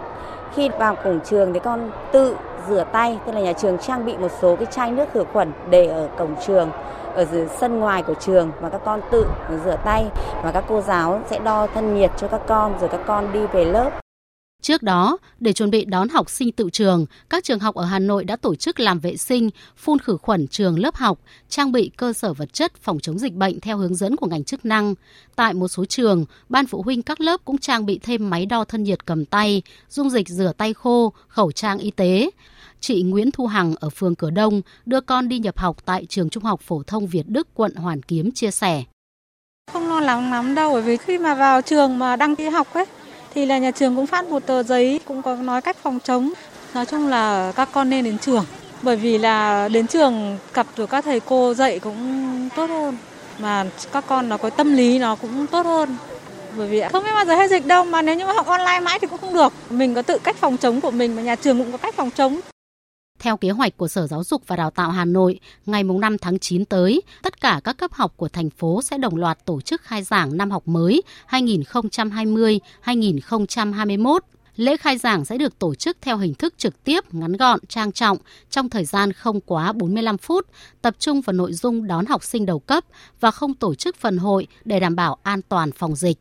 Khi 0.55 0.69
vào 0.79 0.97
cổng 1.05 1.21
trường 1.31 1.53
thì 1.53 1.61
con 1.65 1.91
tự 2.13 2.37
rửa 2.69 2.85
tay, 2.93 3.19
tức 3.27 3.33
là 3.33 3.41
nhà 3.41 3.53
trường 3.53 3.79
trang 3.79 4.07
bị 4.07 4.17
một 4.17 4.33
số 4.43 4.57
cái 4.57 4.67
chai 4.71 4.91
nước 4.91 5.05
khử 5.15 5.25
khuẩn 5.33 5.53
để 5.71 5.87
ở 5.87 6.09
cổng 6.19 6.35
trường 6.47 6.71
ở 7.15 7.25
dưới 7.25 7.47
sân 7.61 7.81
ngoài 7.81 8.03
của 8.03 8.15
trường 8.21 8.51
và 8.61 8.69
các 8.69 8.81
con 8.85 9.01
tự 9.11 9.27
rửa 9.65 9.77
tay 9.85 10.07
và 10.43 10.53
các 10.53 10.65
cô 10.69 10.81
giáo 10.81 11.21
sẽ 11.31 11.39
đo 11.39 11.67
thân 11.75 11.95
nhiệt 11.95 12.11
cho 12.17 12.29
các 12.29 12.41
con 12.47 12.79
rồi 12.81 12.89
các 12.89 13.01
con 13.07 13.33
đi 13.33 13.41
về 13.53 13.65
lớp. 13.65 13.91
Trước 14.63 14.83
đó, 14.83 15.19
để 15.41 15.53
chuẩn 15.53 15.71
bị 15.71 15.85
đón 15.85 16.09
học 16.09 16.31
sinh 16.31 16.53
tự 16.53 16.71
trường, 16.73 17.07
các 17.31 17.45
trường 17.45 17.59
học 17.59 17.75
ở 17.75 17.85
Hà 17.85 17.99
Nội 17.99 18.25
đã 18.25 18.37
tổ 18.37 18.55
chức 18.55 18.81
làm 18.81 19.01
vệ 19.01 19.17
sinh, 19.17 19.51
phun 19.77 19.99
khử 19.99 20.17
khuẩn 20.17 20.49
trường 20.49 20.79
lớp 20.79 20.95
học, 20.95 21.19
trang 21.49 21.73
bị 21.73 21.91
cơ 21.97 22.13
sở 22.13 22.33
vật 22.33 22.53
chất 22.53 22.73
phòng 22.81 22.99
chống 23.01 23.19
dịch 23.19 23.33
bệnh 23.33 23.61
theo 23.61 23.79
hướng 23.79 23.95
dẫn 23.95 24.17
của 24.17 24.27
ngành 24.27 24.45
chức 24.45 24.65
năng. 24.65 24.95
Tại 25.37 25.55
một 25.55 25.69
số 25.69 25.85
trường, 25.85 26.25
ban 26.49 26.67
phụ 26.67 26.83
huynh 26.83 27.03
các 27.03 27.21
lớp 27.21 27.41
cũng 27.45 27.59
trang 27.59 27.87
bị 27.87 27.99
thêm 28.03 28.31
máy 28.31 28.47
đo 28.47 28.65
thân 28.65 28.83
nhiệt 28.83 29.07
cầm 29.07 29.25
tay, 29.25 29.63
dung 29.89 30.11
dịch 30.11 30.29
rửa 30.29 30.53
tay 30.57 30.75
khô, 30.75 31.13
khẩu 31.29 31.53
trang 31.53 31.79
y 31.79 31.91
tế. 31.91 32.31
Chị 32.81 33.03
Nguyễn 33.03 33.31
Thu 33.31 33.47
Hằng 33.47 33.75
ở 33.81 33.91
phường 33.91 34.15
Cửa 34.15 34.31
Đông 34.31 34.63
đưa 34.87 35.01
con 35.01 35.29
đi 35.29 35.39
nhập 35.39 35.59
học 35.59 35.77
tại 35.85 36.07
trường 36.09 36.31
Trung 36.31 36.45
học 36.45 36.61
phổ 36.61 36.83
thông 36.87 37.07
Việt 37.07 37.29
Đức, 37.29 37.49
quận 37.55 37.75
Hoàn 37.75 38.03
Kiếm 38.03 38.33
chia 38.33 38.51
sẻ. 38.51 38.85
Không 39.73 39.89
lo 39.89 40.01
lắng 40.01 40.31
lắm 40.31 40.55
đâu 40.55 40.73
bởi 40.73 40.83
vì 40.83 40.97
khi 40.97 41.19
mà 41.19 41.35
vào 41.35 41.63
trường 41.63 41.99
mà 41.99 42.17
đăng 42.17 42.37
ký 42.37 42.49
học 42.49 42.75
ấy 42.75 42.87
thì 43.37 43.47
là 43.47 43.59
nhà 43.59 43.71
trường 43.71 43.97
cũng 43.97 44.07
phát 44.07 44.25
một 44.25 44.47
tờ 44.47 44.63
giấy, 44.63 45.01
cũng 45.05 45.23
có 45.23 45.35
nói 45.37 45.63
cách 45.63 45.77
phòng 45.83 45.99
chống. 46.05 46.33
Nói 46.75 46.87
chung 46.87 47.09
là 47.09 47.53
các 47.57 47.69
con 47.73 47.91
nên 47.91 48.05
đến 48.05 48.19
trường, 48.19 48.45
bởi 48.83 48.97
vì 48.97 49.19
là 49.19 49.69
đến 49.69 49.87
trường 49.87 50.39
gặp 50.55 50.67
được 50.77 50.91
các 50.91 51.05
thầy 51.05 51.21
cô 51.21 51.55
dạy 51.55 51.79
cũng 51.79 52.49
tốt 52.57 52.71
hơn, 52.71 52.97
mà 53.39 53.65
các 53.93 54.05
con 54.07 54.29
nó 54.29 54.37
có 54.37 54.51
tâm 54.51 54.75
lý 54.77 54.99
nó 54.99 55.15
cũng 55.15 55.47
tốt 55.47 55.67
hơn. 55.67 55.97
Bởi 56.57 56.69
vì 56.69 56.83
không 56.93 57.05
biết 57.05 57.11
bao 57.15 57.25
giờ 57.25 57.37
hết 57.37 57.51
dịch 57.51 57.67
đâu, 57.67 57.85
mà 57.85 58.03
nếu 58.03 58.15
như 58.15 58.27
mà 58.27 58.33
học 58.33 58.47
online 58.47 58.81
mãi 58.81 58.99
thì 58.99 59.07
cũng 59.07 59.19
không 59.21 59.35
được. 59.35 59.53
Mình 59.71 59.95
có 59.95 60.03
tự 60.03 60.19
cách 60.19 60.37
phòng 60.37 60.57
chống 60.57 60.81
của 60.81 60.91
mình 60.91 61.17
mà 61.17 61.23
nhà 61.23 61.35
trường 61.35 61.59
cũng 61.59 61.73
có 61.73 61.79
cách 61.79 61.95
phòng 61.95 62.11
chống 62.11 62.41
theo 63.19 63.37
kế 63.37 63.51
hoạch 63.51 63.77
của 63.77 63.89
Sở 63.89 64.07
Giáo 64.07 64.25
dục 64.25 64.43
và 64.47 64.57
Đào 64.57 64.71
tạo 64.71 64.91
Hà 64.91 65.05
Nội, 65.05 65.41
ngày 65.67 65.85
5 65.85 66.19
tháng 66.19 66.39
9 66.39 66.65
tới, 66.65 67.03
tất 67.23 67.41
cả 67.41 67.61
các 67.65 67.77
cấp 67.77 67.93
học 67.93 68.13
của 68.17 68.29
thành 68.29 68.51
phố 68.51 68.83
sẽ 68.83 68.99
đồng 68.99 69.17
loạt 69.17 69.45
tổ 69.45 69.61
chức 69.61 69.83
khai 69.83 70.03
giảng 70.03 70.37
năm 70.37 70.51
học 70.51 70.69
mới 70.69 71.03
2020-2021. 71.29 74.19
Lễ 74.57 74.77
khai 74.77 74.99
giảng 74.99 75.25
sẽ 75.25 75.39
được 75.39 75.59
tổ 75.59 75.75
chức 75.75 75.97
theo 76.01 76.17
hình 76.17 76.35
thức 76.35 76.55
trực 76.59 76.85
tiếp, 76.85 77.15
ngắn 77.15 77.33
gọn, 77.33 77.61
trang 77.69 77.93
trọng, 77.93 78.19
trong 78.51 78.69
thời 78.69 78.85
gian 78.85 79.13
không 79.13 79.41
quá 79.41 79.73
45 79.73 80.19
phút, 80.19 80.47
tập 80.83 80.95
trung 80.99 81.21
vào 81.21 81.35
nội 81.35 81.53
dung 81.53 81.87
đón 81.87 82.07
học 82.07 82.25
sinh 82.25 82.47
đầu 82.47 82.59
cấp 82.59 82.85
và 83.21 83.31
không 83.31 83.55
tổ 83.55 83.75
chức 83.75 83.97
phần 83.97 84.17
hội 84.17 84.47
để 84.65 84.81
đảm 84.81 84.97
bảo 84.97 85.17
an 85.23 85.41
toàn 85.49 85.73
phòng 85.73 85.97
dịch 85.97 86.19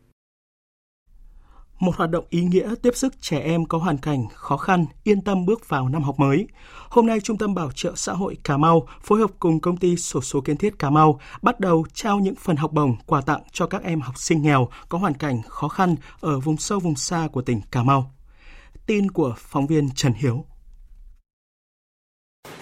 một 1.80 1.96
hoạt 1.96 2.10
động 2.10 2.26
ý 2.30 2.42
nghĩa 2.42 2.74
tiếp 2.82 2.92
sức 2.96 3.22
trẻ 3.22 3.40
em 3.40 3.66
có 3.66 3.78
hoàn 3.78 3.98
cảnh 3.98 4.28
khó 4.34 4.58
khăn 4.58 4.86
yên 5.04 5.22
tâm 5.22 5.46
bước 5.46 5.70
vào 5.70 5.90
năm 5.90 6.04
học 6.04 6.20
mới. 6.20 6.48
Hôm 6.90 7.06
nay, 7.06 7.20
Trung 7.20 7.38
tâm 7.38 7.56
Bảo 7.56 7.72
trợ 7.72 7.92
xã 7.96 8.14
hội 8.14 8.38
Cà 8.44 8.58
Mau 8.58 8.88
phối 9.04 9.20
hợp 9.20 9.32
cùng 9.40 9.60
công 9.60 9.78
ty 9.78 9.96
sổ 9.96 10.22
số 10.22 10.42
kiến 10.42 10.58
thiết 10.58 10.80
Cà 10.80 10.90
Mau 10.90 11.20
bắt 11.42 11.60
đầu 11.60 11.86
trao 11.94 12.20
những 12.20 12.36
phần 12.36 12.56
học 12.56 12.72
bổng 12.72 12.96
quà 13.06 13.22
tặng 13.22 13.42
cho 13.52 13.68
các 13.68 13.84
em 13.84 14.02
học 14.02 14.18
sinh 14.18 14.42
nghèo 14.42 14.68
có 14.90 14.98
hoàn 14.98 15.14
cảnh 15.14 15.42
khó 15.48 15.68
khăn 15.68 15.96
ở 16.20 16.40
vùng 16.40 16.58
sâu 16.58 16.80
vùng 16.80 16.96
xa 16.96 17.28
của 17.32 17.42
tỉnh 17.42 17.62
Cà 17.72 17.84
Mau. 17.84 18.12
Tin 18.86 19.12
của 19.12 19.34
phóng 19.38 19.68
viên 19.68 19.90
Trần 19.96 20.14
Hiếu. 20.14 20.46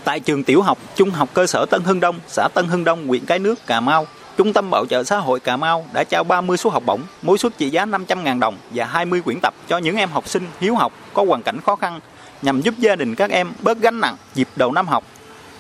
Tại 0.04 0.20
trường 0.20 0.44
tiểu 0.44 0.62
học, 0.62 0.78
trung 0.96 1.10
học 1.10 1.30
cơ 1.34 1.48
sở 1.48 1.66
Tân 1.72 1.82
Hưng 1.84 2.00
Đông, 2.00 2.20
xã 2.28 2.48
Tân 2.54 2.68
Hưng 2.68 2.84
Đông, 2.84 3.08
huyện 3.08 3.26
Cái 3.26 3.40
Nước, 3.40 3.60
Cà 3.68 3.80
Mau, 3.80 4.06
Trung 4.38 4.54
tâm 4.54 4.70
Bảo 4.72 4.86
trợ 4.86 5.04
xã 5.04 5.18
hội 5.18 5.40
Cà 5.40 5.58
Mau 5.58 5.86
đã 5.94 6.04
trao 6.04 6.24
30 6.24 6.58
suất 6.58 6.74
học 6.74 6.84
bổng, 6.86 7.02
mỗi 7.22 7.38
suất 7.38 7.58
trị 7.58 7.70
giá 7.70 7.86
500.000 7.86 8.40
đồng 8.40 8.58
và 8.72 8.86
20 8.86 9.22
quyển 9.22 9.40
tập 9.42 9.54
cho 9.68 9.78
những 9.78 9.98
em 9.98 10.10
học 10.10 10.28
sinh 10.28 10.48
hiếu 10.60 10.76
học 10.76 10.94
có 11.14 11.26
hoàn 11.28 11.44
cảnh 11.44 11.62
khó 11.66 11.76
khăn 11.76 12.00
nhằm 12.42 12.62
giúp 12.62 12.74
gia 12.78 12.96
đình 12.96 13.16
các 13.16 13.30
em 13.30 13.54
bớt 13.60 13.80
gánh 13.80 14.02
nặng 14.02 14.16
dịp 14.34 14.48
đầu 14.56 14.72
năm 14.72 14.88
học. 14.88 15.04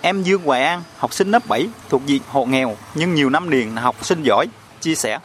Em 0.01 0.23
Dương 0.23 0.41
Hoài 0.43 0.63
An, 0.63 0.83
học 0.97 1.13
sinh 1.13 1.31
lớp 1.31 1.47
7 1.47 1.67
thuộc 1.89 2.05
diện 2.05 2.21
hộ 2.31 2.45
nghèo 2.45 2.75
nhưng 2.95 3.13
nhiều 3.13 3.29
năm 3.29 3.47
liền 3.47 3.75
là 3.75 3.81
học 3.81 4.05
sinh 4.05 4.23
giỏi, 4.23 4.47
chia 4.81 4.95
sẻ. 4.95 5.19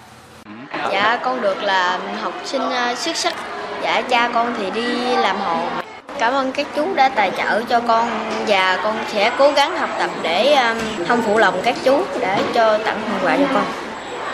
Dạ 0.93 1.21
con 1.25 1.41
được 1.41 1.63
là 1.63 2.01
học 2.23 2.35
sinh 2.45 2.63
ờ, 2.63 2.95
xuất 2.95 3.17
sắc. 3.17 3.35
Dạ 3.83 4.03
cha 4.03 4.31
con 4.35 4.55
thì 4.59 4.71
đi 4.71 5.17
làm 5.17 5.37
hộ. 5.41 5.88
Cảm 6.19 6.33
ơn 6.33 6.53
các 6.53 6.67
chú 6.77 6.95
đã 6.95 7.09
tài 7.09 7.31
trợ 7.37 7.63
cho 7.63 7.81
con 7.81 8.09
và 8.47 8.81
con 8.83 8.97
sẽ 9.13 9.33
cố 9.39 9.53
gắng 9.53 9.77
học 9.77 9.91
tập 9.99 10.11
để 10.23 10.55
um, 10.55 11.07
không 11.09 11.23
phụ 11.23 11.39
lòng 11.39 11.61
các 11.65 11.77
chú 11.85 12.03
để 12.21 12.43
cho 12.55 12.79
tặng 12.79 13.01
phần 13.07 13.27
quà 13.27 13.37
cho 13.37 13.45
con. 13.55 13.65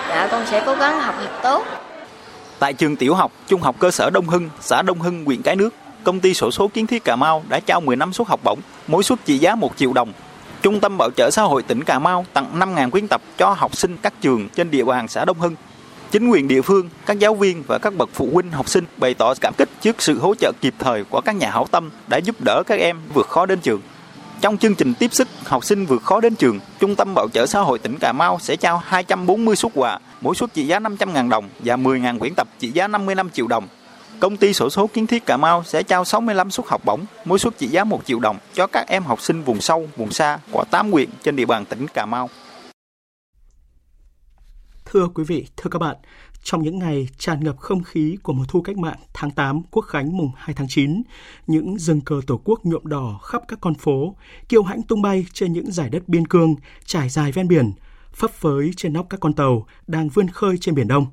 Dạ 0.08 0.28
con 0.30 0.46
sẽ 0.46 0.62
cố 0.66 0.74
gắng 0.74 1.00
học 1.00 1.14
thật 1.18 1.38
tốt. 1.42 1.64
Tại 2.58 2.72
trường 2.72 2.96
tiểu 2.96 3.14
học, 3.14 3.32
trung 3.48 3.60
học 3.60 3.76
cơ 3.78 3.90
sở 3.90 4.10
Đông 4.10 4.28
Hưng, 4.28 4.50
xã 4.60 4.82
Đông 4.82 4.98
Hưng, 4.98 5.24
huyện 5.24 5.42
Cái 5.42 5.56
Nước, 5.56 5.70
công 6.04 6.20
ty 6.20 6.34
sổ 6.34 6.50
số 6.50 6.68
kiến 6.68 6.86
thiết 6.86 7.04
Cà 7.04 7.16
Mau 7.16 7.42
đã 7.48 7.60
trao 7.60 7.80
15 7.80 8.12
suất 8.12 8.28
học 8.28 8.40
bổng, 8.44 8.58
mỗi 8.86 9.02
suất 9.02 9.18
trị 9.24 9.38
giá 9.38 9.54
1 9.54 9.76
triệu 9.76 9.92
đồng. 9.92 10.12
Trung 10.62 10.80
tâm 10.80 10.98
Bảo 10.98 11.10
trợ 11.16 11.30
xã 11.30 11.42
hội 11.42 11.62
tỉnh 11.62 11.84
Cà 11.84 11.98
Mau 11.98 12.26
tặng 12.32 12.46
5.000 12.54 12.90
quyển 12.90 13.08
tập 13.08 13.22
cho 13.38 13.50
học 13.58 13.76
sinh 13.76 13.96
các 14.02 14.12
trường 14.20 14.48
trên 14.48 14.70
địa 14.70 14.84
bàn 14.84 15.08
xã 15.08 15.24
Đông 15.24 15.38
Hưng 15.38 15.54
Chính 16.14 16.28
quyền 16.28 16.48
địa 16.48 16.62
phương, 16.62 16.88
các 17.06 17.18
giáo 17.18 17.34
viên 17.34 17.62
và 17.66 17.78
các 17.78 17.94
bậc 17.94 18.10
phụ 18.12 18.28
huynh 18.32 18.50
học 18.50 18.68
sinh 18.68 18.84
bày 18.96 19.14
tỏ 19.14 19.34
cảm 19.40 19.54
kích 19.58 19.68
trước 19.80 20.02
sự 20.02 20.18
hỗ 20.18 20.34
trợ 20.34 20.52
kịp 20.60 20.74
thời 20.78 21.04
của 21.04 21.20
các 21.20 21.36
nhà 21.36 21.50
hảo 21.50 21.66
tâm 21.70 21.90
đã 22.08 22.16
giúp 22.18 22.36
đỡ 22.44 22.62
các 22.66 22.80
em 22.80 23.00
vượt 23.14 23.28
khó 23.28 23.46
đến 23.46 23.60
trường. 23.60 23.80
Trong 24.40 24.58
chương 24.58 24.74
trình 24.74 24.94
tiếp 24.94 25.14
sức 25.14 25.28
học 25.44 25.64
sinh 25.64 25.86
vượt 25.86 26.02
khó 26.02 26.20
đến 26.20 26.34
trường, 26.34 26.60
Trung 26.78 26.96
tâm 26.96 27.14
Bảo 27.14 27.28
trợ 27.28 27.46
xã 27.46 27.60
hội 27.60 27.78
tỉnh 27.78 27.98
Cà 27.98 28.12
Mau 28.12 28.38
sẽ 28.40 28.56
trao 28.56 28.78
240 28.84 29.56
suất 29.56 29.72
quà, 29.74 29.98
mỗi 30.20 30.34
suất 30.34 30.54
trị 30.54 30.66
giá 30.66 30.78
500.000 30.78 31.28
đồng 31.28 31.48
và 31.58 31.76
10.000 31.76 32.18
quyển 32.18 32.34
tập 32.34 32.48
trị 32.58 32.70
giá 32.70 32.88
55 32.88 33.30
triệu 33.30 33.46
đồng. 33.46 33.68
Công 34.20 34.36
ty 34.36 34.52
sổ 34.52 34.70
số 34.70 34.86
kiến 34.86 35.06
thiết 35.06 35.26
Cà 35.26 35.36
Mau 35.36 35.62
sẽ 35.66 35.82
trao 35.82 36.04
65 36.04 36.50
suất 36.50 36.66
học 36.66 36.84
bổng, 36.84 37.00
mỗi 37.24 37.38
suất 37.38 37.58
trị 37.58 37.66
giá 37.66 37.84
1 37.84 38.00
triệu 38.04 38.18
đồng 38.18 38.38
cho 38.54 38.66
các 38.66 38.88
em 38.88 39.04
học 39.04 39.20
sinh 39.20 39.42
vùng 39.42 39.60
sâu, 39.60 39.88
vùng 39.96 40.10
xa 40.10 40.38
của 40.50 40.64
8 40.70 40.92
huyện 40.92 41.08
trên 41.22 41.36
địa 41.36 41.46
bàn 41.46 41.64
tỉnh 41.64 41.86
Cà 41.88 42.06
Mau. 42.06 42.30
Thưa 44.94 45.08
quý 45.14 45.24
vị, 45.24 45.46
thưa 45.56 45.70
các 45.70 45.78
bạn, 45.78 45.96
trong 46.42 46.62
những 46.62 46.78
ngày 46.78 47.08
tràn 47.18 47.44
ngập 47.44 47.58
không 47.58 47.82
khí 47.82 48.16
của 48.22 48.32
mùa 48.32 48.44
thu 48.48 48.62
cách 48.62 48.76
mạng 48.76 48.98
tháng 49.14 49.30
8 49.30 49.62
quốc 49.70 49.82
khánh 49.82 50.16
mùng 50.16 50.30
2 50.36 50.54
tháng 50.54 50.66
9, 50.70 51.02
những 51.46 51.78
rừng 51.78 52.00
cờ 52.00 52.20
tổ 52.26 52.40
quốc 52.44 52.60
nhuộm 52.64 52.86
đỏ 52.86 53.20
khắp 53.22 53.42
các 53.48 53.58
con 53.60 53.74
phố, 53.74 54.16
kiêu 54.48 54.62
hãnh 54.62 54.82
tung 54.82 55.02
bay 55.02 55.26
trên 55.32 55.52
những 55.52 55.72
giải 55.72 55.90
đất 55.90 56.08
biên 56.08 56.26
cương 56.26 56.54
trải 56.84 57.08
dài 57.08 57.32
ven 57.32 57.48
biển, 57.48 57.72
phấp 58.12 58.30
phới 58.30 58.70
trên 58.76 58.92
nóc 58.92 59.06
các 59.10 59.20
con 59.20 59.32
tàu 59.32 59.66
đang 59.86 60.08
vươn 60.08 60.28
khơi 60.28 60.58
trên 60.58 60.74
biển 60.74 60.88
Đông. 60.88 61.06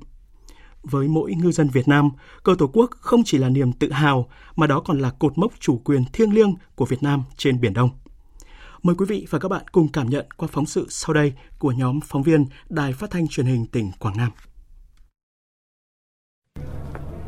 Với 0.83 1.07
mỗi 1.07 1.33
ngư 1.33 1.51
dân 1.51 1.69
Việt 1.69 1.87
Nam, 1.87 2.09
cờ 2.43 2.55
Tổ 2.57 2.67
quốc 2.73 2.91
không 2.91 3.23
chỉ 3.25 3.37
là 3.37 3.49
niềm 3.49 3.73
tự 3.73 3.91
hào 3.91 4.29
mà 4.55 4.67
đó 4.67 4.79
còn 4.79 4.99
là 4.99 5.09
cột 5.09 5.37
mốc 5.37 5.51
chủ 5.59 5.81
quyền 5.85 6.03
thiêng 6.13 6.33
liêng 6.33 6.55
của 6.75 6.85
Việt 6.85 7.03
Nam 7.03 7.23
trên 7.37 7.61
biển 7.61 7.73
Đông. 7.73 7.89
Mời 8.83 8.95
quý 8.95 9.05
vị 9.09 9.27
và 9.29 9.39
các 9.39 9.49
bạn 9.49 9.63
cùng 9.71 9.91
cảm 9.91 10.09
nhận 10.09 10.25
qua 10.37 10.49
phóng 10.51 10.65
sự 10.65 10.87
sau 10.89 11.13
đây 11.13 11.33
của 11.59 11.71
nhóm 11.71 11.99
phóng 12.01 12.23
viên 12.23 12.45
Đài 12.69 12.93
Phát 12.93 13.11
thanh 13.11 13.27
Truyền 13.27 13.45
hình 13.45 13.65
tỉnh 13.71 13.91
Quảng 13.99 14.17
Nam. 14.17 14.31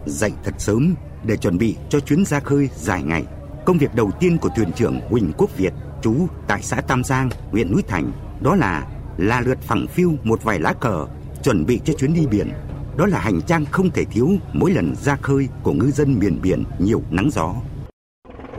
Dậy 0.05 0.31
thật 0.43 0.53
sớm 0.57 0.95
để 1.25 1.37
chuẩn 1.37 1.57
bị 1.57 1.75
cho 1.89 1.99
chuyến 1.99 2.25
ra 2.25 2.39
khơi 2.39 2.69
dài 2.75 3.03
ngày. 3.03 3.25
Công 3.65 3.77
việc 3.77 3.95
đầu 3.95 4.11
tiên 4.19 4.37
của 4.37 4.49
thuyền 4.55 4.71
trưởng 4.75 4.99
Huỳnh 5.09 5.31
Quốc 5.37 5.57
Việt, 5.57 5.73
trú 6.01 6.27
tại 6.47 6.61
xã 6.61 6.81
Tam 6.81 7.03
Giang, 7.03 7.29
huyện 7.51 7.71
Núi 7.71 7.81
Thành, 7.87 8.11
đó 8.41 8.55
là 8.55 8.87
là 9.17 9.41
lượt 9.41 9.61
phẳng 9.61 9.87
phiu 9.87 10.13
một 10.23 10.43
vài 10.43 10.59
lá 10.59 10.73
cờ, 10.73 11.07
chuẩn 11.43 11.65
bị 11.65 11.81
cho 11.85 11.93
chuyến 11.93 12.13
đi 12.13 12.27
biển. 12.27 12.49
Đó 12.97 13.05
là 13.05 13.19
hành 13.19 13.41
trang 13.41 13.65
không 13.65 13.91
thể 13.91 14.05
thiếu 14.05 14.29
mỗi 14.53 14.71
lần 14.71 14.95
ra 14.95 15.15
khơi 15.15 15.47
của 15.63 15.73
ngư 15.73 15.91
dân 15.91 16.19
miền 16.19 16.39
biển 16.41 16.63
nhiều 16.79 17.03
nắng 17.11 17.29
gió 17.31 17.53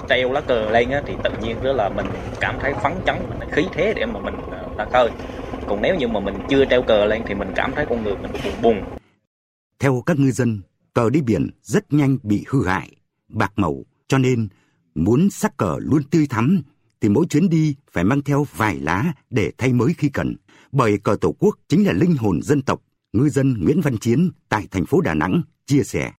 treo 0.09 0.33
lá 0.33 0.40
cờ 0.40 0.71
lên 0.71 0.90
á, 0.90 1.03
thì 1.07 1.14
tự 1.25 1.31
nhiên 1.43 1.57
đó 1.62 1.73
là 1.73 1.88
mình 1.88 2.07
cảm 2.40 2.57
thấy 2.61 2.75
phấn 2.83 2.93
chấn 3.07 3.17
mình 3.38 3.49
khí 3.53 3.62
thế 3.73 3.93
để 3.97 4.07
mà 4.07 4.21
mình 4.21 4.35
ờ, 4.51 4.69
ra 4.79 4.85
khơi. 4.93 5.11
Còn 5.69 5.83
nếu 5.83 5.97
như 5.97 6.09
mà 6.09 6.21
mình 6.21 6.35
chưa 6.49 6.64
treo 6.64 6.83
cờ 6.83 7.05
lên 7.05 7.23
thì 7.27 7.35
mình 7.35 7.53
cảm 7.57 7.73
thấy 7.75 7.87
con 7.90 8.05
người 8.05 8.17
mình 8.17 8.33
buồn 8.45 8.53
buồn. 8.62 8.85
Theo 9.79 10.03
các 10.07 10.19
ngư 10.19 10.31
dân 10.31 10.62
cờ 10.95 11.11
đi 11.11 11.21
biển 11.21 11.51
rất 11.62 11.93
nhanh 11.93 12.19
bị 12.23 12.45
hư 12.49 12.67
hại 12.67 12.90
bạc 13.29 13.53
màu 13.57 13.85
cho 14.09 14.19
nên 14.19 14.49
muốn 14.95 15.31
sắc 15.31 15.57
cờ 15.57 15.77
luôn 15.81 16.03
tươi 16.11 16.27
thắm 16.31 16.62
thì 17.01 17.09
mỗi 17.09 17.27
chuyến 17.27 17.49
đi 17.49 17.77
phải 17.93 18.05
mang 18.05 18.23
theo 18.23 18.47
vài 18.57 18.81
lá 18.81 19.12
để 19.31 19.53
thay 19.59 19.73
mới 19.73 19.95
khi 19.99 20.09
cần. 20.09 20.35
Bởi 20.73 20.99
cờ 20.99 21.17
tổ 21.21 21.35
quốc 21.38 21.59
chính 21.69 21.87
là 21.87 21.93
linh 21.93 22.17
hồn 22.17 22.43
dân 22.43 22.62
tộc 22.62 22.83
ngư 23.12 23.29
dân 23.29 23.64
Nguyễn 23.64 23.81
Văn 23.81 23.97
Chiến 23.99 24.31
tại 24.49 24.69
thành 24.71 24.87
phố 24.87 25.01
Đà 25.01 25.14
Nẵng 25.14 25.43
chia 25.67 25.83
sẻ 25.83 26.12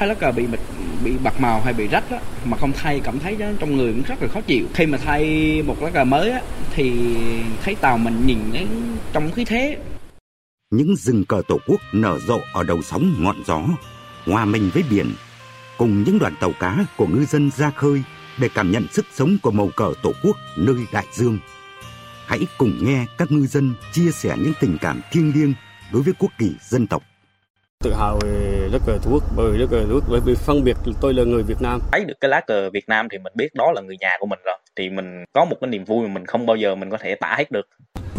hai 0.00 0.08
rất 0.08 0.18
cờ 0.18 0.32
bị 0.32 0.46
bịt 0.46 0.60
bị 1.04 1.12
bạc 1.24 1.40
màu 1.40 1.60
hay 1.60 1.74
bị 1.74 1.88
rách 1.88 2.10
á, 2.10 2.18
mà 2.44 2.56
không 2.56 2.72
thay 2.72 3.00
cảm 3.04 3.18
thấy 3.18 3.36
trong 3.58 3.76
người 3.76 3.92
cũng 3.92 4.02
rất 4.02 4.22
là 4.22 4.28
khó 4.28 4.40
chịu 4.40 4.66
khi 4.74 4.86
mà 4.86 4.98
thay 4.98 5.62
một 5.62 5.82
lá 5.82 5.90
cờ 5.90 6.04
mới 6.04 6.30
á, 6.30 6.40
thì 6.74 6.92
thấy 7.62 7.74
tàu 7.74 7.98
mình 7.98 8.26
nhìn 8.26 8.38
đến 8.52 8.66
trong 9.12 9.32
khí 9.32 9.44
thế 9.44 9.78
những 10.70 10.96
rừng 10.96 11.24
cờ 11.24 11.42
tổ 11.48 11.58
quốc 11.66 11.80
nở 11.92 12.18
rộ 12.18 12.38
ở 12.52 12.62
đầu 12.62 12.82
sóng 12.82 13.14
ngọn 13.18 13.36
gió, 13.46 13.62
hòa 14.26 14.44
mình 14.44 14.70
với 14.74 14.82
biển, 14.90 15.12
cùng 15.78 16.02
những 16.02 16.18
đoàn 16.18 16.34
tàu 16.40 16.52
cá 16.60 16.84
của 16.96 17.06
ngư 17.06 17.24
dân 17.24 17.50
ra 17.56 17.70
khơi 17.70 18.02
để 18.38 18.48
cảm 18.54 18.70
nhận 18.70 18.86
sức 18.92 19.06
sống 19.14 19.36
của 19.42 19.50
màu 19.50 19.68
cờ 19.76 19.92
tổ 20.02 20.12
quốc 20.22 20.36
nơi 20.56 20.76
đại 20.92 21.06
dương. 21.12 21.38
Hãy 22.26 22.40
cùng 22.58 22.84
nghe 22.84 23.06
các 23.18 23.32
ngư 23.32 23.46
dân 23.46 23.74
chia 23.92 24.10
sẻ 24.10 24.36
những 24.38 24.52
tình 24.60 24.78
cảm 24.80 25.00
thiêng 25.12 25.32
liêng 25.34 25.54
đối 25.92 26.02
với 26.02 26.14
quốc 26.18 26.30
kỳ 26.38 26.52
dân 26.60 26.86
tộc. 26.86 27.02
Tự 27.84 27.94
hào 27.94 28.18
cờ 28.86 28.98
Tổ 29.02 29.10
quốc, 29.10 29.24
bởi 29.36 29.66
cờ 29.70 29.84
Tổ 29.88 29.94
quốc 29.94 30.04
bởi 30.08 30.20
vì 30.20 30.34
phân 30.34 30.64
biệt 30.64 30.76
tôi 31.00 31.14
là 31.14 31.24
người 31.24 31.42
Việt 31.42 31.62
Nam. 31.62 31.80
Thấy 31.92 32.04
được 32.04 32.14
cái 32.20 32.28
lá 32.28 32.40
cờ 32.46 32.70
Việt 32.70 32.88
Nam 32.88 33.08
thì 33.12 33.18
mình 33.18 33.32
biết 33.36 33.54
đó 33.54 33.72
là 33.74 33.80
người 33.80 33.96
nhà 34.00 34.10
của 34.20 34.26
mình 34.26 34.38
rồi. 34.44 34.54
Thì 34.76 34.88
mình 34.88 35.24
có 35.32 35.44
một 35.44 35.56
cái 35.60 35.70
niềm 35.70 35.84
vui 35.84 36.08
mà 36.08 36.14
mình 36.14 36.26
không 36.26 36.46
bao 36.46 36.56
giờ 36.56 36.74
mình 36.74 36.90
có 36.90 36.96
thể 37.00 37.14
tả 37.14 37.34
hết 37.38 37.50
được. 37.50 37.68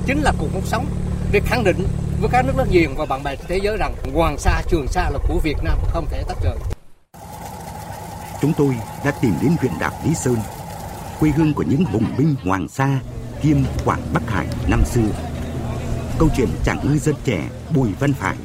Chính 0.05 0.21
là 0.21 0.31
cuộc 0.39 0.65
sống 0.65 0.85
để 1.31 1.39
khẳng 1.45 1.63
định 1.63 1.75
với 2.21 2.29
các 2.31 2.45
nước 2.45 2.53
láng 2.57 2.67
giềng 2.71 2.95
và 2.95 3.05
bạn 3.05 3.23
bè 3.23 3.35
thế 3.35 3.59
giới 3.63 3.77
rằng 3.77 3.93
Hoàng 4.13 4.37
Sa, 4.37 4.61
Trường 4.67 4.87
Sa 4.87 5.09
là 5.09 5.19
của 5.27 5.39
Việt 5.43 5.57
Nam, 5.63 5.77
không 5.87 6.05
thể 6.09 6.23
tách 6.27 6.37
rời. 6.43 6.57
Chúng 8.41 8.53
tôi 8.57 8.75
đã 9.05 9.11
tìm 9.21 9.33
đến 9.41 9.51
huyện 9.59 9.73
đảo 9.79 9.91
Lý 10.05 10.13
Sơn, 10.13 10.35
quê 11.19 11.29
hương 11.37 11.53
của 11.53 11.63
những 11.63 11.85
hùng 11.85 12.05
binh 12.17 12.35
Hoàng 12.43 12.67
Sa, 12.67 12.99
kiêm 13.41 13.57
Quảng 13.85 14.01
Bắc 14.13 14.23
Hải 14.27 14.47
năm 14.69 14.81
xưa. 14.85 15.09
Câu 16.19 16.29
chuyện 16.37 16.49
chàng 16.63 16.77
ngư 16.83 16.97
dân 16.97 17.15
trẻ 17.23 17.49
Bùi 17.75 17.89
Văn 17.99 18.13
Phải 18.13 18.35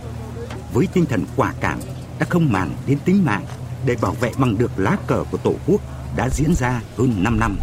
với 0.73 0.89
tinh 0.93 1.07
thần 1.07 1.25
quả 1.37 1.53
cảm 1.61 1.79
đã 2.19 2.27
không 2.29 2.53
màng 2.53 2.71
đến 2.87 2.99
tính 3.05 3.25
mạng 3.25 3.45
để 3.87 3.97
bảo 4.01 4.13
vệ 4.13 4.31
bằng 4.39 4.59
được 4.59 4.71
lá 4.77 4.97
cờ 5.07 5.25
của 5.31 5.39
Tổ 5.39 5.55
quốc 5.67 5.81
đã 6.17 6.29
diễn 6.29 6.55
ra 6.55 6.83
hơn 6.97 7.15
5 7.19 7.41
năm. 7.41 7.57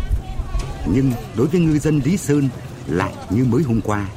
Nhưng 0.87 1.11
đối 1.37 1.47
với 1.47 1.61
ngư 1.61 1.79
dân 1.79 2.01
Lý 2.05 2.17
Sơn 2.17 2.49
lại 2.87 3.13
như 3.29 3.45
mới 3.45 3.63
hôm 3.63 3.81
qua. 3.81 4.07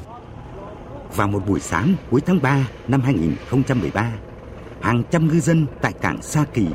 Vào 1.16 1.29
một 1.29 1.42
buổi 1.46 1.61
sáng 1.61 1.94
cuối 2.11 2.20
tháng 2.27 2.42
3 2.42 2.68
năm 2.88 3.01
2013, 3.01 4.12
hàng 4.81 5.03
trăm 5.11 5.29
ngư 5.29 5.40
dân 5.40 5.66
tại 5.83 5.92
cảng 5.92 6.22
Sa 6.22 6.44
Kỳ 6.55 6.66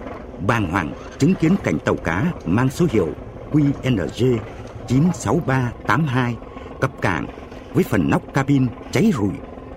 bàng 0.47 0.71
hoàng 0.71 0.93
chứng 1.19 1.33
kiến 1.35 1.55
cảnh 1.63 1.79
tàu 1.85 1.95
cá 1.95 2.31
mang 2.45 2.69
số 2.69 2.85
hiệu 2.91 3.09
QNG 3.51 4.37
96382 4.87 6.35
cập 6.81 7.01
cảng 7.01 7.25
với 7.73 7.83
phần 7.83 8.09
nóc 8.09 8.21
cabin 8.33 8.67
cháy 8.91 9.11
rụi, 9.17 9.33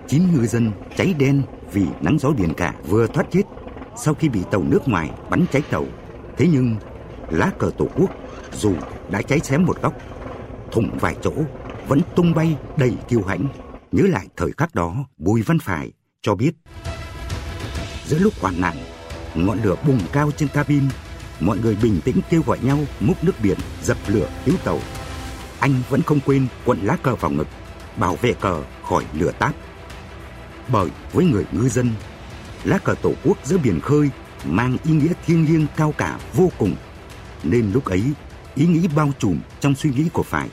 chín 0.07 0.23
ngư 0.33 0.47
dân 0.47 0.71
cháy 0.97 1.13
đen 1.19 1.41
vì 1.71 1.85
nắng 2.01 2.17
gió 2.19 2.29
biển 2.29 2.53
cả 2.53 2.73
vừa 2.87 3.07
thoát 3.07 3.25
chết 3.31 3.41
sau 3.97 4.13
khi 4.13 4.29
bị 4.29 4.41
tàu 4.51 4.63
nước 4.63 4.87
ngoài 4.87 5.09
bắn 5.29 5.45
cháy 5.51 5.61
tàu. 5.71 5.85
Thế 6.37 6.47
nhưng 6.51 6.75
lá 7.29 7.51
cờ 7.59 7.71
tổ 7.77 7.87
quốc 7.95 8.11
dù 8.53 8.73
đã 9.09 9.21
cháy 9.21 9.39
xém 9.39 9.65
một 9.65 9.81
góc, 9.81 9.93
thủng 10.71 10.97
vài 10.99 11.15
chỗ 11.21 11.33
vẫn 11.87 12.01
tung 12.15 12.33
bay 12.33 12.57
đầy 12.77 12.93
kiêu 13.07 13.23
hãnh. 13.27 13.47
Nhớ 13.91 14.03
lại 14.03 14.27
thời 14.37 14.51
khắc 14.57 14.75
đó, 14.75 15.05
Bùi 15.17 15.41
Văn 15.41 15.59
Phải 15.59 15.91
cho 16.21 16.35
biết 16.35 16.51
giữa 18.05 18.19
lúc 18.19 18.33
hoạn 18.41 18.61
nạn, 18.61 18.75
ngọn 19.35 19.59
lửa 19.63 19.75
bùng 19.87 19.99
cao 20.11 20.31
trên 20.37 20.49
cabin, 20.49 20.83
mọi 21.39 21.57
người 21.57 21.77
bình 21.81 21.99
tĩnh 22.05 22.19
kêu 22.29 22.41
gọi 22.45 22.59
nhau 22.61 22.79
múc 22.99 23.23
nước 23.23 23.33
biển 23.43 23.57
dập 23.83 23.97
lửa 24.07 24.29
cứu 24.45 24.55
tàu. 24.63 24.79
Anh 25.59 25.73
vẫn 25.89 26.01
không 26.01 26.19
quên 26.25 26.47
quận 26.65 26.79
lá 26.83 26.97
cờ 27.03 27.15
vào 27.15 27.31
ngực, 27.31 27.47
bảo 27.97 28.15
vệ 28.15 28.33
cờ 28.33 28.63
khỏi 28.83 29.03
lửa 29.13 29.31
táp 29.39 29.55
bởi 30.67 30.89
với 31.13 31.25
người 31.25 31.45
ngư 31.51 31.69
dân, 31.69 31.89
lá 32.63 32.77
cờ 32.77 32.95
tổ 33.01 33.11
quốc 33.23 33.37
giữa 33.43 33.57
biển 33.57 33.79
khơi 33.79 34.09
mang 34.45 34.77
ý 34.83 34.91
nghĩa 34.91 35.13
thiêng 35.25 35.45
liêng 35.45 35.65
cao 35.77 35.93
cả 35.97 36.19
vô 36.33 36.49
cùng. 36.57 36.75
Nên 37.43 37.71
lúc 37.71 37.85
ấy, 37.85 38.03
ý 38.55 38.65
nghĩ 38.65 38.87
bao 38.95 39.09
trùm 39.19 39.39
trong 39.59 39.75
suy 39.75 39.89
nghĩ 39.89 40.09
của 40.13 40.23
phải 40.23 40.49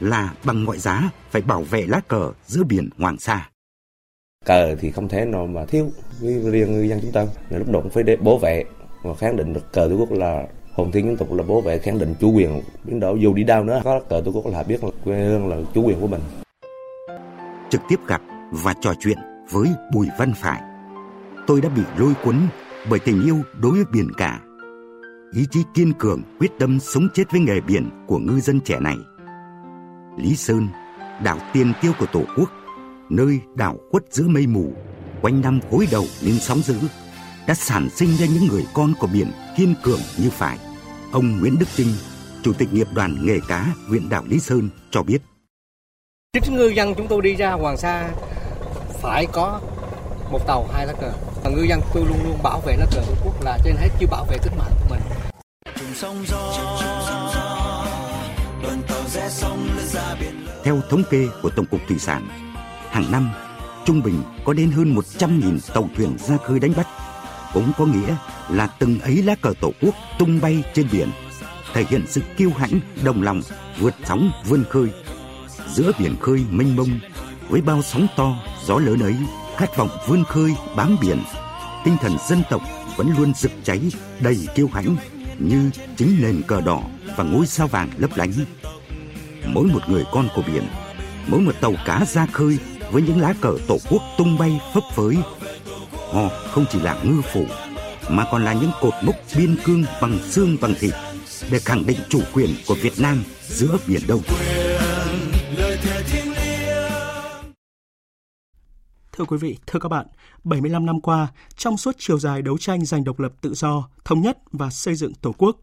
là 0.00 0.34
bằng 0.44 0.64
mọi 0.64 0.78
giá 0.78 1.10
phải 1.30 1.42
bảo 1.42 1.62
vệ 1.62 1.86
lá 1.86 2.00
cờ 2.08 2.32
giữa 2.46 2.64
biển 2.64 2.88
Hoàng 2.98 3.18
Sa. 3.18 3.48
Cờ 4.44 4.76
thì 4.80 4.90
không 4.90 5.08
thể 5.08 5.24
nào 5.24 5.46
mà 5.46 5.64
thiếu 5.64 5.90
với 6.20 6.50
riêng 6.50 6.72
ngư 6.72 6.82
dân 6.82 7.00
chúng 7.02 7.12
ta. 7.12 7.26
Lúc 7.50 7.68
nào 7.68 7.82
cũng 7.82 7.90
phải 7.90 8.02
để 8.02 8.16
bố 8.16 8.38
vệ 8.38 8.64
và 9.02 9.14
khẳng 9.14 9.36
định 9.36 9.52
được 9.52 9.72
cờ 9.72 9.86
tổ 9.90 9.96
quốc 9.96 10.12
là 10.12 10.46
hồn 10.78 10.92
thiên 10.92 11.06
dân 11.06 11.16
tộc 11.16 11.32
là 11.32 11.42
bố 11.42 11.60
vệ 11.60 11.78
khẳng 11.78 11.98
định 11.98 12.14
chủ 12.20 12.32
quyền 12.32 12.62
biến 12.84 13.00
đổi 13.00 13.20
dù 13.20 13.34
đi 13.34 13.44
đâu 13.44 13.64
nữa 13.64 13.80
có 13.84 14.00
cờ 14.08 14.22
tổ 14.24 14.30
quốc 14.30 14.46
là 14.46 14.62
biết 14.62 14.84
là 14.84 14.90
quê 15.04 15.18
hương 15.18 15.48
là 15.48 15.56
chủ 15.74 15.82
quyền 15.82 16.00
của 16.00 16.06
mình 16.06 16.20
trực 17.70 17.80
tiếp 17.88 17.96
gặp 18.06 18.22
và 18.52 18.74
trò 18.80 18.92
chuyện 19.00 19.18
với 19.50 19.68
Bùi 19.92 20.08
Văn 20.18 20.32
Phải. 20.36 20.62
Tôi 21.46 21.60
đã 21.60 21.68
bị 21.68 21.82
lôi 21.96 22.12
cuốn 22.24 22.36
bởi 22.90 22.98
tình 22.98 23.22
yêu 23.24 23.42
đối 23.60 23.72
với 23.72 23.84
biển 23.92 24.08
cả. 24.16 24.40
Ý 25.32 25.46
chí 25.50 25.62
kiên 25.74 25.92
cường, 25.92 26.22
quyết 26.38 26.50
tâm 26.58 26.80
sống 26.80 27.08
chết 27.14 27.30
với 27.30 27.40
nghề 27.40 27.60
biển 27.60 27.90
của 28.06 28.18
ngư 28.18 28.40
dân 28.40 28.60
trẻ 28.60 28.80
này. 28.80 28.96
Lý 30.18 30.36
Sơn, 30.36 30.68
đảo 31.22 31.38
tiền 31.52 31.72
tiêu 31.82 31.92
của 31.98 32.06
Tổ 32.06 32.22
quốc, 32.36 32.50
nơi 33.10 33.40
đảo 33.54 33.76
quất 33.90 34.02
giữa 34.10 34.28
mây 34.28 34.46
mù, 34.46 34.72
quanh 35.22 35.40
năm 35.40 35.60
gối 35.70 35.86
đầu 35.92 36.04
lên 36.22 36.38
sóng 36.40 36.58
dữ, 36.58 36.78
đã 37.46 37.54
sản 37.54 37.88
sinh 37.90 38.16
ra 38.16 38.26
những 38.26 38.46
người 38.50 38.66
con 38.74 38.92
của 39.00 39.08
biển 39.12 39.30
kiên 39.56 39.74
cường 39.82 40.00
như 40.18 40.30
phải. 40.30 40.58
Ông 41.12 41.40
Nguyễn 41.40 41.58
Đức 41.58 41.66
Trinh, 41.74 41.88
Chủ 42.42 42.52
tịch 42.52 42.72
nghiệp 42.72 42.86
đoàn 42.94 43.16
nghề 43.22 43.38
cá 43.48 43.66
huyện 43.88 44.08
đảo 44.08 44.24
Lý 44.26 44.38
Sơn 44.38 44.68
cho 44.90 45.02
biết. 45.02 45.22
Chính 46.32 46.56
ngư 46.56 46.68
dân 46.68 46.94
chúng 46.94 47.08
tôi 47.08 47.22
đi 47.22 47.34
ra 47.34 47.52
Hoàng 47.52 47.76
Sa 47.76 48.10
phải 49.02 49.26
có 49.26 49.60
một 50.30 50.46
tàu 50.46 50.68
hai 50.72 50.86
lá 50.86 50.92
cờ 50.92 51.12
và 51.44 51.50
ngư 51.50 51.62
dân 51.62 51.80
tôi 51.94 52.04
luôn 52.04 52.18
luôn 52.24 52.38
bảo 52.42 52.60
vệ 52.60 52.76
lá 52.76 52.86
cờ 52.90 53.00
tổ 53.06 53.12
quốc 53.24 53.44
là 53.44 53.58
trên 53.64 53.76
hết 53.76 53.88
chứ 54.00 54.06
bảo 54.10 54.24
vệ 54.24 54.38
tính 54.38 54.52
mạng 54.58 54.72
của 54.80 54.94
mình 54.94 55.00
theo 60.64 60.80
thống 60.90 61.02
kê 61.10 61.28
của 61.42 61.50
Tổng 61.50 61.66
cục 61.66 61.80
Thủy 61.88 61.98
sản, 61.98 62.28
hàng 62.90 63.12
năm 63.12 63.30
trung 63.88 64.02
bình 64.02 64.22
có 64.44 64.52
đến 64.52 64.70
hơn 64.70 64.94
100.000 64.94 65.58
tàu 65.74 65.88
thuyền 65.96 66.16
ra 66.18 66.36
khơi 66.36 66.60
đánh 66.60 66.72
bắt. 66.76 66.86
Cũng 67.54 67.72
có 67.78 67.86
nghĩa 67.86 68.16
là 68.48 68.66
từng 68.78 69.00
ấy 69.00 69.22
lá 69.22 69.34
cờ 69.34 69.52
tổ 69.60 69.72
quốc 69.82 69.94
tung 70.18 70.40
bay 70.40 70.62
trên 70.74 70.88
biển, 70.92 71.08
thể 71.74 71.84
hiện 71.90 72.04
sự 72.08 72.20
kiêu 72.36 72.50
hãnh, 72.56 72.80
đồng 73.04 73.22
lòng, 73.22 73.40
vượt 73.78 73.94
sóng 74.04 74.30
vươn 74.44 74.64
khơi. 74.70 74.88
Giữa 75.74 75.92
biển 75.98 76.16
khơi 76.20 76.44
mênh 76.50 76.76
mông, 76.76 77.00
với 77.48 77.60
bao 77.60 77.82
sóng 77.82 78.06
to, 78.16 78.34
gió 78.68 78.78
lớn 78.78 78.98
ấy, 79.02 79.14
khát 79.56 79.76
vọng 79.76 79.88
vươn 80.06 80.24
khơi 80.24 80.54
bám 80.76 80.96
biển, 81.00 81.22
tinh 81.84 81.96
thần 82.00 82.16
dân 82.28 82.42
tộc 82.50 82.62
vẫn 82.96 83.12
luôn 83.18 83.32
rực 83.34 83.52
cháy 83.64 83.80
đầy 84.20 84.46
kiêu 84.54 84.68
hãnh 84.72 84.96
như 85.38 85.70
chính 85.96 86.16
nền 86.20 86.42
cờ 86.42 86.60
đỏ 86.60 86.82
và 87.16 87.24
ngôi 87.24 87.46
sao 87.46 87.66
vàng 87.66 87.90
lấp 87.98 88.10
lánh. 88.16 88.32
Mỗi 89.46 89.64
một 89.66 89.88
người 89.88 90.04
con 90.12 90.28
của 90.34 90.42
biển, 90.46 90.68
mỗi 91.26 91.40
một 91.40 91.60
tàu 91.60 91.74
cá 91.86 92.04
ra 92.04 92.26
khơi 92.32 92.58
với 92.92 93.02
những 93.02 93.20
lá 93.20 93.34
cờ 93.40 93.56
tổ 93.66 93.78
quốc 93.90 94.02
tung 94.18 94.38
bay 94.38 94.60
phấp 94.74 94.82
phới, 94.94 95.16
họ 96.12 96.28
không 96.50 96.64
chỉ 96.72 96.80
là 96.80 96.96
ngư 97.02 97.22
phủ 97.32 97.46
mà 98.08 98.24
còn 98.32 98.44
là 98.44 98.52
những 98.52 98.70
cột 98.80 98.94
mốc 99.02 99.16
biên 99.36 99.56
cương 99.64 99.84
bằng 100.00 100.18
xương 100.30 100.56
bằng 100.60 100.74
thịt 100.80 100.94
để 101.50 101.58
khẳng 101.58 101.86
định 101.86 101.98
chủ 102.08 102.20
quyền 102.32 102.54
của 102.66 102.74
Việt 102.74 103.00
Nam 103.00 103.24
giữa 103.48 103.76
biển 103.86 104.00
Đông. 104.08 104.22
Thưa 109.18 109.24
quý 109.24 109.36
vị, 109.36 109.58
thưa 109.66 109.78
các 109.78 109.88
bạn, 109.88 110.06
75 110.44 110.86
năm 110.86 111.00
qua, 111.00 111.28
trong 111.56 111.76
suốt 111.76 111.96
chiều 111.98 112.18
dài 112.18 112.42
đấu 112.42 112.58
tranh 112.58 112.84
giành 112.84 113.04
độc 113.04 113.20
lập 113.20 113.32
tự 113.40 113.54
do, 113.54 113.88
thống 114.04 114.20
nhất 114.20 114.38
và 114.52 114.70
xây 114.70 114.94
dựng 114.94 115.14
Tổ 115.14 115.34
quốc, 115.38 115.56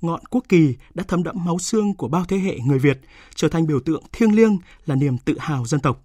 ngọn 0.00 0.20
quốc 0.30 0.44
kỳ 0.48 0.74
đã 0.94 1.04
thấm 1.08 1.22
đẫm 1.22 1.44
máu 1.44 1.58
xương 1.58 1.94
của 1.94 2.08
bao 2.08 2.24
thế 2.24 2.38
hệ 2.38 2.58
người 2.58 2.78
Việt, 2.78 3.00
trở 3.34 3.48
thành 3.48 3.66
biểu 3.66 3.80
tượng 3.80 4.02
thiêng 4.12 4.34
liêng 4.34 4.58
là 4.86 4.94
niềm 4.94 5.18
tự 5.18 5.36
hào 5.38 5.64
dân 5.66 5.80
tộc. 5.80 6.02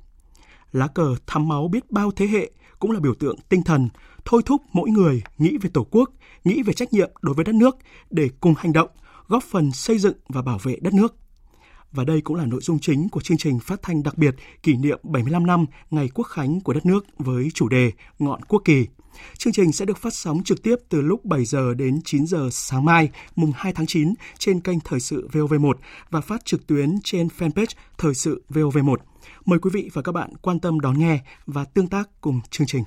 Lá 0.71 0.87
cờ 0.87 1.15
thắm 1.27 1.47
máu 1.47 1.67
biết 1.67 1.91
bao 1.91 2.11
thế 2.11 2.27
hệ 2.27 2.51
cũng 2.79 2.91
là 2.91 2.99
biểu 2.99 3.13
tượng 3.13 3.35
tinh 3.49 3.63
thần, 3.63 3.89
thôi 4.25 4.41
thúc 4.45 4.61
mỗi 4.73 4.89
người 4.89 5.23
nghĩ 5.37 5.57
về 5.61 5.69
Tổ 5.73 5.83
quốc, 5.91 6.09
nghĩ 6.43 6.63
về 6.63 6.73
trách 6.73 6.93
nhiệm 6.93 7.11
đối 7.21 7.35
với 7.35 7.45
đất 7.45 7.55
nước 7.55 7.77
để 8.09 8.29
cùng 8.39 8.53
hành 8.57 8.73
động, 8.73 8.89
góp 9.27 9.43
phần 9.43 9.71
xây 9.71 9.97
dựng 9.97 10.17
và 10.29 10.41
bảo 10.41 10.59
vệ 10.63 10.77
đất 10.81 10.93
nước. 10.93 11.15
Và 11.91 12.03
đây 12.03 12.21
cũng 12.21 12.37
là 12.37 12.45
nội 12.45 12.61
dung 12.61 12.79
chính 12.79 13.09
của 13.09 13.21
chương 13.21 13.37
trình 13.37 13.59
phát 13.59 13.81
thanh 13.81 14.03
đặc 14.03 14.17
biệt 14.17 14.35
kỷ 14.63 14.75
niệm 14.75 14.99
75 15.03 15.45
năm 15.45 15.65
Ngày 15.89 16.09
Quốc 16.13 16.23
khánh 16.23 16.61
của 16.61 16.73
đất 16.73 16.85
nước 16.85 17.05
với 17.17 17.49
chủ 17.53 17.69
đề 17.69 17.91
Ngọn 18.19 18.43
Quốc 18.43 18.61
kỳ. 18.65 18.87
Chương 19.37 19.53
trình 19.53 19.71
sẽ 19.71 19.85
được 19.85 19.97
phát 19.97 20.13
sóng 20.13 20.43
trực 20.43 20.63
tiếp 20.63 20.75
từ 20.89 21.01
lúc 21.01 21.25
7 21.25 21.45
giờ 21.45 21.73
đến 21.73 21.99
9 22.05 22.27
giờ 22.27 22.49
sáng 22.51 22.85
mai, 22.85 23.09
mùng 23.35 23.51
2 23.55 23.73
tháng 23.73 23.85
9 23.85 24.13
trên 24.37 24.59
kênh 24.59 24.79
Thời 24.79 24.99
sự 24.99 25.27
VOV1 25.31 25.73
và 26.09 26.21
phát 26.21 26.45
trực 26.45 26.67
tuyến 26.67 26.95
trên 27.03 27.27
fanpage 27.37 27.75
Thời 27.97 28.13
sự 28.13 28.43
VOV1. 28.49 28.95
Mời 29.45 29.59
quý 29.59 29.69
vị 29.73 29.89
và 29.93 30.01
các 30.01 30.11
bạn 30.11 30.29
quan 30.41 30.59
tâm 30.59 30.79
đón 30.79 30.99
nghe 30.99 31.19
và 31.45 31.65
tương 31.65 31.87
tác 31.87 32.09
cùng 32.21 32.41
chương 32.49 32.67
trình. 32.67 32.83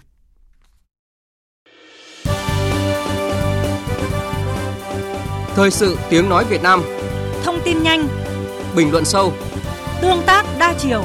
Thời 5.55 5.70
sự 5.70 5.99
tiếng 6.11 6.29
nói 6.29 6.45
Việt 6.51 6.62
Nam 6.62 6.81
Thông 7.45 7.59
tin 7.64 7.83
nhanh 7.83 8.30
Bình 8.77 8.93
luận 8.93 9.05
sâu. 9.05 9.33
Tương 10.01 10.23
tác 10.27 10.45
đa 10.59 10.75
chiều. 10.79 11.05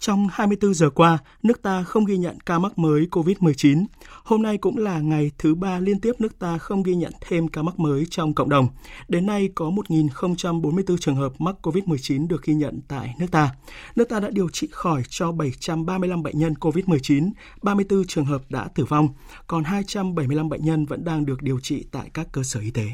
Trong 0.00 0.28
24 0.32 0.74
giờ 0.74 0.90
qua, 0.90 1.18
nước 1.42 1.62
ta 1.62 1.82
không 1.82 2.04
ghi 2.04 2.16
nhận 2.16 2.40
ca 2.40 2.58
mắc 2.58 2.78
mới 2.78 3.06
COVID-19. 3.10 3.84
Hôm 4.24 4.42
nay 4.42 4.58
cũng 4.58 4.78
là 4.78 5.00
ngày 5.00 5.30
thứ 5.38 5.54
ba 5.54 5.78
liên 5.78 6.00
tiếp 6.00 6.12
nước 6.18 6.38
ta 6.38 6.58
không 6.58 6.82
ghi 6.82 6.94
nhận 6.94 7.12
thêm 7.20 7.48
ca 7.48 7.62
mắc 7.62 7.78
mới 7.78 8.06
trong 8.10 8.34
cộng 8.34 8.48
đồng. 8.48 8.68
Đến 9.08 9.26
nay 9.26 9.48
có 9.54 9.70
1.044 9.70 10.96
trường 10.96 11.16
hợp 11.16 11.32
mắc 11.38 11.56
COVID-19 11.62 12.28
được 12.28 12.42
ghi 12.42 12.54
nhận 12.54 12.80
tại 12.88 13.14
nước 13.18 13.26
ta. 13.30 13.54
Nước 13.96 14.08
ta 14.08 14.20
đã 14.20 14.30
điều 14.30 14.48
trị 14.48 14.68
khỏi 14.72 15.02
cho 15.08 15.32
735 15.32 16.22
bệnh 16.22 16.38
nhân 16.38 16.54
COVID-19, 16.60 17.30
34 17.62 18.06
trường 18.06 18.24
hợp 18.24 18.42
đã 18.48 18.68
tử 18.74 18.84
vong, 18.84 19.08
còn 19.46 19.64
275 19.64 20.48
bệnh 20.48 20.64
nhân 20.64 20.86
vẫn 20.86 21.04
đang 21.04 21.26
được 21.26 21.42
điều 21.42 21.60
trị 21.60 21.84
tại 21.92 22.10
các 22.14 22.26
cơ 22.32 22.42
sở 22.42 22.60
y 22.60 22.70
tế. 22.70 22.90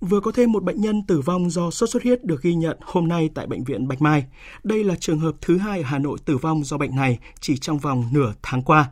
Vừa 0.00 0.20
có 0.20 0.32
thêm 0.32 0.52
một 0.52 0.64
bệnh 0.64 0.80
nhân 0.80 1.02
tử 1.06 1.20
vong 1.20 1.50
do 1.50 1.70
sốt 1.70 1.90
xuất 1.90 2.02
huyết 2.02 2.24
được 2.24 2.42
ghi 2.42 2.54
nhận 2.54 2.76
hôm 2.80 3.08
nay 3.08 3.30
tại 3.34 3.46
bệnh 3.46 3.64
viện 3.64 3.88
Bạch 3.88 4.02
Mai. 4.02 4.24
Đây 4.64 4.84
là 4.84 4.94
trường 5.00 5.20
hợp 5.20 5.34
thứ 5.40 5.58
hai 5.58 5.78
ở 5.78 5.84
Hà 5.84 5.98
Nội 5.98 6.18
tử 6.24 6.36
vong 6.36 6.64
do 6.64 6.78
bệnh 6.78 6.96
này 6.96 7.18
chỉ 7.40 7.56
trong 7.58 7.78
vòng 7.78 8.04
nửa 8.12 8.32
tháng 8.42 8.62
qua. 8.62 8.90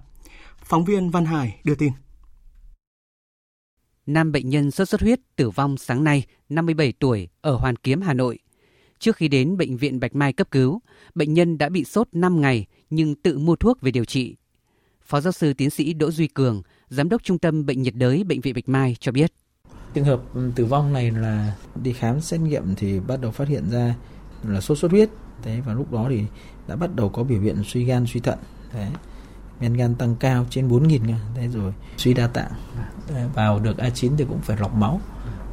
Phóng 0.64 0.84
viên 0.84 1.10
Văn 1.10 1.24
Hải 1.24 1.60
đưa 1.64 1.74
tin. 1.74 1.92
Nam 4.06 4.32
bệnh 4.32 4.48
nhân 4.48 4.70
sốt 4.70 4.88
xuất 4.88 5.00
huyết 5.00 5.20
tử 5.36 5.50
vong 5.50 5.76
sáng 5.76 6.04
nay, 6.04 6.24
57 6.48 6.92
tuổi, 6.92 7.28
ở 7.40 7.54
Hoàn 7.54 7.76
Kiếm, 7.76 8.00
Hà 8.00 8.14
Nội. 8.14 8.38
Trước 8.98 9.16
khi 9.16 9.28
đến 9.28 9.56
bệnh 9.56 9.76
viện 9.76 10.00
Bạch 10.00 10.14
Mai 10.14 10.32
cấp 10.32 10.50
cứu, 10.50 10.80
bệnh 11.14 11.34
nhân 11.34 11.58
đã 11.58 11.68
bị 11.68 11.84
sốt 11.84 12.08
5 12.12 12.40
ngày 12.40 12.66
nhưng 12.90 13.14
tự 13.14 13.38
mua 13.38 13.56
thuốc 13.56 13.80
về 13.80 13.90
điều 13.90 14.04
trị. 14.04 14.36
Phó 15.02 15.20
giáo 15.20 15.32
sư 15.32 15.52
tiến 15.52 15.70
sĩ 15.70 15.92
Đỗ 15.92 16.10
Duy 16.10 16.26
Cường, 16.26 16.62
Giám 16.88 17.08
đốc 17.08 17.22
Trung 17.22 17.38
tâm 17.38 17.66
Bệnh 17.66 17.82
nhiệt 17.82 17.94
đới 17.94 18.24
Bệnh 18.24 18.40
viện 18.40 18.54
Bạch 18.54 18.68
Mai 18.68 18.96
cho 19.00 19.12
biết. 19.12 19.32
Trường 19.94 20.04
hợp 20.04 20.20
ừ, 20.34 20.50
tử 20.54 20.64
vong 20.64 20.92
này 20.92 21.10
là 21.10 21.54
đi 21.82 21.92
khám 21.92 22.20
xét 22.20 22.40
nghiệm 22.40 22.74
thì 22.74 23.00
bắt 23.00 23.20
đầu 23.20 23.30
phát 23.30 23.48
hiện 23.48 23.70
ra 23.70 23.94
là 24.42 24.60
sốt 24.60 24.78
xuất 24.78 24.90
huyết. 24.90 25.10
Thế 25.42 25.60
và 25.60 25.72
lúc 25.74 25.92
đó 25.92 26.06
thì 26.08 26.24
đã 26.68 26.76
bắt 26.76 26.94
đầu 26.94 27.08
có 27.08 27.22
biểu 27.22 27.40
hiện 27.40 27.62
suy 27.64 27.84
gan, 27.84 28.06
suy 28.06 28.20
thận. 28.20 28.38
Thế 28.72 28.86
men 29.60 29.74
gan 29.74 29.94
tăng 29.94 30.16
cao 30.16 30.46
trên 30.50 30.68
4.000 30.68 31.14
thế 31.34 31.48
rồi 31.48 31.72
suy 31.96 32.14
đa 32.14 32.26
tạng. 32.26 32.50
Vào 33.34 33.58
được 33.58 33.76
A9 33.76 34.10
thì 34.18 34.24
cũng 34.24 34.40
phải 34.40 34.56
lọc 34.56 34.74
máu. 34.74 35.00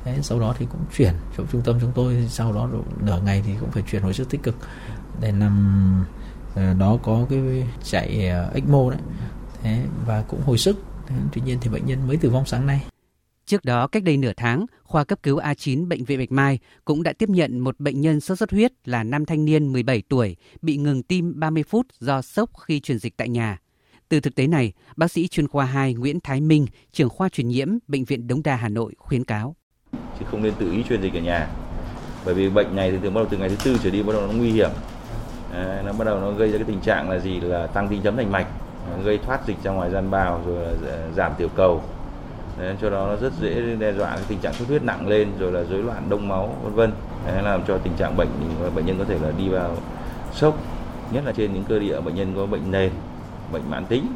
Thế 0.04 0.18
sau 0.22 0.40
đó 0.40 0.56
thì 0.58 0.68
cũng 0.72 0.82
chuyển 0.98 1.14
chỗ 1.38 1.44
trung 1.52 1.62
tâm 1.66 1.78
chúng 1.82 1.92
tôi. 1.96 2.26
Sau 2.30 2.54
đó 2.54 2.70
nửa 3.02 3.22
ngày 3.26 3.44
thì 3.46 3.52
cũng 3.60 3.72
phải 3.72 3.84
chuyển 3.92 4.02
hồi 4.02 4.14
sức 4.14 4.30
tích 4.30 4.44
cực. 4.44 4.56
Để 5.22 5.32
nằm 5.32 6.06
ờ, 6.56 6.74
đó 6.74 6.98
có 7.04 7.26
cái 7.30 7.68
chạy 7.84 8.28
ờ, 8.30 8.52
ECMO 8.54 8.90
đấy. 8.90 9.00
Thế 9.62 9.86
và 10.06 10.22
cũng 10.22 10.42
hồi 10.46 10.58
sức. 10.58 10.78
Thế, 11.08 11.16
tuy 11.34 11.42
nhiên 11.42 11.58
thì 11.62 11.70
bệnh 11.70 11.86
nhân 11.86 12.08
mới 12.08 12.18
tử 12.18 12.30
vong 12.30 12.46
sáng 12.46 12.66
nay. 12.66 12.86
Trước 13.46 13.66
đó, 13.66 13.88
cách 13.88 14.04
đây 14.04 14.18
nửa 14.18 14.32
tháng, 14.38 14.66
khoa 14.84 15.04
cấp 15.04 15.20
cứu 15.24 15.40
A9 15.40 15.88
Bệnh 15.88 16.06
viện 16.06 16.20
Bạch 16.20 16.32
Mai 16.32 16.60
cũng 16.86 17.04
đã 17.04 17.14
tiếp 17.14 17.30
nhận 17.30 17.60
một 17.60 17.80
bệnh 17.80 18.02
nhân 18.02 18.20
sốt 18.20 18.38
xuất 18.38 18.52
huyết 18.52 18.72
là 18.86 19.04
nam 19.04 19.26
thanh 19.26 19.46
niên 19.46 19.74
17 19.74 20.04
tuổi 20.10 20.36
bị 20.62 20.78
ngừng 20.78 21.04
tim 21.04 21.40
30 21.40 21.64
phút 21.64 21.88
do 22.00 22.22
sốc 22.22 22.50
khi 22.60 22.80
truyền 22.80 23.00
dịch 23.00 23.18
tại 23.18 23.30
nhà. 23.30 23.60
Từ 24.10 24.20
thực 24.20 24.36
tế 24.36 24.48
này, 24.48 24.74
bác 24.96 25.12
sĩ 25.12 25.28
chuyên 25.28 25.48
khoa 25.48 25.66
2 25.66 25.94
Nguyễn 25.94 26.20
Thái 26.20 26.42
Minh, 26.42 26.66
trưởng 26.92 27.10
khoa 27.10 27.30
truyền 27.30 27.48
nhiễm 27.48 27.68
Bệnh 27.88 28.06
viện 28.06 28.28
Đống 28.28 28.44
Đa 28.44 28.56
Hà 28.56 28.70
Nội 28.70 28.94
khuyến 28.98 29.24
cáo. 29.24 29.56
Chứ 29.92 30.26
không 30.32 30.44
nên 30.44 30.54
tự 30.60 30.72
ý 30.72 30.84
truyền 30.90 31.02
dịch 31.02 31.14
ở 31.14 31.20
nhà. 31.20 31.48
Bởi 32.26 32.34
vì 32.34 32.50
bệnh 32.50 32.76
này 32.76 32.92
thì 32.92 32.98
từ 33.04 33.10
bắt 33.10 33.16
đầu 33.16 33.28
từ 33.32 33.38
ngày 33.38 33.50
thứ 33.50 33.56
tư 33.64 33.78
trở 33.84 33.90
đi 33.90 34.04
bắt 34.04 34.14
đầu 34.14 34.28
nó 34.28 34.34
nguy 34.34 34.52
hiểm. 34.52 34.70
À, 35.54 35.82
nó 35.86 35.94
bắt 35.94 36.06
đầu 36.06 36.20
nó 36.20 36.32
gây 36.32 36.52
ra 36.52 36.58
cái 36.58 36.68
tình 36.68 36.82
trạng 36.82 37.10
là 37.10 37.20
gì 37.20 37.40
là 37.40 37.68
tăng 37.68 37.88
tinh 37.88 38.02
chấm 38.04 38.18
thành 38.18 38.32
mạch, 38.32 38.48
gây 39.04 39.18
thoát 39.18 39.48
dịch 39.48 39.58
ra 39.64 39.72
ngoài 39.72 39.92
gian 39.92 40.12
bào 40.12 40.44
rồi 40.46 40.66
là 40.66 40.92
ờ, 40.92 41.12
giảm 41.16 41.32
tiểu 41.38 41.50
cầu. 41.56 41.84
Đấy, 42.60 42.76
cho 42.82 42.90
đó 42.90 43.08
nó 43.08 43.16
rất 43.16 43.34
dễ 43.42 43.76
đe 43.80 43.94
dọa 43.94 44.10
cái 44.10 44.26
tình 44.28 44.40
trạng 44.40 44.54
xuất 44.54 44.68
huyết 44.68 44.84
nặng 44.84 45.08
lên 45.08 45.28
rồi 45.40 45.52
là 45.52 45.64
rối 45.64 45.84
loạn 45.84 46.04
đông 46.10 46.28
máu 46.28 46.56
vân 46.64 46.74
vân 46.74 46.92
làm 47.44 47.62
cho 47.68 47.78
tình 47.78 47.94
trạng 47.98 48.18
bệnh 48.18 48.28
bệnh 48.76 48.86
nhân 48.86 48.96
có 49.00 49.06
thể 49.06 49.18
là 49.22 49.32
đi 49.38 49.50
vào 49.50 49.76
sốc 50.34 50.58
nhất 51.12 51.24
là 51.26 51.32
trên 51.32 51.54
những 51.54 51.64
cơ 51.64 51.80
địa 51.80 52.02
bệnh 52.02 52.16
nhân 52.16 52.34
có 52.36 52.46
bệnh 52.46 52.72
nền 52.72 52.92
bệnh 53.52 53.70
mãn 53.70 53.86
tính. 53.86 54.08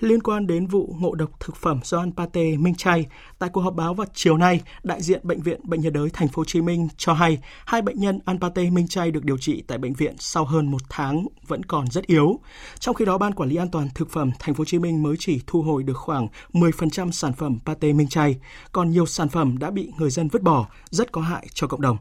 Liên 0.00 0.22
quan 0.22 0.46
đến 0.46 0.66
vụ 0.66 0.96
ngộ 0.98 1.14
độc 1.14 1.40
thực 1.40 1.56
phẩm 1.56 1.80
do 1.84 1.98
ăn 1.98 2.12
pate 2.16 2.56
Minh 2.56 2.74
Chay, 2.74 3.06
tại 3.38 3.50
cuộc 3.52 3.60
họp 3.60 3.74
báo 3.74 3.94
vào 3.94 4.06
chiều 4.14 4.36
nay, 4.36 4.60
đại 4.82 5.02
diện 5.02 5.20
bệnh 5.22 5.40
viện 5.40 5.60
Bệnh 5.64 5.80
nhiệt 5.80 5.92
đới 5.92 6.10
Thành 6.10 6.28
phố 6.28 6.40
Hồ 6.40 6.44
Chí 6.44 6.60
Minh 6.60 6.88
cho 6.96 7.12
hay 7.12 7.38
hai 7.66 7.82
bệnh 7.82 8.00
nhân 8.00 8.20
ăn 8.24 8.40
pate 8.40 8.70
Minh 8.70 8.88
Chay 8.88 9.10
được 9.10 9.24
điều 9.24 9.38
trị 9.38 9.62
tại 9.66 9.78
bệnh 9.78 9.92
viện 9.92 10.14
sau 10.18 10.44
hơn 10.44 10.70
một 10.70 10.82
tháng 10.88 11.26
vẫn 11.46 11.64
còn 11.64 11.86
rất 11.90 12.06
yếu. 12.06 12.40
Trong 12.78 12.94
khi 12.94 13.04
đó, 13.04 13.18
ban 13.18 13.34
quản 13.34 13.48
lý 13.48 13.56
an 13.56 13.70
toàn 13.70 13.88
thực 13.94 14.10
phẩm 14.10 14.30
Thành 14.38 14.54
phố 14.54 14.60
Hồ 14.60 14.64
Chí 14.64 14.78
Minh 14.78 15.02
mới 15.02 15.16
chỉ 15.18 15.40
thu 15.46 15.62
hồi 15.62 15.82
được 15.82 15.96
khoảng 15.96 16.28
10% 16.52 17.10
sản 17.10 17.32
phẩm 17.32 17.58
pate 17.64 17.92
Minh 17.92 18.08
Chay, 18.08 18.36
còn 18.72 18.90
nhiều 18.90 19.06
sản 19.06 19.28
phẩm 19.28 19.58
đã 19.58 19.70
bị 19.70 19.92
người 19.98 20.10
dân 20.10 20.28
vứt 20.28 20.42
bỏ, 20.42 20.68
rất 20.90 21.12
có 21.12 21.20
hại 21.20 21.46
cho 21.54 21.66
cộng 21.66 21.80
đồng. 21.80 21.96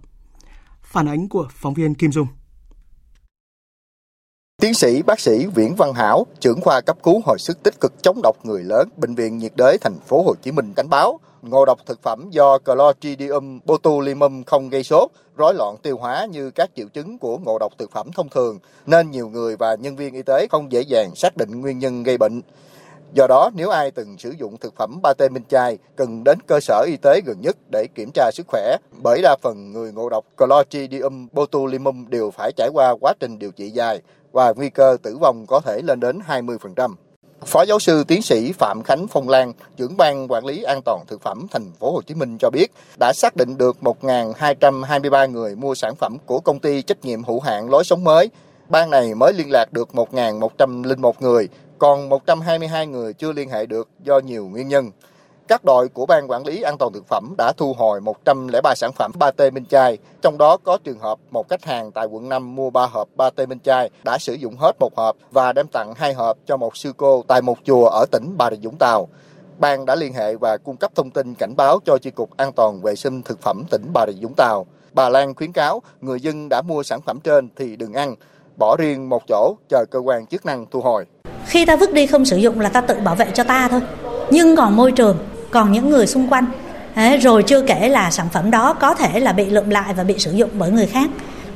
Phản 0.81 1.07
ánh 1.07 1.29
của 1.29 1.47
phóng 1.51 1.73
viên 1.73 1.93
Kim 1.93 2.11
Dung. 2.11 2.27
Tiến 4.63 4.73
sĩ 4.73 5.01
bác 5.01 5.19
sĩ 5.19 5.45
Viễn 5.55 5.75
Văn 5.75 5.93
Hảo, 5.93 6.25
trưởng 6.39 6.61
khoa 6.61 6.81
cấp 6.81 6.97
cứu 7.03 7.21
hồi 7.25 7.39
sức 7.39 7.63
tích 7.63 7.73
cực 7.81 7.93
chống 8.03 8.19
độc 8.23 8.35
người 8.43 8.63
lớn, 8.63 8.89
bệnh 8.97 9.15
viện 9.15 9.37
nhiệt 9.37 9.51
đới 9.55 9.77
thành 9.81 9.99
phố 10.07 10.23
Hồ 10.23 10.33
Chí 10.41 10.51
Minh 10.51 10.73
cảnh 10.75 10.89
báo 10.89 11.19
ngộ 11.41 11.65
độc 11.65 11.79
thực 11.85 12.01
phẩm 12.03 12.29
do 12.29 12.57
Clostridium 12.57 13.59
botulinum 13.65 14.43
không 14.43 14.69
gây 14.69 14.83
sốt, 14.83 15.11
rối 15.37 15.53
loạn 15.53 15.75
tiêu 15.83 15.97
hóa 15.97 16.27
như 16.31 16.51
các 16.51 16.69
triệu 16.75 16.87
chứng 16.93 17.17
của 17.17 17.37
ngộ 17.37 17.59
độc 17.59 17.73
thực 17.77 17.91
phẩm 17.91 18.11
thông 18.15 18.29
thường, 18.29 18.59
nên 18.85 19.11
nhiều 19.11 19.29
người 19.29 19.55
và 19.55 19.75
nhân 19.75 19.95
viên 19.95 20.13
y 20.13 20.21
tế 20.21 20.47
không 20.51 20.71
dễ 20.71 20.81
dàng 20.81 21.15
xác 21.15 21.37
định 21.37 21.61
nguyên 21.61 21.79
nhân 21.79 22.03
gây 22.03 22.17
bệnh. 22.17 22.41
Do 23.13 23.27
đó, 23.27 23.49
nếu 23.55 23.69
ai 23.69 23.91
từng 23.91 24.17
sử 24.17 24.33
dụng 24.39 24.57
thực 24.57 24.75
phẩm 24.75 24.99
pate 25.03 25.29
minh 25.29 25.43
chai, 25.49 25.77
cần 25.95 26.23
đến 26.23 26.39
cơ 26.47 26.59
sở 26.59 26.85
y 26.87 26.97
tế 26.97 27.21
gần 27.25 27.41
nhất 27.41 27.57
để 27.71 27.87
kiểm 27.95 28.09
tra 28.13 28.31
sức 28.33 28.45
khỏe, 28.47 28.77
bởi 29.03 29.21
đa 29.23 29.35
phần 29.41 29.71
người 29.71 29.91
ngộ 29.91 30.09
độc 30.09 30.25
Clostridium 30.37 31.27
botulinum 31.31 32.05
đều 32.09 32.31
phải 32.31 32.51
trải 32.55 32.69
qua 32.73 32.95
quá 33.01 33.13
trình 33.19 33.39
điều 33.39 33.51
trị 33.51 33.69
dài 33.69 34.01
và 34.33 34.53
nguy 34.55 34.69
cơ 34.69 34.97
tử 35.03 35.17
vong 35.17 35.45
có 35.47 35.59
thể 35.59 35.81
lên 35.83 35.99
đến 35.99 36.19
20%. 36.27 36.95
Phó 37.45 37.61
giáo 37.61 37.79
sư 37.79 38.03
tiến 38.07 38.21
sĩ 38.21 38.51
Phạm 38.51 38.83
Khánh 38.83 39.07
Phong 39.07 39.29
Lan, 39.29 39.53
trưởng 39.77 39.97
ban 39.97 40.27
quản 40.31 40.45
lý 40.45 40.63
an 40.63 40.81
toàn 40.85 41.03
thực 41.07 41.21
phẩm 41.21 41.47
thành 41.51 41.71
phố 41.79 41.91
Hồ 41.91 42.01
Chí 42.01 42.15
Minh 42.15 42.37
cho 42.37 42.49
biết 42.49 42.71
đã 42.99 43.13
xác 43.15 43.35
định 43.35 43.57
được 43.57 43.77
1.223 43.81 45.31
người 45.31 45.55
mua 45.55 45.75
sản 45.75 45.95
phẩm 45.95 46.17
của 46.25 46.39
công 46.39 46.59
ty 46.59 46.81
trách 46.81 47.05
nhiệm 47.05 47.23
hữu 47.23 47.39
hạn 47.39 47.69
lối 47.69 47.83
sống 47.83 48.03
mới. 48.03 48.29
Ban 48.69 48.89
này 48.89 49.15
mới 49.15 49.33
liên 49.33 49.51
lạc 49.51 49.73
được 49.73 49.89
1.101 49.93 51.11
người, 51.19 51.49
còn 51.77 52.09
122 52.09 52.87
người 52.87 53.13
chưa 53.13 53.31
liên 53.31 53.49
hệ 53.49 53.65
được 53.65 53.89
do 54.03 54.19
nhiều 54.19 54.47
nguyên 54.47 54.67
nhân. 54.67 54.91
Các 55.47 55.65
đội 55.65 55.89
của 55.89 56.05
Ban 56.05 56.27
Quản 56.31 56.45
lý 56.45 56.61
An 56.61 56.77
toàn 56.77 56.93
thực 56.93 57.07
phẩm 57.07 57.33
đã 57.37 57.53
thu 57.57 57.73
hồi 57.73 58.01
103 58.01 58.75
sản 58.75 58.91
phẩm 58.91 59.11
pate 59.19 59.49
minh 59.49 59.65
chai, 59.65 59.97
trong 60.21 60.37
đó 60.37 60.57
có 60.63 60.77
trường 60.83 60.99
hợp 60.99 61.19
một 61.31 61.49
khách 61.49 61.65
hàng 61.65 61.91
tại 61.91 62.05
quận 62.05 62.29
5 62.29 62.55
mua 62.55 62.69
3 62.69 62.85
hộp 62.85 63.07
pate 63.17 63.45
minh 63.45 63.59
chai 63.63 63.89
đã 64.03 64.17
sử 64.17 64.33
dụng 64.33 64.57
hết 64.57 64.71
một 64.79 64.95
hộp 64.95 65.15
và 65.31 65.53
đem 65.53 65.67
tặng 65.67 65.93
hai 65.95 66.13
hộp 66.13 66.37
cho 66.45 66.57
một 66.57 66.77
sư 66.77 66.93
cô 66.97 67.23
tại 67.27 67.41
một 67.41 67.57
chùa 67.63 67.85
ở 67.85 68.05
tỉnh 68.11 68.35
Bà 68.37 68.49
Rịa 68.51 68.57
Vũng 68.67 68.77
Tàu. 68.79 69.07
Ban 69.57 69.85
đã 69.85 69.95
liên 69.95 70.13
hệ 70.13 70.35
và 70.35 70.57
cung 70.57 70.77
cấp 70.77 70.91
thông 70.95 71.09
tin 71.09 71.33
cảnh 71.33 71.55
báo 71.57 71.79
cho 71.85 71.97
Chi 71.97 72.11
cục 72.11 72.37
An 72.37 72.51
toàn 72.51 72.81
vệ 72.81 72.95
sinh 72.95 73.21
thực 73.21 73.41
phẩm 73.41 73.63
tỉnh 73.71 73.85
Bà 73.93 74.05
Rịa 74.07 74.21
Vũng 74.21 74.33
Tàu. 74.37 74.65
Bà 74.93 75.09
Lan 75.09 75.35
khuyến 75.35 75.51
cáo 75.51 75.81
người 76.01 76.19
dân 76.19 76.49
đã 76.49 76.61
mua 76.61 76.83
sản 76.83 77.01
phẩm 77.01 77.19
trên 77.19 77.49
thì 77.55 77.75
đừng 77.75 77.93
ăn, 77.93 78.15
bỏ 78.55 78.75
riêng 78.77 79.09
một 79.09 79.23
chỗ 79.27 79.55
chờ 79.69 79.85
cơ 79.91 79.99
quan 79.99 80.25
chức 80.25 80.45
năng 80.45 80.65
thu 80.71 80.81
hồi. 80.81 81.05
Khi 81.45 81.65
ta 81.65 81.75
vứt 81.75 81.93
đi 81.93 82.07
không 82.07 82.25
sử 82.25 82.37
dụng 82.37 82.59
là 82.59 82.69
ta 82.69 82.81
tự 82.81 82.95
bảo 83.03 83.15
vệ 83.15 83.27
cho 83.33 83.43
ta 83.43 83.67
thôi. 83.71 83.81
Nhưng 84.31 84.55
còn 84.55 84.75
môi 84.75 84.91
trường 84.91 85.17
còn 85.53 85.71
những 85.71 85.89
người 85.89 86.07
xung 86.07 86.27
quanh 86.27 86.45
Đấy, 86.95 87.17
rồi 87.17 87.43
chưa 87.43 87.61
kể 87.61 87.89
là 87.89 88.11
sản 88.11 88.27
phẩm 88.29 88.51
đó 88.51 88.73
có 88.73 88.93
thể 88.93 89.19
là 89.19 89.33
bị 89.33 89.45
lượm 89.45 89.69
lại 89.69 89.93
và 89.93 90.03
bị 90.03 90.19
sử 90.19 90.31
dụng 90.31 90.49
bởi 90.53 90.71
người 90.71 90.87
khác. 90.87 91.09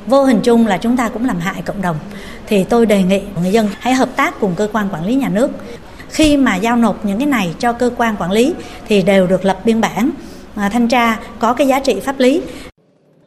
Vô 0.06 0.24
hình 0.24 0.40
chung 0.42 0.66
là 0.66 0.76
chúng 0.76 0.96
ta 0.96 1.08
cũng 1.08 1.26
làm 1.26 1.38
hại 1.38 1.62
cộng 1.62 1.82
đồng. 1.82 1.96
Thì 2.46 2.64
tôi 2.64 2.86
đề 2.86 3.02
nghị 3.02 3.22
người 3.40 3.52
dân 3.52 3.68
hãy 3.80 3.94
hợp 3.94 4.08
tác 4.16 4.40
cùng 4.40 4.54
cơ 4.54 4.68
quan 4.72 4.88
quản 4.92 5.06
lý 5.06 5.14
nhà 5.14 5.28
nước. 5.28 5.50
Khi 6.10 6.36
mà 6.36 6.56
giao 6.56 6.76
nộp 6.76 7.04
những 7.04 7.18
cái 7.18 7.26
này 7.26 7.54
cho 7.58 7.72
cơ 7.72 7.90
quan 7.96 8.16
quản 8.18 8.32
lý 8.32 8.54
thì 8.88 9.02
đều 9.02 9.26
được 9.26 9.44
lập 9.44 9.60
biên 9.64 9.80
bản. 9.80 10.10
À, 10.56 10.68
thanh 10.68 10.88
tra 10.88 11.18
có 11.38 11.52
cái 11.52 11.66
giá 11.66 11.80
trị 11.80 12.00
pháp 12.00 12.18
lý. 12.18 12.42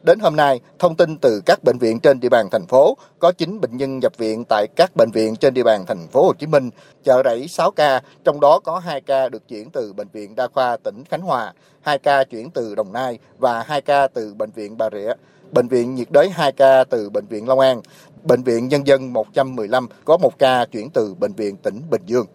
Đến 0.02 0.18
hôm 0.18 0.36
nay, 0.36 0.60
thông 0.78 0.96
tin 0.96 1.16
từ 1.16 1.42
các 1.46 1.64
bệnh 1.64 1.78
viện 1.78 2.00
trên 2.00 2.20
địa 2.20 2.28
bàn 2.28 2.48
thành 2.50 2.66
phố 2.66 2.96
có 3.18 3.32
9 3.32 3.60
bệnh 3.60 3.76
nhân 3.76 3.98
nhập 3.98 4.12
viện 4.18 4.44
tại 4.48 4.66
các 4.76 4.96
bệnh 4.96 5.10
viện 5.10 5.36
trên 5.36 5.54
địa 5.54 5.62
bàn 5.62 5.86
thành 5.86 6.08
phố 6.08 6.26
Hồ 6.26 6.32
Chí 6.38 6.46
Minh, 6.46 6.70
chợ 7.04 7.22
rẫy 7.24 7.48
6 7.48 7.70
ca, 7.70 8.02
trong 8.24 8.40
đó 8.40 8.60
có 8.64 8.78
2 8.78 9.00
ca 9.00 9.28
được 9.28 9.48
chuyển 9.48 9.70
từ 9.70 9.92
bệnh 9.92 10.08
viện 10.12 10.34
Đa 10.34 10.48
khoa 10.48 10.76
tỉnh 10.76 11.04
Khánh 11.10 11.20
Hòa, 11.20 11.52
2 11.80 11.98
ca 11.98 12.24
chuyển 12.24 12.50
từ 12.50 12.74
Đồng 12.74 12.92
Nai 12.92 13.18
và 13.38 13.62
2 13.62 13.80
ca 13.80 14.08
từ 14.08 14.34
bệnh 14.34 14.50
viện 14.50 14.78
Bà 14.78 14.88
Rịa. 14.92 15.12
Bệnh 15.52 15.68
viện 15.68 15.94
nhiệt 15.94 16.10
đới 16.10 16.30
2 16.30 16.52
ca 16.52 16.84
từ 16.84 17.10
bệnh 17.10 17.26
viện 17.26 17.48
Long 17.48 17.60
An. 17.60 17.80
Bệnh 18.22 18.42
viện 18.42 18.68
Nhân 18.68 18.86
dân 18.86 19.12
115 19.12 19.88
có 20.04 20.16
1 20.16 20.38
ca 20.38 20.64
chuyển 20.64 20.90
từ 20.90 21.14
bệnh 21.14 21.32
viện 21.32 21.56
tỉnh 21.56 21.82
Bình 21.90 22.02
Dương. 22.06 22.26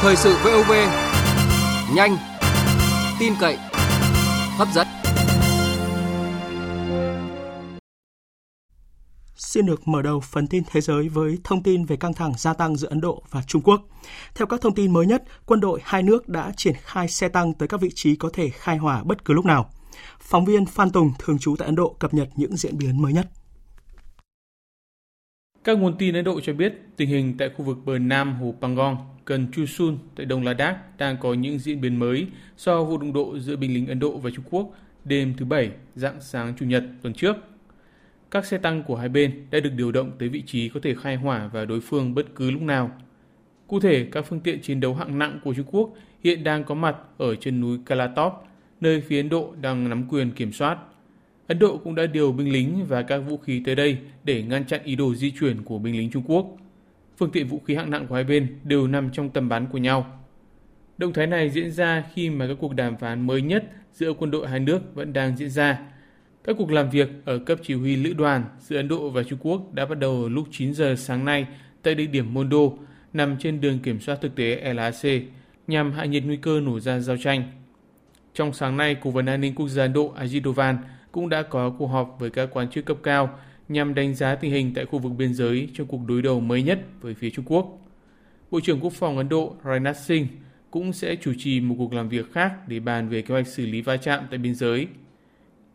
Thời 0.00 0.16
sự 0.16 0.36
VOV 0.44 0.72
nhanh, 1.94 2.16
tin 3.20 3.32
cậy, 3.40 3.56
hấp 4.56 4.68
dẫn. 4.74 4.86
Xin 9.36 9.66
được 9.66 9.88
mở 9.88 10.02
đầu 10.02 10.20
phần 10.20 10.46
tin 10.46 10.62
thế 10.70 10.80
giới 10.80 11.08
với 11.08 11.38
thông 11.44 11.62
tin 11.62 11.84
về 11.84 11.96
căng 11.96 12.14
thẳng 12.14 12.32
gia 12.38 12.54
tăng 12.54 12.76
giữa 12.76 12.88
Ấn 12.88 13.00
Độ 13.00 13.22
và 13.30 13.42
Trung 13.46 13.62
Quốc. 13.62 13.82
Theo 14.34 14.46
các 14.46 14.60
thông 14.60 14.74
tin 14.74 14.92
mới 14.92 15.06
nhất, 15.06 15.22
quân 15.46 15.60
đội 15.60 15.80
hai 15.84 16.02
nước 16.02 16.28
đã 16.28 16.52
triển 16.56 16.74
khai 16.82 17.08
xe 17.08 17.28
tăng 17.28 17.54
tới 17.54 17.68
các 17.68 17.80
vị 17.80 17.90
trí 17.94 18.16
có 18.16 18.30
thể 18.32 18.48
khai 18.48 18.76
hỏa 18.76 19.02
bất 19.04 19.24
cứ 19.24 19.34
lúc 19.34 19.44
nào. 19.44 19.70
Phóng 20.20 20.44
viên 20.44 20.66
Phan 20.66 20.90
Tùng 20.90 21.12
thường 21.18 21.38
trú 21.38 21.56
tại 21.58 21.66
Ấn 21.66 21.74
Độ 21.74 21.96
cập 21.98 22.14
nhật 22.14 22.28
những 22.36 22.56
diễn 22.56 22.78
biến 22.78 23.02
mới 23.02 23.12
nhất. 23.12 23.28
Các 25.64 25.78
nguồn 25.78 25.96
tin 25.98 26.14
Ấn 26.14 26.24
Độ 26.24 26.40
cho 26.40 26.52
biết 26.52 26.74
tình 26.96 27.08
hình 27.08 27.34
tại 27.38 27.48
khu 27.48 27.64
vực 27.64 27.78
bờ 27.84 27.98
Nam 27.98 28.34
hồ 28.34 28.54
Pangong, 28.60 28.96
gần 29.26 29.46
Chushun 29.52 29.98
tại 30.16 30.26
Đông 30.26 30.44
Ladakh 30.44 30.98
đang 30.98 31.16
có 31.20 31.34
những 31.34 31.58
diễn 31.58 31.80
biến 31.80 31.98
mới 31.98 32.26
sau 32.56 32.84
vụ 32.84 32.98
đụng 32.98 33.12
độ 33.12 33.38
giữa 33.38 33.56
binh 33.56 33.74
lính 33.74 33.86
Ấn 33.86 33.98
Độ 33.98 34.18
và 34.18 34.30
Trung 34.30 34.44
Quốc 34.50 34.70
đêm 35.04 35.34
thứ 35.36 35.44
Bảy, 35.44 35.70
dạng 35.94 36.20
sáng 36.20 36.54
Chủ 36.58 36.66
nhật 36.66 36.84
tuần 37.02 37.14
trước. 37.14 37.36
Các 38.30 38.46
xe 38.46 38.58
tăng 38.58 38.82
của 38.82 38.96
hai 38.96 39.08
bên 39.08 39.46
đã 39.50 39.60
được 39.60 39.70
điều 39.76 39.92
động 39.92 40.12
tới 40.18 40.28
vị 40.28 40.42
trí 40.46 40.68
có 40.68 40.80
thể 40.82 40.94
khai 40.94 41.16
hỏa 41.16 41.46
vào 41.46 41.66
đối 41.66 41.80
phương 41.80 42.14
bất 42.14 42.26
cứ 42.34 42.50
lúc 42.50 42.62
nào. 42.62 42.90
Cụ 43.66 43.80
thể, 43.80 44.08
các 44.12 44.26
phương 44.28 44.40
tiện 44.40 44.60
chiến 44.60 44.80
đấu 44.80 44.94
hạng 44.94 45.18
nặng 45.18 45.40
của 45.44 45.54
Trung 45.54 45.66
Quốc 45.70 45.90
hiện 46.24 46.44
đang 46.44 46.64
có 46.64 46.74
mặt 46.74 46.96
ở 47.18 47.34
chân 47.34 47.60
núi 47.60 47.78
Kalatop, 47.86 48.32
nơi 48.80 49.00
phía 49.00 49.20
Ấn 49.20 49.28
Độ 49.28 49.54
đang 49.60 49.88
nắm 49.88 50.08
quyền 50.08 50.30
kiểm 50.30 50.52
soát. 50.52 50.78
Ấn 51.46 51.58
Độ 51.58 51.78
cũng 51.78 51.94
đã 51.94 52.06
điều 52.06 52.32
binh 52.32 52.52
lính 52.52 52.86
và 52.88 53.02
các 53.02 53.18
vũ 53.18 53.36
khí 53.36 53.62
tới 53.64 53.74
đây 53.74 53.98
để 54.24 54.42
ngăn 54.42 54.64
chặn 54.64 54.80
ý 54.84 54.96
đồ 54.96 55.14
di 55.14 55.30
chuyển 55.30 55.62
của 55.62 55.78
binh 55.78 55.96
lính 55.96 56.10
Trung 56.10 56.22
Quốc. 56.26 56.56
Phương 57.18 57.30
tiện 57.30 57.46
vũ 57.48 57.60
khí 57.66 57.74
hạng 57.74 57.90
nặng 57.90 58.06
của 58.06 58.14
hai 58.14 58.24
bên 58.24 58.58
đều 58.64 58.86
nằm 58.86 59.10
trong 59.10 59.30
tầm 59.30 59.48
bắn 59.48 59.66
của 59.66 59.78
nhau. 59.78 60.20
Động 60.98 61.12
thái 61.12 61.26
này 61.26 61.50
diễn 61.50 61.72
ra 61.72 62.04
khi 62.14 62.30
mà 62.30 62.46
các 62.46 62.56
cuộc 62.60 62.74
đàm 62.74 62.96
phán 62.96 63.26
mới 63.26 63.42
nhất 63.42 63.64
giữa 63.92 64.12
quân 64.12 64.30
đội 64.30 64.48
hai 64.48 64.60
nước 64.60 64.94
vẫn 64.94 65.12
đang 65.12 65.36
diễn 65.36 65.50
ra. 65.50 65.78
Các 66.44 66.56
cuộc 66.58 66.70
làm 66.70 66.90
việc 66.90 67.08
ở 67.24 67.38
cấp 67.38 67.58
chỉ 67.62 67.74
huy 67.74 67.96
lữ 67.96 68.12
đoàn 68.12 68.44
giữa 68.60 68.76
Ấn 68.76 68.88
Độ 68.88 69.10
và 69.10 69.22
Trung 69.22 69.38
Quốc 69.42 69.74
đã 69.74 69.86
bắt 69.86 69.98
đầu 69.98 70.28
lúc 70.28 70.48
9 70.50 70.74
giờ 70.74 70.94
sáng 70.98 71.24
nay 71.24 71.46
tại 71.82 71.94
địa 71.94 72.06
điểm 72.06 72.34
Mondo, 72.34 72.58
nằm 73.12 73.36
trên 73.38 73.60
đường 73.60 73.78
kiểm 73.78 74.00
soát 74.00 74.18
thực 74.20 74.34
tế 74.34 74.74
LAC, 74.74 75.22
nhằm 75.66 75.92
hạ 75.92 76.04
nhiệt 76.04 76.24
nguy 76.24 76.36
cơ 76.36 76.60
nổ 76.60 76.80
ra 76.80 76.98
giao 77.00 77.16
tranh. 77.16 77.42
Trong 78.34 78.52
sáng 78.52 78.76
nay, 78.76 78.96
Cố 79.00 79.10
vấn 79.10 79.26
an 79.26 79.40
ninh 79.40 79.54
quốc 79.54 79.68
gia 79.68 79.82
Ấn 79.82 79.92
Độ 79.92 80.14
Ajit 80.18 80.42
Dovan 80.44 80.78
cũng 81.14 81.28
đã 81.28 81.42
có 81.42 81.70
cuộc 81.70 81.86
họp 81.86 82.16
với 82.18 82.30
các 82.30 82.48
quan 82.52 82.70
chức 82.70 82.84
cấp 82.84 82.96
cao 83.02 83.38
nhằm 83.68 83.94
đánh 83.94 84.14
giá 84.14 84.34
tình 84.34 84.50
hình 84.50 84.74
tại 84.74 84.84
khu 84.84 84.98
vực 84.98 85.12
biên 85.18 85.34
giới 85.34 85.68
trong 85.74 85.86
cuộc 85.86 86.00
đối 86.06 86.22
đầu 86.22 86.40
mới 86.40 86.62
nhất 86.62 86.80
với 87.00 87.14
phía 87.14 87.30
Trung 87.30 87.44
Quốc. 87.48 87.78
Bộ 88.50 88.60
trưởng 88.60 88.80
Quốc 88.80 88.92
phòng 88.92 89.16
Ấn 89.16 89.28
Độ 89.28 89.56
Rajnath 89.64 89.92
Singh 89.92 90.26
cũng 90.70 90.92
sẽ 90.92 91.16
chủ 91.16 91.32
trì 91.38 91.60
một 91.60 91.74
cuộc 91.78 91.92
làm 91.92 92.08
việc 92.08 92.32
khác 92.32 92.68
để 92.68 92.80
bàn 92.80 93.08
về 93.08 93.22
kế 93.22 93.34
hoạch 93.34 93.46
xử 93.46 93.66
lý 93.66 93.80
va 93.80 93.96
chạm 93.96 94.24
tại 94.30 94.38
biên 94.38 94.54
giới. 94.54 94.86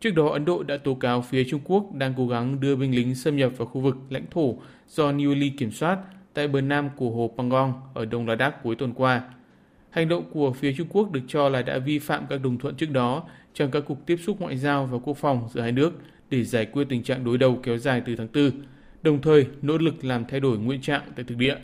Trước 0.00 0.10
đó, 0.10 0.28
Ấn 0.28 0.44
Độ 0.44 0.62
đã 0.62 0.76
tố 0.76 0.94
cáo 0.94 1.22
phía 1.22 1.44
Trung 1.44 1.60
Quốc 1.64 1.94
đang 1.94 2.14
cố 2.16 2.28
gắng 2.28 2.60
đưa 2.60 2.76
binh 2.76 2.94
lính 2.94 3.14
xâm 3.14 3.36
nhập 3.36 3.52
vào 3.56 3.66
khu 3.66 3.80
vực 3.80 3.96
lãnh 4.10 4.24
thổ 4.30 4.56
do 4.88 5.12
New 5.12 5.34
Delhi 5.34 5.50
kiểm 5.50 5.70
soát 5.70 5.98
tại 6.34 6.48
bờ 6.48 6.60
nam 6.60 6.88
của 6.96 7.10
hồ 7.10 7.34
Pangong 7.36 7.72
ở 7.94 8.04
Đông 8.04 8.28
Ladakh 8.28 8.62
cuối 8.62 8.74
tuần 8.74 8.92
qua. 8.94 9.22
Hành 9.90 10.08
động 10.08 10.24
của 10.32 10.52
phía 10.52 10.72
Trung 10.72 10.88
Quốc 10.90 11.12
được 11.12 11.22
cho 11.28 11.48
là 11.48 11.62
đã 11.62 11.78
vi 11.78 11.98
phạm 11.98 12.26
các 12.28 12.42
đồng 12.42 12.58
thuận 12.58 12.74
trước 12.74 12.90
đó 12.90 13.24
trong 13.54 13.70
các 13.70 13.84
cuộc 13.86 14.06
tiếp 14.06 14.16
xúc 14.16 14.40
ngoại 14.40 14.56
giao 14.56 14.86
và 14.86 14.98
quốc 14.98 15.16
phòng 15.16 15.48
giữa 15.52 15.60
hai 15.60 15.72
nước 15.72 15.92
để 16.30 16.44
giải 16.44 16.66
quyết 16.66 16.84
tình 16.88 17.02
trạng 17.02 17.24
đối 17.24 17.38
đầu 17.38 17.60
kéo 17.62 17.78
dài 17.78 18.02
từ 18.06 18.16
tháng 18.16 18.28
4, 18.34 18.50
đồng 19.02 19.22
thời 19.22 19.46
nỗ 19.62 19.78
lực 19.78 20.04
làm 20.04 20.24
thay 20.24 20.40
đổi 20.40 20.58
nguyên 20.58 20.80
trạng 20.80 21.02
tại 21.16 21.24
thực 21.28 21.38
địa. 21.38 21.56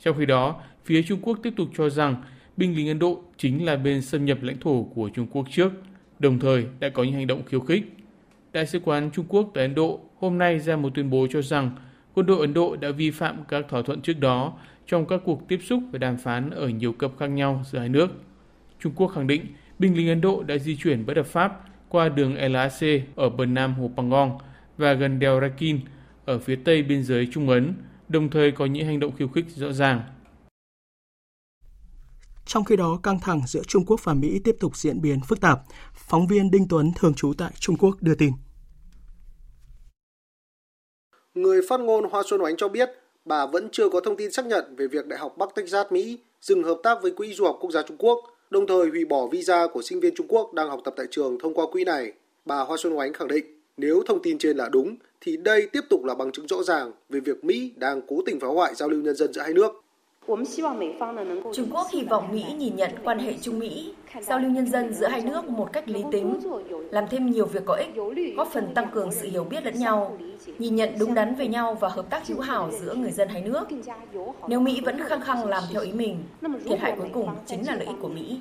Trong 0.00 0.18
khi 0.18 0.26
đó, 0.26 0.60
phía 0.84 1.02
Trung 1.02 1.18
Quốc 1.22 1.38
tiếp 1.42 1.52
tục 1.56 1.68
cho 1.76 1.90
rằng 1.90 2.16
binh 2.56 2.76
lính 2.76 2.88
Ấn 2.88 2.98
Độ 2.98 3.22
chính 3.36 3.64
là 3.64 3.76
bên 3.76 4.02
xâm 4.02 4.24
nhập 4.24 4.38
lãnh 4.42 4.60
thổ 4.60 4.82
của 4.82 5.10
Trung 5.14 5.26
Quốc 5.26 5.46
trước, 5.50 5.72
đồng 6.18 6.38
thời 6.38 6.66
đã 6.80 6.88
có 6.88 7.02
những 7.02 7.12
hành 7.12 7.26
động 7.26 7.42
khiêu 7.46 7.60
khích. 7.60 7.84
Đại 8.52 8.66
sứ 8.66 8.80
quán 8.80 9.10
Trung 9.14 9.26
Quốc 9.28 9.50
tại 9.54 9.64
Ấn 9.64 9.74
Độ 9.74 10.00
hôm 10.18 10.38
nay 10.38 10.58
ra 10.58 10.76
một 10.76 10.94
tuyên 10.94 11.10
bố 11.10 11.26
cho 11.30 11.42
rằng 11.42 11.70
quân 12.14 12.26
đội 12.26 12.40
Ấn 12.40 12.54
Độ 12.54 12.76
đã 12.76 12.90
vi 12.90 13.10
phạm 13.10 13.44
các 13.48 13.68
thỏa 13.68 13.82
thuận 13.82 14.02
trước 14.02 14.18
đó 14.20 14.52
trong 14.86 15.06
các 15.06 15.20
cuộc 15.24 15.48
tiếp 15.48 15.60
xúc 15.62 15.82
và 15.92 15.98
đàm 15.98 16.16
phán 16.16 16.50
ở 16.50 16.68
nhiều 16.68 16.92
cấp 16.92 17.12
khác 17.18 17.26
nhau 17.26 17.62
giữa 17.70 17.78
hai 17.78 17.88
nước. 17.88 18.10
Trung 18.80 18.92
Quốc 18.96 19.08
khẳng 19.08 19.26
định 19.26 19.46
binh 19.82 19.96
lính 19.96 20.08
Ấn 20.08 20.20
Độ 20.20 20.42
đã 20.42 20.58
di 20.58 20.76
chuyển 20.76 21.06
bất 21.06 21.16
hợp 21.16 21.26
pháp 21.26 21.60
qua 21.88 22.08
đường 22.08 22.34
LAC 22.52 22.80
ở 23.16 23.30
bờ 23.30 23.46
nam 23.46 23.74
hồ 23.74 23.90
Pangong 23.96 24.38
và 24.76 24.92
gần 24.92 25.18
đèo 25.18 25.40
Rakin 25.40 25.80
ở 26.24 26.38
phía 26.38 26.58
tây 26.64 26.82
biên 26.82 27.04
giới 27.04 27.28
Trung 27.32 27.48
Ấn, 27.48 27.74
đồng 28.08 28.30
thời 28.30 28.52
có 28.52 28.66
những 28.66 28.86
hành 28.86 29.00
động 29.00 29.16
khiêu 29.16 29.28
khích 29.28 29.44
rõ 29.48 29.72
ràng. 29.72 30.02
Trong 32.46 32.64
khi 32.64 32.76
đó, 32.76 33.00
căng 33.02 33.20
thẳng 33.20 33.40
giữa 33.46 33.62
Trung 33.68 33.84
Quốc 33.86 34.04
và 34.04 34.14
Mỹ 34.14 34.40
tiếp 34.44 34.56
tục 34.60 34.76
diễn 34.76 35.00
biến 35.00 35.20
phức 35.28 35.40
tạp. 35.40 35.60
Phóng 35.94 36.26
viên 36.26 36.50
Đinh 36.50 36.68
Tuấn 36.68 36.92
thường 36.96 37.14
trú 37.14 37.32
tại 37.38 37.52
Trung 37.58 37.76
Quốc 37.76 37.96
đưa 38.00 38.14
tin. 38.14 38.32
Người 41.34 41.60
phát 41.68 41.80
ngôn 41.80 42.04
Hoa 42.10 42.22
Xuân 42.30 42.42
Oánh 42.42 42.56
cho 42.56 42.68
biết, 42.68 42.90
bà 43.24 43.46
vẫn 43.46 43.68
chưa 43.72 43.88
có 43.88 44.00
thông 44.04 44.16
tin 44.16 44.32
xác 44.32 44.46
nhận 44.46 44.76
về 44.76 44.86
việc 44.86 45.06
Đại 45.06 45.18
học 45.18 45.34
Bắc 45.38 45.48
Texas 45.54 45.86
Mỹ 45.92 46.18
dừng 46.40 46.64
hợp 46.64 46.80
tác 46.82 47.02
với 47.02 47.10
Quỹ 47.10 47.34
Du 47.34 47.44
học 47.44 47.56
Quốc 47.60 47.70
gia 47.70 47.82
Trung 47.82 47.96
Quốc, 47.96 48.31
đồng 48.52 48.66
thời 48.66 48.88
hủy 48.88 49.04
bỏ 49.04 49.26
visa 49.26 49.66
của 49.66 49.82
sinh 49.82 50.00
viên 50.00 50.14
Trung 50.14 50.26
Quốc 50.28 50.54
đang 50.54 50.68
học 50.68 50.80
tập 50.84 50.94
tại 50.96 51.06
trường 51.10 51.38
thông 51.38 51.54
qua 51.54 51.66
quỹ 51.72 51.84
này. 51.84 52.12
Bà 52.44 52.60
Hoa 52.60 52.76
Xuân 52.76 52.98
Oánh 52.98 53.12
khẳng 53.12 53.28
định, 53.28 53.44
nếu 53.76 54.02
thông 54.06 54.22
tin 54.22 54.38
trên 54.38 54.56
là 54.56 54.68
đúng, 54.68 54.96
thì 55.20 55.36
đây 55.36 55.66
tiếp 55.66 55.80
tục 55.90 56.04
là 56.04 56.14
bằng 56.14 56.32
chứng 56.32 56.46
rõ 56.48 56.62
ràng 56.62 56.92
về 57.08 57.20
việc 57.20 57.44
Mỹ 57.44 57.72
đang 57.76 58.02
cố 58.08 58.22
tình 58.26 58.40
phá 58.40 58.48
hoại 58.48 58.74
giao 58.74 58.88
lưu 58.88 59.00
nhân 59.00 59.16
dân 59.16 59.32
giữa 59.32 59.40
hai 59.40 59.52
nước. 59.52 59.81
Trung 61.54 61.70
Quốc 61.72 61.86
hy 61.92 62.02
vọng 62.02 62.28
Mỹ 62.32 62.44
nhìn 62.58 62.76
nhận 62.76 62.90
quan 63.04 63.18
hệ 63.18 63.34
Trung 63.42 63.58
Mỹ, 63.58 63.94
giao 64.20 64.38
lưu 64.38 64.50
nhân 64.50 64.66
dân 64.66 64.94
giữa 64.94 65.06
hai 65.06 65.22
nước 65.22 65.48
một 65.48 65.68
cách 65.72 65.88
lý 65.88 66.02
tính, 66.12 66.40
làm 66.90 67.04
thêm 67.10 67.30
nhiều 67.30 67.46
việc 67.46 67.62
có 67.64 67.74
ích, 67.74 67.88
góp 68.36 68.48
phần 68.52 68.74
tăng 68.74 68.90
cường 68.94 69.12
sự 69.12 69.28
hiểu 69.28 69.44
biết 69.44 69.64
lẫn 69.64 69.78
nhau, 69.78 70.18
nhìn 70.58 70.76
nhận 70.76 70.90
đúng 70.98 71.14
đắn 71.14 71.34
về 71.34 71.46
nhau 71.46 71.76
và 71.80 71.88
hợp 71.88 72.10
tác 72.10 72.26
hữu 72.26 72.40
hảo 72.40 72.70
giữa 72.80 72.94
người 72.94 73.10
dân 73.10 73.28
hai 73.28 73.42
nước. 73.42 73.64
Nếu 74.48 74.60
Mỹ 74.60 74.80
vẫn 74.84 74.98
khăng 75.04 75.20
khăng 75.20 75.46
làm 75.46 75.62
theo 75.72 75.82
ý 75.82 75.92
mình, 75.92 76.18
thiệt 76.64 76.78
hại 76.78 76.94
cuối 76.98 77.08
cùng 77.12 77.28
chính 77.46 77.66
là 77.66 77.74
lợi 77.74 77.86
ích 77.86 77.96
của 78.00 78.08
Mỹ. 78.08 78.40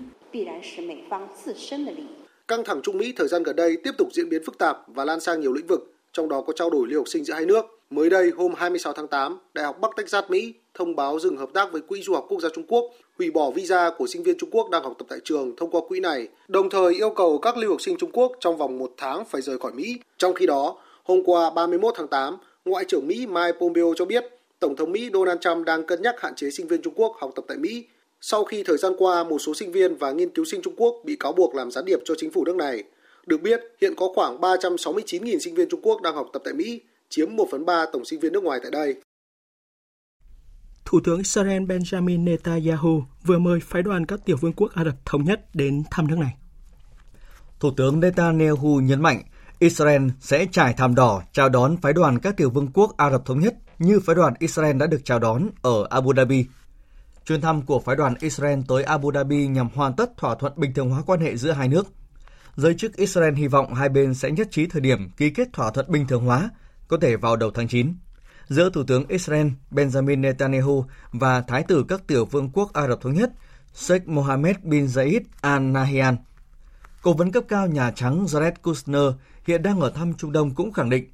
Căng 2.48 2.64
thẳng 2.64 2.82
Trung 2.84 2.98
Mỹ 2.98 3.14
thời 3.18 3.28
gian 3.28 3.44
gần 3.44 3.56
đây 3.56 3.78
tiếp 3.84 3.92
tục 3.98 4.08
diễn 4.14 4.30
biến 4.30 4.42
phức 4.46 4.58
tạp 4.58 4.78
và 4.88 5.06
lan 5.06 5.20
sang 5.20 5.40
nhiều 5.42 5.54
lĩnh 5.54 5.68
vực, 5.68 5.94
trong 6.14 6.30
đó 6.30 6.42
có 6.42 6.54
trao 6.54 6.70
đổi 6.70 6.88
lưu 6.88 7.00
học 7.00 7.08
sinh 7.08 7.24
giữa 7.24 7.34
hai 7.34 7.46
nước. 7.46 7.66
Mới 7.90 8.10
đây, 8.10 8.32
hôm 8.38 8.54
26 8.58 8.94
tháng 8.94 9.08
8, 9.08 9.40
Đại 9.54 9.66
học 9.66 9.80
Bắc 9.82 9.92
Texas 9.98 10.24
Mỹ 10.30 10.54
thông 10.74 10.96
báo 10.96 11.20
dừng 11.20 11.38
hợp 11.38 11.50
tác 11.54 11.72
với 11.72 11.82
Quỹ 11.82 12.02
Du 12.02 12.14
học 12.14 12.26
Quốc 12.30 12.42
gia 12.42 12.50
Trung 12.50 12.66
Quốc, 12.68 12.92
hủy 13.18 13.32
bỏ 13.32 13.52
visa 13.52 13.92
của 13.98 14.08
sinh 14.08 14.24
viên 14.24 14.38
Trung 14.38 14.50
Quốc 14.52 14.70
đang 14.70 14.84
học 14.84 14.96
tập 15.00 15.06
tại 15.10 15.20
trường 15.24 15.56
thông 15.56 15.72
qua 15.72 15.82
quỹ 15.88 16.00
này, 16.00 16.28
đồng 16.48 16.70
thời 16.70 16.94
yêu 16.94 17.10
cầu 17.10 17.40
các 17.40 17.58
lưu 17.58 17.72
học 17.72 17.82
sinh 17.82 17.98
Trung 17.98 18.12
Quốc 18.14 18.32
trong 18.40 18.58
vòng 18.58 18.78
một 18.78 18.94
tháng 18.98 19.26
phải 19.26 19.42
rời 19.42 19.60
khỏi 19.60 19.72
Mỹ. 19.72 20.00
Trong 20.18 20.34
khi 20.34 20.46
đó, 20.46 20.78
hôm 21.04 21.24
qua 21.26 21.50
31 21.50 21.94
tháng 21.98 22.08
8, 22.08 22.38
Ngoại 22.66 22.86
trưởng 22.86 23.08
Mỹ 23.08 23.26
Mike 23.26 23.58
Pompeo 23.60 23.94
cho 23.96 24.06
biết 24.06 24.26
Tổng 24.60 24.76
thống 24.76 24.92
Mỹ 24.92 25.10
Donald 25.14 25.40
Trump 25.42 25.66
đang 25.66 25.86
cân 25.86 26.02
nhắc 26.02 26.16
hạn 26.22 26.36
chế 26.36 26.50
sinh 26.50 26.68
viên 26.68 26.82
Trung 26.82 26.94
Quốc 26.96 27.16
học 27.20 27.32
tập 27.36 27.46
tại 27.48 27.58
Mỹ 27.58 27.86
sau 28.22 28.44
khi 28.44 28.64
thời 28.64 28.78
gian 28.78 28.94
qua 28.98 29.24
một 29.24 29.40
số 29.40 29.54
sinh 29.54 29.72
viên 29.72 29.96
và 29.96 30.12
nghiên 30.12 30.30
cứu 30.30 30.46
sinh 30.46 30.62
Trung 30.62 30.74
Quốc 30.78 31.02
bị 31.04 31.16
cáo 31.16 31.34
buộc 31.34 31.56
làm 31.56 31.72
gián 31.72 31.86
điệp 31.86 32.00
cho 32.06 32.16
chính 32.18 32.32
phủ 32.32 32.46
nước 32.46 32.56
này. 32.56 32.84
Được 33.26 33.42
biết, 33.42 33.62
hiện 33.82 33.94
có 33.96 34.12
khoảng 34.16 34.38
369.000 34.42 35.40
sinh 35.40 35.56
viên 35.56 35.70
Trung 35.70 35.82
Quốc 35.84 36.02
đang 36.02 36.16
học 36.16 36.30
tập 36.34 36.42
tại 36.46 36.54
Mỹ, 36.54 36.82
chiếm 37.10 37.36
1 37.36 37.48
phần 37.52 37.66
3 37.66 37.86
tổng 37.86 38.06
sinh 38.06 38.20
viên 38.20 38.34
nước 38.34 38.44
ngoài 38.44 38.60
tại 38.64 38.72
đây. 38.72 38.96
Thủ 40.86 41.00
tướng 41.04 41.18
Israel 41.18 41.64
Benjamin 41.64 42.24
Netanyahu 42.24 43.04
vừa 43.24 43.40
mời 43.40 43.60
phái 43.60 43.82
đoàn 43.82 44.06
các 44.06 44.20
tiểu 44.26 44.38
vương 44.38 44.54
quốc 44.54 44.72
Ả 44.74 44.84
Rập 44.84 44.96
Thống 45.06 45.24
Nhất 45.24 45.56
đến 45.56 45.84
thăm 45.92 46.08
nước 46.08 46.18
này. 46.18 46.36
Thủ 47.60 47.72
tướng 47.78 48.00
Netanyahu 48.00 48.80
nhấn 48.80 49.02
mạnh 49.02 49.22
Israel 49.60 50.08
sẽ 50.20 50.46
trải 50.52 50.74
thảm 50.74 50.96
đỏ 50.96 51.22
chào 51.32 51.50
đón 51.50 51.78
phái 51.78 51.94
đoàn 51.94 52.20
các 52.20 52.38
tiểu 52.38 52.50
vương 52.50 52.72
quốc 52.74 52.98
Ả 52.98 53.10
Rập 53.10 53.26
Thống 53.26 53.40
Nhất 53.40 53.56
như 53.80 54.00
phái 54.00 54.16
đoàn 54.16 54.34
Israel 54.40 54.78
đã 54.78 54.88
được 54.88 55.02
chào 55.06 55.20
đón 55.20 55.50
ở 55.62 55.88
Abu 55.90 56.14
Dhabi. 56.14 56.46
Chuyến 57.26 57.42
thăm 57.42 57.62
của 57.62 57.80
phái 57.80 57.96
đoàn 57.96 58.14
Israel 58.20 58.60
tới 58.68 58.84
Abu 58.84 59.12
Dhabi 59.12 59.48
nhằm 59.48 59.70
hoàn 59.76 59.96
tất 59.96 60.18
thỏa 60.18 60.36
thuận 60.36 60.54
bình 60.56 60.74
thường 60.74 60.90
hóa 60.90 61.02
quan 61.06 61.20
hệ 61.20 61.38
giữa 61.38 61.52
hai 61.52 61.68
nước. 61.68 61.88
Giới 62.56 62.76
chức 62.76 62.96
Israel 62.96 63.36
hy 63.36 63.48
vọng 63.48 63.74
hai 63.74 63.90
bên 63.90 64.14
sẽ 64.14 64.32
nhất 64.32 64.48
trí 64.52 64.66
thời 64.66 64.82
điểm 64.82 65.10
ký 65.18 65.30
kết 65.30 65.48
thỏa 65.54 65.72
thuận 65.72 65.92
bình 65.92 66.08
thường 66.08 66.26
hóa, 66.26 66.50
có 66.88 66.98
thể 67.02 67.16
vào 67.16 67.36
đầu 67.36 67.52
tháng 67.52 67.68
9 67.68 67.94
giữa 68.52 68.70
Thủ 68.70 68.84
tướng 68.84 69.08
Israel 69.08 69.48
Benjamin 69.72 70.22
Netanyahu 70.22 70.86
và 71.12 71.42
Thái 71.42 71.64
tử 71.64 71.86
các 71.88 72.08
tiểu 72.08 72.26
vương 72.26 72.50
quốc 72.54 72.74
Ả 72.74 72.88
Rập 72.88 73.02
Thống 73.02 73.14
Nhất 73.14 73.32
Sheikh 73.74 74.08
Mohammed 74.08 74.56
bin 74.64 74.86
Zayed 74.86 75.22
Al 75.42 75.62
Nahyan. 75.62 76.18
Cố 77.02 77.14
vấn 77.14 77.32
cấp 77.32 77.44
cao 77.48 77.68
Nhà 77.68 77.92
Trắng 77.92 78.26
Jared 78.26 78.52
Kushner 78.64 79.14
hiện 79.48 79.64
đang 79.64 79.80
ở 79.80 79.90
thăm 79.90 80.14
Trung 80.14 80.32
Đông 80.32 80.56
cũng 80.56 80.74
khẳng 80.74 80.90
định 80.90 81.06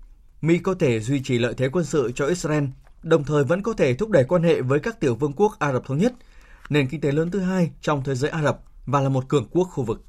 Mỹ 0.42 0.58
có 0.58 0.76
thể 0.80 1.00
duy 1.00 1.22
trì 1.24 1.38
lợi 1.38 1.54
thế 1.58 1.70
quân 1.70 1.86
sự 1.86 2.12
cho 2.16 2.26
Israel, 2.26 2.64
đồng 3.04 3.24
thời 3.24 3.44
vẫn 3.44 3.64
có 3.64 3.74
thể 3.74 3.94
thúc 3.94 4.10
đẩy 4.10 4.24
quan 4.24 4.44
hệ 4.44 4.62
với 4.62 4.80
các 4.80 5.00
tiểu 5.00 5.16
vương 5.16 5.34
quốc 5.34 5.60
Ả 5.60 5.74
Rập 5.74 5.86
Thống 5.86 5.98
Nhất, 5.98 6.14
nền 6.70 6.88
kinh 6.88 7.02
tế 7.02 7.12
lớn 7.12 7.32
thứ 7.32 7.40
hai 7.40 7.72
trong 7.82 8.04
thế 8.04 8.16
giới 8.16 8.30
Ả 8.30 8.44
Rập 8.44 8.60
và 8.86 9.02
là 9.02 9.10
một 9.10 9.28
cường 9.28 9.48
quốc 9.52 9.64
khu 9.64 9.84
vực. 9.84 10.04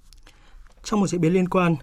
Trong 0.83 1.01
một 1.01 1.07
diễn 1.07 1.21
biến 1.21 1.33
liên 1.33 1.49
quan, 1.49 1.77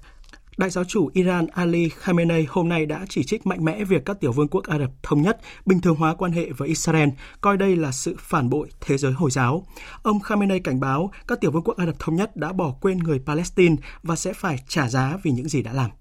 Đại 0.58 0.70
giáo 0.70 0.84
chủ 0.84 1.10
Iran 1.14 1.47
Ali 1.47 1.89
Khamenei 1.89 2.45
hôm 2.49 2.70
nay 2.70 2.86
đã 2.86 3.06
chỉ 3.10 3.24
trích 3.24 3.45
mạnh 3.45 3.66
mẽ 3.66 3.84
việc 3.84 4.06
các 4.06 4.20
tiểu 4.20 4.32
vương 4.32 4.47
quốc 4.47 4.64
Ả 4.64 4.80
Rập 4.80 4.91
thống 5.03 5.22
nhất 5.22 5.39
bình 5.66 5.82
thường 5.82 5.95
hóa 5.95 6.16
quan 6.16 6.32
hệ 6.32 6.49
với 6.51 6.68
Israel, 6.68 7.10
coi 7.41 7.58
đây 7.58 7.76
là 7.76 7.91
sự 7.91 8.16
phản 8.20 8.49
bội 8.49 8.70
thế 8.82 8.97
giới 8.97 9.12
Hồi 9.12 9.32
giáo. 9.32 9.66
Ông 10.03 10.20
Khamenei 10.20 10.60
cảnh 10.60 10.80
báo 10.80 11.12
các 11.28 11.41
tiểu 11.41 11.51
vương 11.51 11.64
quốc 11.64 11.78
Ả 11.78 11.86
Rập 11.86 11.99
thống 11.99 12.16
nhất 12.16 12.36
đã 12.36 12.53
bỏ 12.53 12.76
quên 12.82 12.97
người 12.97 13.20
Palestine 13.26 13.76
và 14.03 14.16
sẽ 14.16 14.34
phải 14.34 14.58
trả 14.68 14.89
giá 14.89 15.18
vì 15.24 15.32
những 15.32 15.49
gì 15.49 15.62
đã 15.62 15.74
làm. 15.74 15.91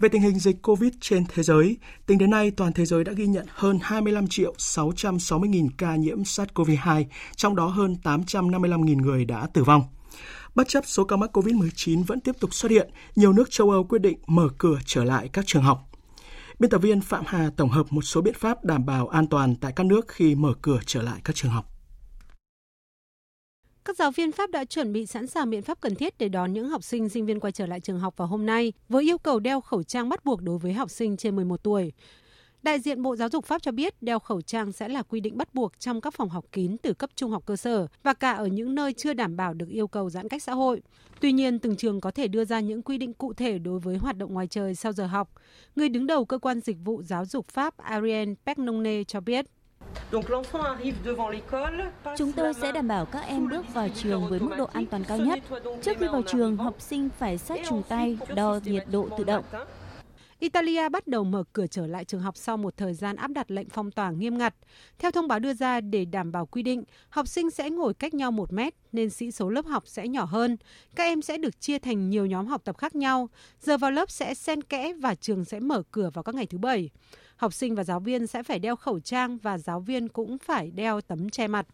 Về 0.00 0.08
tình 0.08 0.22
hình 0.22 0.38
dịch 0.38 0.62
COVID 0.62 0.92
trên 1.00 1.24
thế 1.34 1.42
giới, 1.42 1.76
tính 2.06 2.18
đến 2.18 2.30
nay 2.30 2.50
toàn 2.50 2.72
thế 2.72 2.84
giới 2.84 3.04
đã 3.04 3.12
ghi 3.12 3.26
nhận 3.26 3.46
hơn 3.48 3.78
25 3.82 4.26
triệu 4.26 4.54
660 4.58 5.48
nghìn 5.48 5.70
ca 5.70 5.96
nhiễm 5.96 6.22
SARS-CoV-2, 6.22 7.04
trong 7.36 7.56
đó 7.56 7.66
hơn 7.66 7.96
855 7.96 8.84
nghìn 8.84 8.98
người 8.98 9.24
đã 9.24 9.46
tử 9.54 9.64
vong. 9.64 9.82
Bất 10.58 10.68
chấp 10.68 10.86
số 10.86 11.04
ca 11.04 11.16
mắc 11.16 11.36
COVID-19 11.36 12.04
vẫn 12.04 12.20
tiếp 12.20 12.32
tục 12.40 12.54
xuất 12.54 12.70
hiện, 12.70 12.90
nhiều 13.16 13.32
nước 13.32 13.50
châu 13.50 13.70
Âu 13.70 13.84
quyết 13.84 13.98
định 13.98 14.18
mở 14.26 14.48
cửa 14.58 14.78
trở 14.86 15.04
lại 15.04 15.28
các 15.32 15.46
trường 15.46 15.62
học. 15.62 15.78
Biên 16.58 16.70
tập 16.70 16.78
viên 16.78 17.00
Phạm 17.00 17.24
Hà 17.26 17.50
tổng 17.56 17.68
hợp 17.68 17.86
một 17.90 18.02
số 18.02 18.20
biện 18.20 18.34
pháp 18.34 18.64
đảm 18.64 18.86
bảo 18.86 19.08
an 19.08 19.26
toàn 19.26 19.54
tại 19.56 19.72
các 19.76 19.86
nước 19.86 20.08
khi 20.08 20.34
mở 20.34 20.54
cửa 20.62 20.80
trở 20.86 21.02
lại 21.02 21.20
các 21.24 21.36
trường 21.36 21.50
học. 21.52 21.64
Các 23.84 23.96
giáo 23.96 24.10
viên 24.10 24.32
Pháp 24.32 24.50
đã 24.50 24.64
chuẩn 24.64 24.92
bị 24.92 25.06
sẵn 25.06 25.26
sàng 25.26 25.50
biện 25.50 25.62
pháp 25.62 25.80
cần 25.80 25.94
thiết 25.94 26.18
để 26.18 26.28
đón 26.28 26.52
những 26.52 26.68
học 26.68 26.84
sinh, 26.84 27.08
sinh 27.08 27.26
viên 27.26 27.40
quay 27.40 27.52
trở 27.52 27.66
lại 27.66 27.80
trường 27.80 28.00
học 28.00 28.16
vào 28.16 28.28
hôm 28.28 28.46
nay, 28.46 28.72
với 28.88 29.04
yêu 29.04 29.18
cầu 29.18 29.40
đeo 29.40 29.60
khẩu 29.60 29.82
trang 29.82 30.08
bắt 30.08 30.24
buộc 30.24 30.42
đối 30.42 30.58
với 30.58 30.72
học 30.72 30.90
sinh 30.90 31.16
trên 31.16 31.36
11 31.36 31.62
tuổi. 31.62 31.92
Đại 32.62 32.80
diện 32.80 33.02
Bộ 33.02 33.16
Giáo 33.16 33.28
dục 33.28 33.44
Pháp 33.44 33.62
cho 33.62 33.72
biết 33.72 34.02
đeo 34.02 34.18
khẩu 34.18 34.40
trang 34.40 34.72
sẽ 34.72 34.88
là 34.88 35.02
quy 35.02 35.20
định 35.20 35.36
bắt 35.36 35.54
buộc 35.54 35.80
trong 35.80 36.00
các 36.00 36.14
phòng 36.14 36.28
học 36.28 36.44
kín 36.52 36.76
từ 36.82 36.92
cấp 36.92 37.10
trung 37.16 37.30
học 37.30 37.42
cơ 37.46 37.56
sở 37.56 37.86
và 38.02 38.14
cả 38.14 38.32
ở 38.32 38.46
những 38.46 38.74
nơi 38.74 38.92
chưa 38.92 39.12
đảm 39.12 39.36
bảo 39.36 39.54
được 39.54 39.68
yêu 39.68 39.88
cầu 39.88 40.10
giãn 40.10 40.28
cách 40.28 40.42
xã 40.42 40.52
hội. 40.52 40.82
Tuy 41.20 41.32
nhiên, 41.32 41.58
từng 41.58 41.76
trường 41.76 42.00
có 42.00 42.10
thể 42.10 42.28
đưa 42.28 42.44
ra 42.44 42.60
những 42.60 42.82
quy 42.82 42.98
định 42.98 43.14
cụ 43.14 43.32
thể 43.32 43.58
đối 43.58 43.78
với 43.80 43.96
hoạt 43.96 44.16
động 44.16 44.34
ngoài 44.34 44.46
trời 44.46 44.74
sau 44.74 44.92
giờ 44.92 45.06
học. 45.06 45.32
Người 45.76 45.88
đứng 45.88 46.06
đầu 46.06 46.24
cơ 46.24 46.38
quan 46.38 46.60
dịch 46.60 46.76
vụ 46.84 47.02
giáo 47.02 47.24
dục 47.24 47.48
Pháp 47.48 47.76
Ariane 47.76 48.34
Pecnone 48.46 49.04
cho 49.04 49.20
biết. 49.20 49.46
Chúng 52.16 52.32
tôi 52.32 52.54
sẽ 52.54 52.72
đảm 52.72 52.88
bảo 52.88 53.06
các 53.06 53.20
em 53.20 53.48
bước 53.48 53.74
vào 53.74 53.88
trường 53.88 54.28
với 54.28 54.40
mức 54.40 54.50
độ 54.58 54.64
an 54.64 54.86
toàn 54.86 55.04
cao 55.04 55.18
nhất. 55.18 55.38
Trước 55.82 55.98
khi 56.00 56.06
vào 56.06 56.22
trường, 56.22 56.56
học 56.56 56.74
sinh 56.78 57.08
phải 57.18 57.38
sát 57.38 57.58
trùng 57.68 57.82
tay, 57.88 58.18
đo 58.34 58.60
nhiệt 58.64 58.84
độ 58.90 59.08
tự 59.18 59.24
động. 59.24 59.44
Italia 60.40 60.88
bắt 60.88 61.06
đầu 61.06 61.24
mở 61.24 61.44
cửa 61.52 61.66
trở 61.66 61.86
lại 61.86 62.04
trường 62.04 62.20
học 62.20 62.36
sau 62.36 62.56
một 62.56 62.76
thời 62.76 62.94
gian 62.94 63.16
áp 63.16 63.30
đặt 63.30 63.50
lệnh 63.50 63.68
phong 63.68 63.90
tỏa 63.90 64.10
nghiêm 64.10 64.38
ngặt. 64.38 64.54
Theo 64.98 65.10
thông 65.10 65.28
báo 65.28 65.38
đưa 65.38 65.54
ra 65.54 65.80
để 65.80 66.04
đảm 66.04 66.32
bảo 66.32 66.46
quy 66.46 66.62
định, 66.62 66.84
học 67.08 67.28
sinh 67.28 67.50
sẽ 67.50 67.70
ngồi 67.70 67.94
cách 67.94 68.14
nhau 68.14 68.30
một 68.30 68.52
mét 68.52 68.74
nên 68.92 69.10
sĩ 69.10 69.30
số 69.30 69.50
lớp 69.50 69.66
học 69.66 69.82
sẽ 69.86 70.08
nhỏ 70.08 70.24
hơn. 70.24 70.56
Các 70.96 71.04
em 71.04 71.22
sẽ 71.22 71.38
được 71.38 71.60
chia 71.60 71.78
thành 71.78 72.10
nhiều 72.10 72.26
nhóm 72.26 72.46
học 72.46 72.62
tập 72.64 72.78
khác 72.78 72.94
nhau. 72.96 73.28
Giờ 73.60 73.78
vào 73.78 73.90
lớp 73.90 74.10
sẽ 74.10 74.34
xen 74.34 74.62
kẽ 74.62 74.92
và 74.92 75.14
trường 75.14 75.44
sẽ 75.44 75.60
mở 75.60 75.82
cửa 75.90 76.10
vào 76.14 76.22
các 76.22 76.34
ngày 76.34 76.46
thứ 76.46 76.58
bảy. 76.58 76.90
Học 77.36 77.54
sinh 77.54 77.74
và 77.74 77.84
giáo 77.84 78.00
viên 78.00 78.26
sẽ 78.26 78.42
phải 78.42 78.58
đeo 78.58 78.76
khẩu 78.76 79.00
trang 79.00 79.38
và 79.38 79.58
giáo 79.58 79.80
viên 79.80 80.08
cũng 80.08 80.38
phải 80.38 80.70
đeo 80.70 81.00
tấm 81.00 81.30
che 81.30 81.48
mặt. 81.48 81.66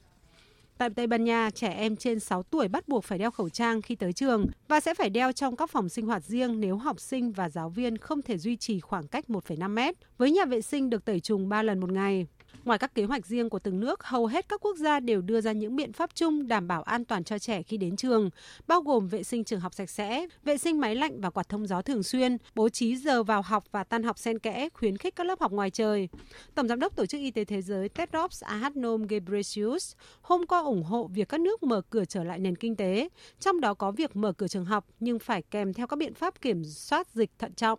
Tại 0.79 0.91
Tây 0.91 1.07
Ban 1.07 1.25
Nha, 1.25 1.51
trẻ 1.51 1.69
em 1.69 1.97
trên 1.97 2.21
6 2.21 2.43
tuổi 2.43 2.69
bắt 2.69 2.89
buộc 2.89 3.05
phải 3.05 3.19
đeo 3.19 3.31
khẩu 3.31 3.49
trang 3.49 3.83
khi 3.83 3.95
tới 3.95 4.13
trường 4.13 4.47
và 4.69 4.81
sẽ 4.81 4.95
phải 4.95 5.11
đeo 5.11 5.33
trong 5.33 5.57
các 5.57 5.71
phòng 5.71 5.89
sinh 5.89 6.07
hoạt 6.07 6.25
riêng 6.25 6.61
nếu 6.61 6.77
học 6.77 7.01
sinh 7.01 7.33
và 7.33 7.49
giáo 7.49 7.69
viên 7.69 7.99
không 7.99 8.23
thể 8.23 8.39
duy 8.39 8.57
trì 8.57 8.81
khoảng 8.81 9.09
cách 9.09 9.25
1,5 9.29 9.71
mét, 9.71 9.95
với 10.19 10.31
nhà 10.31 10.45
vệ 10.45 10.61
sinh 10.61 10.91
được 10.91 11.05
tẩy 11.05 11.21
trùng 11.21 11.49
3 11.49 11.63
lần 11.63 11.81
một 11.81 11.93
ngày. 11.93 12.27
Ngoài 12.65 12.79
các 12.79 12.95
kế 12.95 13.05
hoạch 13.05 13.27
riêng 13.27 13.51
của 13.51 13.59
từng 13.59 13.81
nước, 13.81 14.05
hầu 14.05 14.27
hết 14.27 14.49
các 14.49 14.61
quốc 14.61 14.77
gia 14.77 15.01
đều 15.01 15.21
đưa 15.21 15.41
ra 15.41 15.53
những 15.53 15.77
biện 15.77 15.93
pháp 15.93 16.11
chung 16.15 16.49
đảm 16.49 16.69
bảo 16.69 16.83
an 16.83 17.05
toàn 17.05 17.25
cho 17.25 17.39
trẻ 17.39 17.63
khi 17.63 17.77
đến 17.77 17.97
trường, 17.97 18.31
bao 18.67 18.81
gồm 18.81 19.09
vệ 19.09 19.23
sinh 19.23 19.45
trường 19.45 19.61
học 19.61 19.75
sạch 19.75 19.91
sẽ, 19.91 20.27
vệ 20.45 20.57
sinh 20.57 20.81
máy 20.81 20.95
lạnh 20.95 21.21
và 21.21 21.31
quạt 21.31 21.49
thông 21.49 21.67
gió 21.67 21.83
thường 21.83 22.03
xuyên, 22.03 22.37
bố 22.55 22.69
trí 22.69 22.97
giờ 22.97 23.23
vào 23.23 23.43
học 23.43 23.65
và 23.73 23.85
tan 23.85 24.03
học 24.03 24.19
xen 24.19 24.39
kẽ, 24.39 24.69
khuyến 24.75 24.97
khích 24.97 25.17
các 25.17 25.27
lớp 25.27 25.41
học 25.41 25.53
ngoài 25.53 25.71
trời. 25.71 26.09
Tổng 26.55 26.69
giám 26.69 26.81
đốc 26.81 26.97
Tổ 26.97 27.07
chức 27.07 27.21
Y 27.21 27.31
tế 27.31 27.45
Thế 27.45 27.63
giới 27.63 27.89
Tedros 27.89 28.45
Adhanom 28.45 29.07
Ghebreyesus 29.07 29.95
hôm 30.21 30.47
qua 30.47 30.61
ủng 30.61 30.83
hộ 30.83 31.07
việc 31.07 31.29
các 31.29 31.41
nước 31.41 31.63
mở 31.63 31.81
cửa 31.91 32.05
trở 32.05 32.25
lại 32.25 32.39
nền 32.39 32.57
kinh 32.57 32.77
tế, 32.77 33.09
trong 33.41 33.61
đó 33.61 33.75
có 33.75 33.91
việc 33.91 34.17
mở 34.17 34.33
cửa 34.33 34.49
trường 34.49 34.65
học 34.65 34.87
nhưng 35.01 35.19
phải 35.19 35.43
kèm 35.43 35.73
theo 35.73 35.87
các 35.87 35.99
biện 35.99 36.15
pháp 36.15 36.41
kiểm 36.41 36.65
soát 36.65 37.09
dịch 37.15 37.31
thận 37.39 37.55
trọng. 37.55 37.79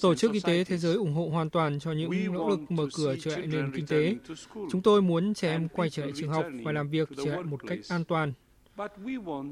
Tổ 0.00 0.14
chức 0.14 0.32
Y 0.32 0.40
tế 0.40 0.64
Thế 0.64 0.76
giới 0.76 0.94
ủng 0.94 1.14
hộ 1.14 1.28
hoàn 1.28 1.50
toàn 1.50 1.78
cho 1.78 1.92
những 1.92 2.32
nỗ 2.32 2.48
lực 2.48 2.70
mở 2.70 2.86
cửa 2.94 3.16
trở 3.20 3.36
lại 3.36 3.46
nền 3.46 3.72
kinh 3.74 3.86
tế. 3.86 4.16
Chúng 4.70 4.82
tôi 4.82 5.02
muốn 5.02 5.34
trẻ 5.34 5.50
em 5.50 5.68
quay 5.68 5.90
trở 5.90 6.04
lại 6.04 6.12
trường 6.16 6.28
học 6.28 6.46
và 6.64 6.72
làm 6.72 6.88
việc 6.88 7.08
trở 7.24 7.34
lại 7.34 7.42
một 7.42 7.66
cách 7.66 7.78
an 7.88 8.04
toàn. 8.04 8.32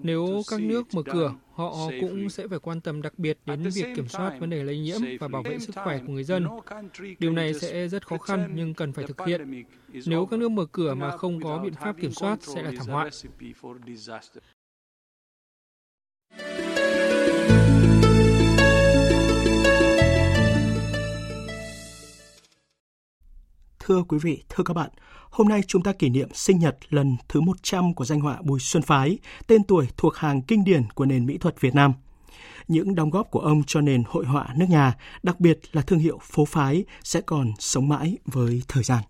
Nếu 0.03 0.43
các 0.51 0.61
nước 0.61 0.95
mở 0.95 1.03
cửa, 1.03 1.35
họ 1.53 1.91
cũng 2.01 2.29
sẽ 2.31 2.49
phải 2.49 2.59
quan 2.59 2.81
tâm 2.81 3.03
đặc 3.03 3.19
biệt 3.19 3.39
đến 3.47 3.63
việc 3.63 3.87
kiểm 3.97 4.09
soát 4.09 4.37
vấn 4.41 4.51
đề 4.51 4.65
lây 4.65 4.79
nhiễm 4.79 5.01
và 5.21 5.29
bảo 5.29 5.43
vệ 5.43 5.59
sức 5.59 5.75
khỏe 5.85 6.01
của 6.07 6.13
người 6.13 6.25
dân. 6.25 6.47
Điều 7.19 7.33
này 7.33 7.55
sẽ 7.55 7.89
rất 7.89 8.07
khó 8.07 8.19
khăn 8.19 8.53
nhưng 8.55 8.75
cần 8.75 8.93
phải 8.93 9.05
thực 9.07 9.27
hiện. 9.27 9.65
Nếu 10.07 10.27
các 10.27 10.41
nước 10.41 10.49
mở 10.49 10.67
cửa 10.73 10.95
mà 10.95 11.17
không 11.17 11.41
có 11.41 11.59
biện 11.59 11.75
pháp 11.75 11.97
kiểm 12.01 12.13
soát 12.13 12.43
sẽ 12.43 12.63
là 12.63 12.73
thảm 12.77 12.87
họa. 12.87 13.11
Thưa 23.89 24.03
quý 24.09 24.19
vị, 24.19 24.43
thưa 24.49 24.65
các 24.65 24.75
bạn, 24.75 24.91
hôm 25.31 25.49
nay 25.49 25.61
chúng 25.67 25.83
ta 25.83 25.93
kỷ 25.93 26.09
niệm 26.09 26.29
sinh 26.35 26.59
nhật 26.59 26.77
lần 26.91 27.17
thứ 27.29 27.41
100 27.41 27.95
của 27.95 28.05
danh 28.05 28.21
họa 28.21 28.39
Bùi 28.43 28.61
Xuân 28.61 28.83
Phái, 28.83 29.19
tên 29.47 29.65
tuổi 29.65 29.87
thuộc 29.97 30.17
hàng 30.17 30.43
kinh 30.43 30.65
điển 30.65 30.83
của 30.95 31.05
nền 31.05 31.27
mỹ 31.27 31.39
thuật 31.39 31.61
Việt 31.61 31.75
Nam. 31.75 31.93
Những 32.69 32.95
đóng 32.95 33.11
góp 33.11 33.31
của 33.31 33.41
ông 33.41 33.63
cho 33.67 33.81
nền 33.81 34.03
hội 34.09 34.25
họa 34.27 34.49
nước 34.57 34.67
nhà, 34.69 34.95
đặc 35.23 35.41
biệt 35.41 35.61
là 35.73 35.83
thương 35.83 35.99
hiệu 35.99 36.19
phố 36.23 36.45
phái, 36.45 36.85
sẽ 37.03 37.21
còn 37.21 37.53
sống 37.59 37.89
mãi 37.89 38.19
với 38.27 38.63
thời 38.69 38.83
gian. 38.83 39.03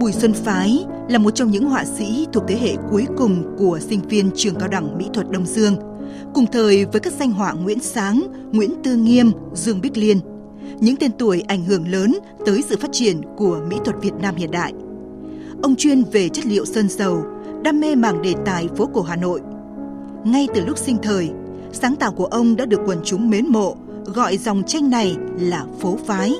Bùi 0.00 0.12
Xuân 0.12 0.32
Phái 0.34 0.84
là 1.08 1.18
một 1.18 1.30
trong 1.30 1.50
những 1.50 1.64
họa 1.64 1.84
sĩ 1.84 2.26
thuộc 2.32 2.44
thế 2.48 2.58
hệ 2.58 2.76
cuối 2.90 3.06
cùng 3.16 3.56
của 3.58 3.78
sinh 3.82 4.00
viên 4.02 4.30
trường 4.34 4.54
cao 4.60 4.68
đẳng 4.68 4.98
mỹ 4.98 5.08
thuật 5.14 5.30
Đông 5.30 5.46
Dương– 5.46 5.76
cùng 6.34 6.46
thời 6.52 6.84
với 6.84 7.00
các 7.00 7.12
danh 7.12 7.32
họa 7.32 7.52
Nguyễn 7.52 7.80
Sáng, 7.80 8.22
Nguyễn 8.52 8.70
Tư 8.82 8.96
Nghiêm, 8.96 9.32
Dương 9.54 9.80
Bích 9.80 9.96
Liên, 9.96 10.20
những 10.80 10.96
tên 10.96 11.10
tuổi 11.18 11.42
ảnh 11.48 11.64
hưởng 11.64 11.88
lớn 11.88 12.18
tới 12.46 12.62
sự 12.68 12.76
phát 12.76 12.92
triển 12.92 13.20
của 13.36 13.60
mỹ 13.70 13.76
thuật 13.84 13.96
Việt 14.02 14.14
Nam 14.20 14.34
hiện 14.36 14.50
đại. 14.50 14.72
Ông 15.62 15.76
chuyên 15.76 16.02
về 16.12 16.28
chất 16.28 16.46
liệu 16.46 16.64
sơn 16.64 16.88
dầu, 16.88 17.22
đam 17.62 17.80
mê 17.80 17.94
mảng 17.94 18.22
đề 18.22 18.34
tài 18.44 18.68
phố 18.76 18.88
cổ 18.94 19.02
Hà 19.02 19.16
Nội. 19.16 19.40
Ngay 20.24 20.48
từ 20.54 20.64
lúc 20.64 20.78
sinh 20.78 20.96
thời, 21.02 21.30
sáng 21.72 21.96
tạo 21.96 22.12
của 22.12 22.26
ông 22.26 22.56
đã 22.56 22.66
được 22.66 22.80
quần 22.86 22.98
chúng 23.04 23.30
mến 23.30 23.46
mộ, 23.46 23.76
gọi 24.04 24.36
dòng 24.36 24.62
tranh 24.62 24.90
này 24.90 25.16
là 25.40 25.66
phố 25.80 25.98
phái. 26.06 26.34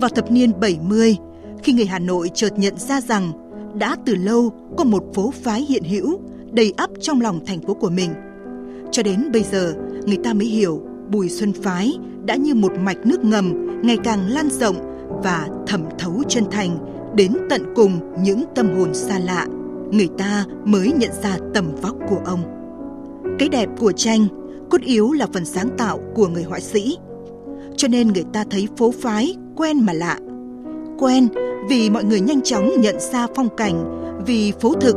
Vào 0.00 0.10
thập 0.10 0.30
niên 0.30 0.60
70, 0.60 1.16
khi 1.62 1.72
người 1.72 1.86
Hà 1.86 1.98
Nội 1.98 2.30
chợt 2.34 2.58
nhận 2.58 2.78
ra 2.78 3.00
rằng 3.00 3.32
đã 3.74 3.96
từ 4.06 4.14
lâu 4.14 4.52
có 4.76 4.84
một 4.84 5.04
phố 5.14 5.32
phái 5.42 5.60
hiện 5.60 5.84
hữu 5.84 6.20
đầy 6.50 6.74
ắp 6.76 6.90
trong 7.00 7.20
lòng 7.20 7.40
thành 7.46 7.60
phố 7.60 7.74
của 7.74 7.90
mình– 7.90 8.10
cho 8.92 9.02
đến 9.02 9.32
bây 9.32 9.42
giờ, 9.42 9.74
người 10.06 10.18
ta 10.24 10.34
mới 10.34 10.46
hiểu 10.46 10.82
Bùi 11.10 11.28
Xuân 11.28 11.52
Phái 11.52 11.98
đã 12.24 12.36
như 12.36 12.54
một 12.54 12.72
mạch 12.80 13.06
nước 13.06 13.24
ngầm 13.24 13.66
ngày 13.82 13.96
càng 14.04 14.28
lan 14.28 14.50
rộng 14.50 14.76
và 15.22 15.48
thẩm 15.66 15.82
thấu 15.98 16.22
chân 16.28 16.44
thành 16.50 16.78
đến 17.14 17.32
tận 17.50 17.62
cùng 17.76 17.92
những 18.22 18.44
tâm 18.54 18.78
hồn 18.78 18.94
xa 18.94 19.18
lạ. 19.18 19.46
Người 19.92 20.08
ta 20.18 20.44
mới 20.64 20.92
nhận 20.92 21.10
ra 21.22 21.36
tầm 21.54 21.74
vóc 21.82 21.96
của 22.08 22.20
ông. 22.24 22.40
Cái 23.38 23.48
đẹp 23.48 23.68
của 23.78 23.92
tranh, 23.92 24.26
cốt 24.70 24.80
yếu 24.80 25.12
là 25.12 25.26
phần 25.32 25.44
sáng 25.44 25.68
tạo 25.78 25.98
của 26.14 26.28
người 26.28 26.42
họa 26.42 26.60
sĩ. 26.60 26.96
Cho 27.76 27.88
nên 27.88 28.08
người 28.08 28.24
ta 28.32 28.44
thấy 28.50 28.68
phố 28.76 28.90
phái 28.90 29.36
quen 29.56 29.86
mà 29.86 29.92
lạ. 29.92 30.18
Quen 30.98 31.28
vì 31.68 31.90
mọi 31.90 32.04
người 32.04 32.20
nhanh 32.20 32.42
chóng 32.42 32.70
nhận 32.78 33.00
ra 33.12 33.26
phong 33.36 33.48
cảnh, 33.56 34.00
vì 34.26 34.52
phố 34.60 34.74
thực. 34.80 34.96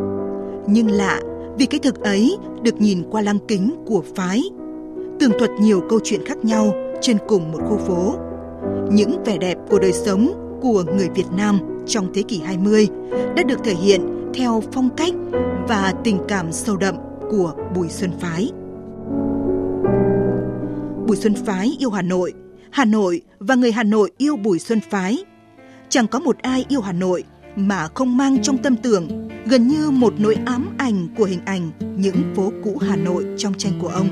Nhưng 0.67 0.91
lạ 0.91 1.19
vì 1.57 1.65
cái 1.65 1.79
thực 1.79 1.99
ấy 1.99 2.37
được 2.63 2.81
nhìn 2.81 3.03
qua 3.11 3.21
lăng 3.21 3.39
kính 3.47 3.75
của 3.85 4.03
phái, 4.15 4.43
tường 5.19 5.31
thuật 5.39 5.51
nhiều 5.59 5.81
câu 5.89 5.99
chuyện 6.03 6.25
khác 6.25 6.37
nhau 6.45 6.73
trên 7.01 7.17
cùng 7.27 7.51
một 7.51 7.59
khu 7.69 7.77
phố. 7.77 8.15
Những 8.91 9.23
vẻ 9.25 9.37
đẹp 9.37 9.57
của 9.69 9.79
đời 9.79 9.93
sống 9.93 10.33
của 10.61 10.83
người 10.83 11.09
Việt 11.15 11.31
Nam 11.37 11.59
trong 11.87 12.13
thế 12.13 12.21
kỷ 12.21 12.39
20 12.39 12.87
đã 13.35 13.43
được 13.43 13.63
thể 13.63 13.73
hiện 13.73 14.31
theo 14.33 14.63
phong 14.71 14.89
cách 14.97 15.13
và 15.67 15.93
tình 16.03 16.19
cảm 16.27 16.51
sâu 16.51 16.77
đậm 16.77 16.95
của 17.31 17.53
Bùi 17.75 17.89
Xuân 17.89 18.11
Phái. 18.19 18.51
Bùi 21.07 21.17
Xuân 21.17 21.33
Phái 21.45 21.75
yêu 21.79 21.89
Hà 21.89 22.01
Nội, 22.01 22.33
Hà 22.71 22.85
Nội 22.85 23.21
và 23.39 23.55
người 23.55 23.71
Hà 23.71 23.83
Nội 23.83 24.11
yêu 24.17 24.35
Bùi 24.35 24.59
Xuân 24.59 24.79
Phái. 24.89 25.25
Chẳng 25.89 26.07
có 26.07 26.19
một 26.19 26.37
ai 26.37 26.65
yêu 26.69 26.81
Hà 26.81 26.91
Nội 26.91 27.23
mà 27.55 27.87
không 27.93 28.17
mang 28.17 28.41
trong 28.41 28.57
tâm 28.57 28.75
tưởng 28.75 29.29
gần 29.45 29.67
như 29.67 29.89
một 29.89 30.13
nỗi 30.17 30.37
ám 30.45 30.69
ảnh 30.77 31.07
của 31.17 31.25
hình 31.25 31.39
ảnh 31.45 31.71
những 31.97 32.33
phố 32.35 32.51
cũ 32.63 32.77
Hà 32.77 32.95
Nội 32.95 33.25
trong 33.37 33.53
tranh 33.57 33.73
của 33.81 33.87
ông. 33.87 34.07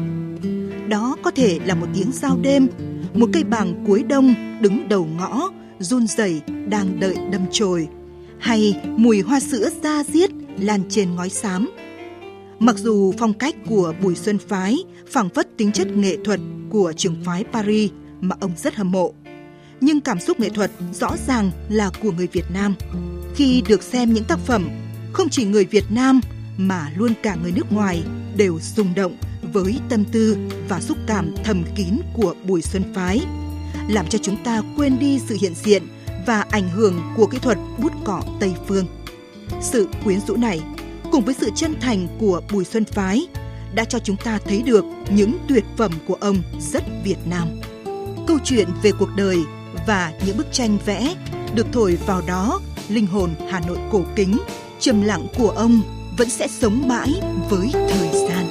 Đó 0.89 1.17
có 1.23 1.31
thể 1.31 1.59
là 1.65 1.75
một 1.75 1.87
tiếng 1.93 2.11
giao 2.13 2.37
đêm, 2.41 2.67
một 3.13 3.29
cây 3.33 3.43
bàng 3.43 3.83
cuối 3.87 4.03
đông 4.03 4.33
đứng 4.61 4.89
đầu 4.89 5.07
ngõ, 5.17 5.49
run 5.79 6.07
rẩy 6.07 6.41
đang 6.67 6.99
đợi 6.99 7.15
đâm 7.31 7.41
chồi, 7.51 7.87
hay 8.39 8.81
mùi 8.97 9.21
hoa 9.21 9.39
sữa 9.39 9.69
da 9.83 10.03
diết 10.03 10.29
lan 10.59 10.81
trên 10.89 11.15
ngói 11.15 11.29
xám. 11.29 11.69
Mặc 12.59 12.77
dù 12.77 13.13
phong 13.17 13.33
cách 13.33 13.55
của 13.69 13.93
Bùi 14.01 14.15
Xuân 14.15 14.37
Phái 14.37 14.77
phảng 15.07 15.29
phất 15.29 15.57
tính 15.57 15.71
chất 15.71 15.87
nghệ 15.87 16.17
thuật 16.25 16.39
của 16.69 16.93
trường 16.97 17.15
phái 17.25 17.43
Paris 17.43 17.91
mà 18.21 18.35
ông 18.39 18.51
rất 18.57 18.75
hâm 18.75 18.91
mộ, 18.91 19.13
nhưng 19.81 20.01
cảm 20.01 20.19
xúc 20.19 20.39
nghệ 20.39 20.49
thuật 20.49 20.71
rõ 20.93 21.15
ràng 21.27 21.51
là 21.69 21.91
của 22.01 22.11
người 22.11 22.27
Việt 22.27 22.45
Nam. 22.53 22.75
Khi 23.35 23.63
được 23.67 23.83
xem 23.83 24.13
những 24.13 24.23
tác 24.23 24.39
phẩm, 24.39 24.69
không 25.13 25.29
chỉ 25.29 25.45
người 25.45 25.65
Việt 25.65 25.85
Nam 25.89 26.21
mà 26.57 26.91
luôn 26.95 27.13
cả 27.23 27.35
người 27.43 27.51
nước 27.51 27.71
ngoài 27.71 28.03
đều 28.35 28.59
rung 28.75 28.95
động 28.95 29.17
với 29.53 29.79
tâm 29.89 30.05
tư 30.05 30.37
và 30.69 30.81
xúc 30.81 30.97
cảm 31.07 31.33
thầm 31.43 31.63
kín 31.75 31.99
của 32.13 32.35
Bùi 32.43 32.61
Xuân 32.61 32.83
Phái, 32.93 33.21
làm 33.89 34.07
cho 34.07 34.19
chúng 34.21 34.43
ta 34.43 34.61
quên 34.77 34.99
đi 34.99 35.19
sự 35.19 35.37
hiện 35.41 35.53
diện 35.63 35.83
và 36.25 36.45
ảnh 36.49 36.69
hưởng 36.69 37.01
của 37.17 37.25
kỹ 37.25 37.37
thuật 37.39 37.57
bút 37.77 37.91
cọ 38.03 38.23
Tây 38.39 38.53
phương. 38.67 38.85
Sự 39.61 39.87
quyến 40.03 40.19
rũ 40.27 40.35
này 40.35 40.61
cùng 41.11 41.25
với 41.25 41.35
sự 41.39 41.49
chân 41.55 41.75
thành 41.81 42.07
của 42.19 42.41
Bùi 42.51 42.65
Xuân 42.65 42.85
Phái 42.85 43.27
đã 43.75 43.85
cho 43.85 43.99
chúng 43.99 44.15
ta 44.23 44.39
thấy 44.45 44.61
được 44.61 44.85
những 45.09 45.37
tuyệt 45.47 45.65
phẩm 45.77 45.91
của 46.07 46.17
ông 46.19 46.37
rất 46.71 46.83
Việt 47.03 47.17
Nam. 47.25 47.47
Câu 48.27 48.37
chuyện 48.43 48.67
về 48.83 48.91
cuộc 48.99 49.09
đời 49.15 49.37
và 49.87 50.13
những 50.25 50.37
bức 50.37 50.47
tranh 50.51 50.77
vẽ 50.85 51.15
được 51.55 51.67
thổi 51.73 51.95
vào 52.05 52.21
đó, 52.27 52.61
linh 52.89 53.07
hồn 53.07 53.29
Hà 53.49 53.59
Nội 53.59 53.77
cổ 53.91 54.03
kính, 54.15 54.37
trầm 54.79 55.01
lặng 55.01 55.27
của 55.37 55.49
ông 55.49 55.81
vẫn 56.17 56.29
sẽ 56.29 56.47
sống 56.47 56.87
mãi 56.87 57.09
với 57.49 57.69
thời 57.73 58.09
gian. 58.29 58.45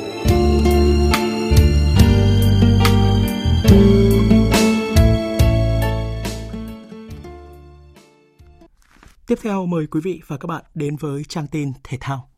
Tiếp 9.27 9.39
theo 9.43 9.67
mời 9.67 9.87
quý 9.87 10.01
vị 10.05 10.21
và 10.27 10.37
các 10.37 10.47
bạn 10.47 10.65
đến 10.75 10.97
với 10.97 11.23
trang 11.29 11.47
tin 11.47 11.73
thể 11.85 11.99
thao. 12.01 12.31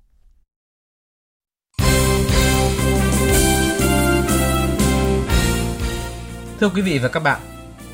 Thưa 6.61 6.69
quý 6.75 6.83
vị 6.83 6.99
và 6.99 7.09
các 7.09 7.21
bạn, 7.21 7.41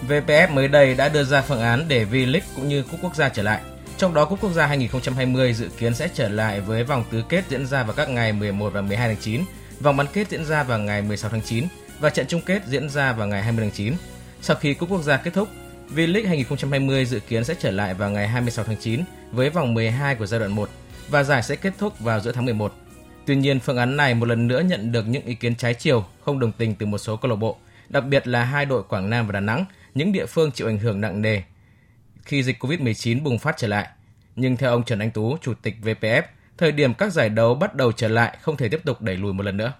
VPF 0.06 0.54
mới 0.54 0.68
đây 0.68 0.94
đã 0.94 1.08
đưa 1.08 1.24
ra 1.24 1.42
phương 1.42 1.60
án 1.60 1.84
để 1.88 2.04
V-League 2.04 2.40
cũng 2.56 2.68
như 2.68 2.82
Cúp 2.82 3.00
Quốc 3.02 3.16
gia 3.16 3.28
trở 3.28 3.42
lại. 3.42 3.60
Trong 3.96 4.14
đó 4.14 4.24
Cúp 4.24 4.40
Quốc 4.40 4.52
gia 4.52 4.66
2020 4.66 5.54
dự 5.54 5.68
kiến 5.78 5.94
sẽ 5.94 6.08
trở 6.14 6.28
lại 6.28 6.60
với 6.60 6.84
vòng 6.84 7.04
tứ 7.10 7.24
kết 7.28 7.44
diễn 7.48 7.66
ra 7.66 7.82
vào 7.82 7.92
các 7.96 8.08
ngày 8.08 8.32
11 8.32 8.72
và 8.72 8.80
12 8.80 9.08
tháng 9.08 9.22
9, 9.22 9.42
vòng 9.80 9.96
bán 9.96 10.06
kết 10.12 10.30
diễn 10.30 10.44
ra 10.44 10.62
vào 10.62 10.78
ngày 10.78 11.02
16 11.02 11.30
tháng 11.30 11.42
9 11.42 11.64
và 12.00 12.10
trận 12.10 12.26
chung 12.28 12.40
kết 12.40 12.62
diễn 12.66 12.88
ra 12.88 13.12
vào 13.12 13.26
ngày 13.26 13.42
20 13.42 13.64
tháng 13.64 13.74
9. 13.74 13.94
Sau 14.40 14.56
khi 14.56 14.74
Cúp 14.74 14.90
Quốc 14.90 15.02
gia 15.02 15.16
kết 15.16 15.34
thúc, 15.34 15.48
V-League 15.94 16.28
2020 16.28 17.04
dự 17.04 17.20
kiến 17.20 17.44
sẽ 17.44 17.54
trở 17.58 17.70
lại 17.70 17.94
vào 17.94 18.10
ngày 18.10 18.28
26 18.28 18.64
tháng 18.64 18.76
9 18.76 19.00
với 19.32 19.50
vòng 19.50 19.74
12 19.74 20.14
của 20.14 20.26
giai 20.26 20.40
đoạn 20.40 20.52
1 20.52 20.70
và 21.08 21.22
giải 21.22 21.42
sẽ 21.42 21.56
kết 21.56 21.72
thúc 21.78 22.00
vào 22.00 22.20
giữa 22.20 22.32
tháng 22.32 22.44
11. 22.44 22.74
Tuy 23.26 23.36
nhiên, 23.36 23.60
phương 23.60 23.76
án 23.76 23.96
này 23.96 24.14
một 24.14 24.28
lần 24.28 24.48
nữa 24.48 24.60
nhận 24.60 24.92
được 24.92 25.08
những 25.08 25.24
ý 25.24 25.34
kiến 25.34 25.54
trái 25.54 25.74
chiều, 25.74 26.04
không 26.24 26.38
đồng 26.38 26.52
tình 26.52 26.74
từ 26.74 26.86
một 26.86 26.98
số 26.98 27.16
câu 27.16 27.30
lạc 27.30 27.36
bộ, 27.36 27.56
đặc 27.88 28.04
biệt 28.04 28.26
là 28.28 28.44
hai 28.44 28.64
đội 28.64 28.82
Quảng 28.82 29.10
Nam 29.10 29.26
và 29.26 29.32
Đà 29.32 29.40
Nẵng, 29.40 29.64
những 29.98 30.12
địa 30.12 30.26
phương 30.26 30.50
chịu 30.50 30.66
ảnh 30.66 30.78
hưởng 30.78 31.00
nặng 31.00 31.22
nề 31.22 31.42
khi 32.22 32.42
dịch 32.42 32.64
Covid-19 32.64 33.22
bùng 33.22 33.38
phát 33.38 33.56
trở 33.56 33.68
lại. 33.68 33.88
Nhưng 34.36 34.56
theo 34.56 34.70
ông 34.70 34.84
Trần 34.84 34.98
Anh 34.98 35.10
Tú, 35.10 35.36
Chủ 35.40 35.54
tịch 35.62 35.76
VPF, 35.82 36.22
thời 36.58 36.72
điểm 36.72 36.94
các 36.94 37.12
giải 37.12 37.28
đấu 37.28 37.54
bắt 37.54 37.74
đầu 37.74 37.92
trở 37.92 38.08
lại 38.08 38.38
không 38.40 38.56
thể 38.56 38.68
tiếp 38.68 38.80
tục 38.84 39.02
đẩy 39.02 39.16
lùi 39.16 39.32
một 39.32 39.42
lần 39.42 39.56
nữa. 39.56 39.72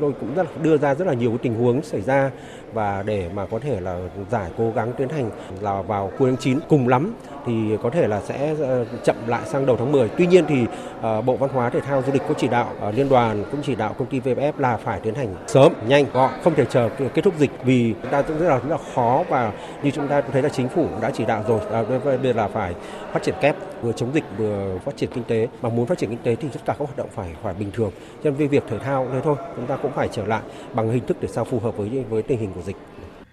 Tôi 0.00 0.12
cũng 0.20 0.34
rất 0.34 0.62
đưa 0.62 0.78
ra 0.78 0.94
rất 0.94 1.06
là 1.06 1.14
nhiều 1.14 1.38
tình 1.42 1.54
huống 1.54 1.82
xảy 1.82 2.00
ra 2.00 2.30
và 2.72 3.02
để 3.06 3.28
mà 3.34 3.46
có 3.46 3.58
thể 3.58 3.80
là 3.80 3.98
giải 4.30 4.50
cố 4.58 4.72
gắng 4.74 4.92
tiến 4.96 5.08
hành 5.08 5.30
là 5.60 5.82
vào 5.82 6.10
cuối 6.18 6.30
tháng 6.30 6.36
9 6.36 6.58
cùng 6.68 6.88
lắm 6.88 7.14
thì 7.46 7.76
có 7.82 7.90
thể 7.90 8.08
là 8.08 8.20
sẽ 8.20 8.54
ờ, 8.60 8.84
chậm 9.04 9.16
lại 9.26 9.42
sang 9.46 9.66
đầu 9.66 9.76
tháng 9.76 9.92
10. 9.92 10.08
Tuy 10.08 10.26
nhiên 10.26 10.44
thì 10.48 10.66
ờ, 11.02 11.22
Bộ 11.22 11.36
Văn 11.36 11.50
hóa 11.50 11.70
Thể 11.70 11.80
thao 11.80 12.02
Du 12.02 12.12
lịch 12.12 12.22
có 12.28 12.34
chỉ 12.38 12.48
đạo 12.48 12.72
ờ, 12.80 12.90
liên 12.90 13.08
đoàn 13.08 13.44
cũng 13.50 13.60
chỉ 13.62 13.74
đạo 13.74 13.94
công 13.98 14.08
ty 14.08 14.20
VFF 14.20 14.52
là 14.58 14.76
phải 14.76 15.00
tiến 15.00 15.14
hành 15.14 15.34
sớm, 15.46 15.72
nhanh, 15.86 16.04
gọn, 16.12 16.30
không 16.44 16.54
thể 16.54 16.64
chờ 16.64 16.88
kết 17.14 17.22
thúc 17.24 17.34
dịch 17.38 17.50
vì 17.64 17.94
chúng 18.02 18.10
ta 18.10 18.22
cũng 18.22 18.38
rất 18.38 18.48
là 18.48 18.58
rất 18.58 18.70
là 18.70 18.78
khó 18.94 19.24
và 19.28 19.52
như 19.82 19.90
chúng 19.90 20.08
ta 20.08 20.20
cũng 20.20 20.32
thấy 20.32 20.42
là 20.42 20.48
chính 20.48 20.68
phủ 20.68 20.86
đã 21.00 21.10
chỉ 21.10 21.24
đạo 21.24 21.44
rồi, 21.48 21.60
à, 21.72 21.82
đặc 22.04 22.20
biệt 22.22 22.36
là 22.36 22.48
phải 22.48 22.74
phát 23.12 23.22
triển 23.22 23.34
kép 23.40 23.56
vừa 23.82 23.92
chống 23.92 24.14
dịch 24.14 24.24
vừa 24.38 24.78
phát 24.84 24.96
triển 24.96 25.10
kinh 25.14 25.24
tế 25.24 25.48
mà 25.62 25.68
muốn 25.68 25.86
phát 25.86 25.98
triển 25.98 26.10
kinh 26.10 26.18
tế 26.22 26.36
thì 26.36 26.48
tất 26.52 26.60
cả 26.64 26.74
các 26.78 26.84
hoạt 26.84 26.96
động 26.96 27.08
phải 27.14 27.28
phải 27.42 27.54
bình 27.54 27.70
thường. 27.72 27.90
Cho 28.24 28.30
nên 28.30 28.48
việc 28.48 28.64
thể 28.68 28.78
thao 28.78 29.06
thế 29.12 29.20
thôi, 29.24 29.36
chúng 29.56 29.66
ta 29.66 29.76
cũng 29.76 29.87
phải 29.96 30.08
trở 30.12 30.26
lại 30.26 30.42
bằng 30.74 30.90
hình 30.90 31.06
thức 31.06 31.16
để 31.20 31.28
sao 31.28 31.44
phù 31.44 31.60
hợp 31.60 31.76
với 31.76 32.04
với 32.10 32.22
tình 32.22 32.38
hình 32.38 32.52
của 32.52 32.62
dịch. 32.62 32.76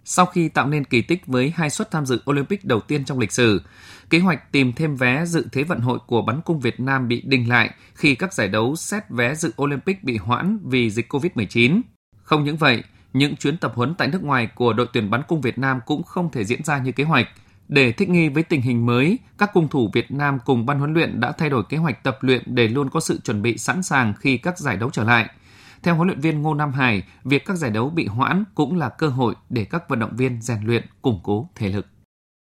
Sau 0.07 0.25
khi 0.25 0.49
tạo 0.49 0.67
nên 0.67 0.83
kỳ 0.83 1.01
tích 1.01 1.27
với 1.27 1.53
hai 1.55 1.69
suất 1.69 1.91
tham 1.91 2.05
dự 2.05 2.21
Olympic 2.29 2.65
đầu 2.65 2.79
tiên 2.79 3.05
trong 3.05 3.19
lịch 3.19 3.31
sử, 3.31 3.61
kế 4.09 4.19
hoạch 4.19 4.51
tìm 4.51 4.73
thêm 4.73 4.95
vé 4.95 5.25
dự 5.25 5.45
Thế 5.51 5.63
vận 5.63 5.79
hội 5.79 5.99
của 6.07 6.21
bắn 6.21 6.41
cung 6.41 6.59
Việt 6.59 6.79
Nam 6.79 7.07
bị 7.07 7.21
đình 7.25 7.49
lại 7.49 7.69
khi 7.93 8.15
các 8.15 8.33
giải 8.33 8.47
đấu 8.47 8.75
xét 8.75 9.03
vé 9.09 9.35
dự 9.35 9.51
Olympic 9.61 10.03
bị 10.03 10.17
hoãn 10.17 10.59
vì 10.63 10.89
dịch 10.89 11.13
COVID-19. 11.13 11.81
Không 12.23 12.43
những 12.43 12.57
vậy, 12.57 12.83
những 13.13 13.35
chuyến 13.35 13.57
tập 13.57 13.71
huấn 13.75 13.95
tại 13.95 14.07
nước 14.07 14.23
ngoài 14.23 14.47
của 14.55 14.73
đội 14.73 14.87
tuyển 14.93 15.09
bắn 15.09 15.21
cung 15.27 15.41
Việt 15.41 15.57
Nam 15.57 15.79
cũng 15.85 16.03
không 16.03 16.31
thể 16.31 16.43
diễn 16.43 16.63
ra 16.63 16.77
như 16.77 16.91
kế 16.91 17.03
hoạch. 17.03 17.27
Để 17.67 17.91
thích 17.91 18.09
nghi 18.09 18.29
với 18.29 18.43
tình 18.43 18.61
hình 18.61 18.85
mới, 18.85 19.19
các 19.37 19.49
cung 19.53 19.67
thủ 19.67 19.89
Việt 19.93 20.11
Nam 20.11 20.39
cùng 20.45 20.65
ban 20.65 20.79
huấn 20.79 20.93
luyện 20.93 21.19
đã 21.19 21.31
thay 21.31 21.49
đổi 21.49 21.63
kế 21.69 21.77
hoạch 21.77 22.03
tập 22.03 22.17
luyện 22.21 22.43
để 22.45 22.67
luôn 22.67 22.89
có 22.89 22.99
sự 22.99 23.19
chuẩn 23.23 23.41
bị 23.41 23.57
sẵn 23.57 23.83
sàng 23.83 24.13
khi 24.19 24.37
các 24.37 24.59
giải 24.59 24.77
đấu 24.77 24.89
trở 24.89 25.03
lại– 25.03 25.29
theo 25.85 25.95
huấn 25.95 26.07
luyện 26.07 26.19
viên 26.19 26.41
Ngô 26.41 26.53
Nam 26.53 26.73
Hải, 26.73 27.03
việc 27.23 27.45
các 27.45 27.57
giải 27.57 27.71
đấu 27.71 27.89
bị 27.89 28.05
hoãn 28.05 28.43
cũng 28.55 28.77
là 28.77 28.89
cơ 28.89 29.07
hội 29.07 29.35
để 29.49 29.65
các 29.65 29.89
vận 29.89 29.99
động 29.99 30.15
viên 30.15 30.41
rèn 30.41 30.57
luyện, 30.63 30.83
củng 31.01 31.19
cố 31.23 31.49
thể 31.55 31.69
lực. 31.69 31.85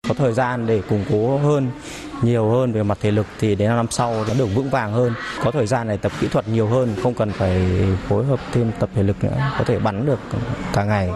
Có 0.09 0.15
thời 0.15 0.33
gian 0.33 0.67
để 0.67 0.83
củng 0.89 1.05
cố 1.11 1.39
hơn 1.39 1.71
nhiều 2.23 2.51
hơn 2.51 2.73
về 2.73 2.83
mặt 2.83 2.99
thể 3.01 3.11
lực 3.11 3.27
thì 3.39 3.55
đến 3.55 3.69
năm 3.69 3.87
sau 3.91 4.25
nó 4.29 4.35
được 4.35 4.47
vững 4.55 4.71
vàng 4.71 4.93
hơn. 4.93 5.15
Có 5.45 5.51
thời 5.51 5.67
gian 5.67 5.89
để 5.89 5.97
tập 5.97 6.13
kỹ 6.21 6.29
thuật 6.29 6.49
nhiều 6.49 6.67
hơn 6.67 6.95
không 7.03 7.15
cần 7.15 7.31
phải 7.31 7.71
phối 8.09 8.27
hợp 8.27 8.41
thêm 8.53 8.73
tập 8.79 8.91
thể 8.95 9.03
lực 9.03 9.25
nữa 9.25 9.53
có 9.59 9.65
thể 9.65 9.79
bắn 9.79 10.07
được 10.07 10.19
cả 10.73 10.85
ngày. 10.85 11.11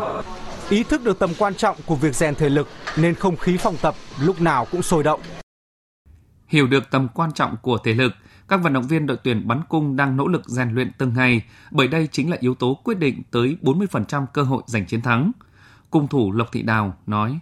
Ý 0.71 0.83
thức 0.83 1.05
được 1.05 1.19
tầm 1.19 1.31
quan 1.39 1.55
trọng 1.55 1.77
của 1.87 1.95
việc 1.95 2.15
rèn 2.15 2.35
thể 2.35 2.49
lực 2.49 2.69
nên 2.97 3.15
không 3.15 3.37
khí 3.37 3.57
phòng 3.57 3.77
tập 3.83 3.95
lúc 4.21 4.41
nào 4.41 4.67
cũng 4.73 4.83
sôi 4.83 5.03
động. 5.03 5.21
Hiểu 6.47 6.67
được 6.67 6.91
tầm 6.91 7.09
quan 7.15 7.33
trọng 7.33 7.57
của 7.63 7.79
thể 7.85 7.95
lực 7.95 8.13
các 8.53 8.61
vận 8.63 8.73
động 8.73 8.87
viên 8.87 9.07
đội 9.07 9.17
tuyển 9.23 9.49
bắn 9.49 9.61
cung 9.69 9.97
đang 9.97 10.17
nỗ 10.17 10.29
lực 10.29 10.43
rèn 10.47 10.75
luyện 10.75 10.91
từng 10.99 11.13
ngày, 11.17 11.43
bởi 11.71 11.89
đây 11.89 12.09
chính 12.13 12.31
là 12.31 12.37
yếu 12.41 12.55
tố 12.55 12.79
quyết 12.85 12.99
định 12.99 13.23
tới 13.31 13.57
40% 13.63 14.27
cơ 14.33 14.43
hội 14.43 14.63
giành 14.67 14.87
chiến 14.87 15.03
thắng. 15.03 15.33
Cung 15.91 16.09
thủ 16.09 16.33
Lộc 16.33 16.53
Thị 16.53 16.63
Đào 16.63 16.95
nói. 17.07 17.39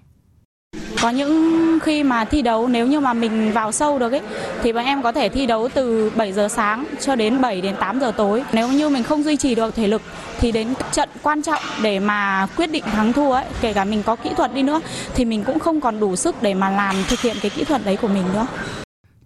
Có 1.03 1.11
những 1.11 1.79
khi 1.83 2.03
mà 2.03 2.25
thi 2.25 2.43
đấu 2.43 2.69
nếu 2.69 2.87
như 2.87 3.01
mà 3.01 3.13
mình 3.13 3.53
vào 3.53 3.73
sâu 3.73 3.99
được 3.99 4.13
ấy 4.13 4.21
thì 4.63 4.73
bọn 4.73 4.85
em 4.85 5.03
có 5.03 5.13
thể 5.13 5.29
thi 5.29 5.47
đấu 5.47 5.69
từ 5.75 6.11
7 6.17 6.33
giờ 6.33 6.49
sáng 6.49 6.85
cho 7.01 7.17
đến 7.17 7.41
7 7.41 7.61
đến 7.61 7.75
8 7.81 8.01
giờ 8.01 8.13
tối. 8.17 8.43
Nếu 8.53 8.73
như 8.73 8.89
mình 8.89 9.03
không 9.03 9.23
duy 9.23 9.37
trì 9.37 9.55
được 9.55 9.75
thể 9.75 9.87
lực 9.87 10.03
thì 10.39 10.53
đến 10.53 10.75
trận 10.93 11.09
quan 11.23 11.43
trọng 11.43 11.63
để 11.83 12.01
mà 12.01 12.47
quyết 12.57 12.67
định 12.67 12.85
thắng 12.85 13.13
thua 13.13 13.33
ấy, 13.33 13.45
kể 13.61 13.73
cả 13.73 13.85
mình 13.85 14.03
có 14.03 14.17
kỹ 14.17 14.31
thuật 14.37 14.55
đi 14.55 14.63
nữa 14.63 14.81
thì 15.15 15.25
mình 15.25 15.45
cũng 15.45 15.59
không 15.59 15.81
còn 15.81 16.01
đủ 16.01 16.17
sức 16.17 16.43
để 16.43 16.55
mà 16.55 16.71
làm 16.71 16.95
thực 17.09 17.21
hiện 17.21 17.37
cái 17.43 17.51
kỹ 17.51 17.65
thuật 17.65 17.85
đấy 17.85 17.99
của 18.03 18.09
mình 18.09 18.25
nữa. 18.33 18.47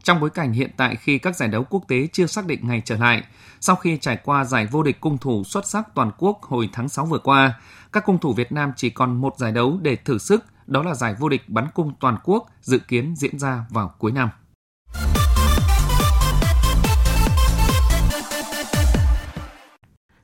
Trong 0.05 0.21
bối 0.21 0.31
cảnh 0.31 0.53
hiện 0.53 0.71
tại 0.77 0.97
khi 0.97 1.19
các 1.19 1.37
giải 1.37 1.49
đấu 1.49 1.65
quốc 1.71 1.85
tế 1.89 2.09
chưa 2.13 2.27
xác 2.27 2.47
định 2.47 2.61
ngày 2.63 2.83
trở 2.85 2.97
lại, 2.97 3.23
sau 3.61 3.77
khi 3.77 3.99
trải 3.99 4.17
qua 4.25 4.45
giải 4.45 4.67
vô 4.67 4.83
địch 4.83 5.01
cung 5.01 5.19
thủ 5.19 5.45
xuất 5.45 5.67
sắc 5.67 5.95
toàn 5.95 6.11
quốc 6.19 6.43
hồi 6.43 6.69
tháng 6.73 6.89
6 6.89 7.07
vừa 7.07 7.19
qua, 7.19 7.61
các 7.93 8.05
cung 8.05 8.19
thủ 8.19 8.33
Việt 8.33 8.53
Nam 8.53 8.73
chỉ 8.77 8.91
còn 8.91 9.21
một 9.21 9.39
giải 9.39 9.53
đấu 9.53 9.79
để 9.83 9.97
thử 9.97 10.19
sức, 10.19 10.45
đó 10.67 10.83
là 10.83 10.95
giải 10.95 11.15
vô 11.19 11.29
địch 11.29 11.49
bắn 11.49 11.67
cung 11.75 11.93
toàn 12.01 12.17
quốc 12.25 12.47
dự 12.61 12.79
kiến 12.79 13.15
diễn 13.17 13.39
ra 13.39 13.65
vào 13.71 13.95
cuối 13.99 14.13
năm. 14.13 14.29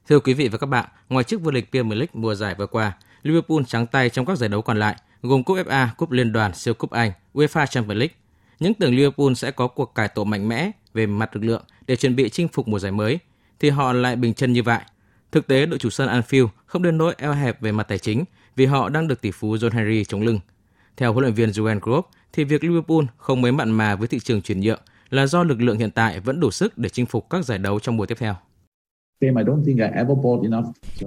Thưa 0.09 0.21
quý 0.21 0.35
vị 0.35 0.49
và 0.49 0.59
các 0.59 0.67
bạn, 0.67 0.85
ngoài 1.09 1.25
chức 1.25 1.43
vô 1.43 1.51
địch 1.51 1.69
Premier 1.73 1.99
League 1.99 2.13
mùa 2.13 2.35
giải 2.35 2.55
vừa 2.59 2.67
qua, 2.67 2.93
Liverpool 3.23 3.63
trắng 3.67 3.87
tay 3.87 4.11
trong 4.11 4.27
các 4.27 4.39
giải 4.39 4.49
đấu 4.49 4.63
còn 4.63 4.79
lại, 4.79 4.97
gồm 5.23 5.45
Cúp 5.45 5.57
FA, 5.57 5.89
Cúp 5.97 6.11
Liên 6.11 6.33
đoàn, 6.33 6.55
Siêu 6.55 6.75
Cúp 6.75 6.91
Anh, 6.91 7.13
UEFA 7.35 7.67
Champions 7.67 7.99
League, 7.99 8.15
những 8.61 8.75
tưởng 8.75 8.95
Liverpool 8.95 9.33
sẽ 9.35 9.51
có 9.51 9.67
cuộc 9.67 9.95
cải 9.95 10.09
tổ 10.09 10.25
mạnh 10.25 10.49
mẽ 10.49 10.71
về 10.95 11.07
mặt 11.07 11.37
lực 11.37 11.45
lượng 11.45 11.63
để 11.87 11.97
chuẩn 11.97 12.17
bị 12.17 12.29
chinh 12.29 12.49
phục 12.49 12.69
mùa 12.69 12.79
giải 12.79 12.93
mới, 12.93 13.19
thì 13.61 13.71
họ 13.71 13.93
lại 13.93 14.17
bình 14.17 14.35
chân 14.35 14.53
như 14.53 14.63
vậy. 14.63 14.81
Thực 15.33 15.47
tế, 15.47 15.67
đội 15.67 15.79
chủ 15.79 15.91
sân 15.91 16.09
Anfield 16.09 16.49
không 16.67 16.83
đến 16.83 16.99
nỗi 16.99 17.15
eo 17.19 17.33
hẹp 17.33 17.61
về 17.61 17.73
mặt 17.73 17.83
tài 17.83 17.99
chính 17.99 18.25
vì 18.57 18.67
họ 18.67 18.89
đang 18.89 19.09
được 19.09 19.21
tỷ 19.21 19.31
phú 19.31 19.57
John 19.57 19.71
Henry 19.71 20.05
chống 20.05 20.23
lưng. 20.23 20.41
Theo 20.97 21.13
huấn 21.13 21.23
luyện 21.23 21.35
viên 21.35 21.51
Jurgen 21.51 21.81
Klopp, 21.81 22.09
thì 22.33 22.45
việc 22.45 22.65
Liverpool 22.65 23.05
không 23.17 23.43
mấy 23.43 23.53
mặn 23.53 23.71
mà 23.71 23.97
với 23.97 24.09
thị 24.09 24.19
trường 24.19 24.43
chuyển 24.43 24.61
nhượng 24.61 24.81
là 25.11 25.27
do 25.27 25.43
lực 25.43 25.61
lượng 25.61 25.79
hiện 25.79 25.91
tại 25.91 26.21
vẫn 26.21 26.41
đủ 26.41 26.51
sức 26.51 26.79
để 26.79 26.89
chinh 26.89 27.07
phục 27.07 27.31
các 27.31 27.45
giải 27.45 27.59
đấu 27.59 27.81
trong 27.81 27.97
mùa 27.97 28.07
tiếp 28.07 28.17
theo. 28.19 28.37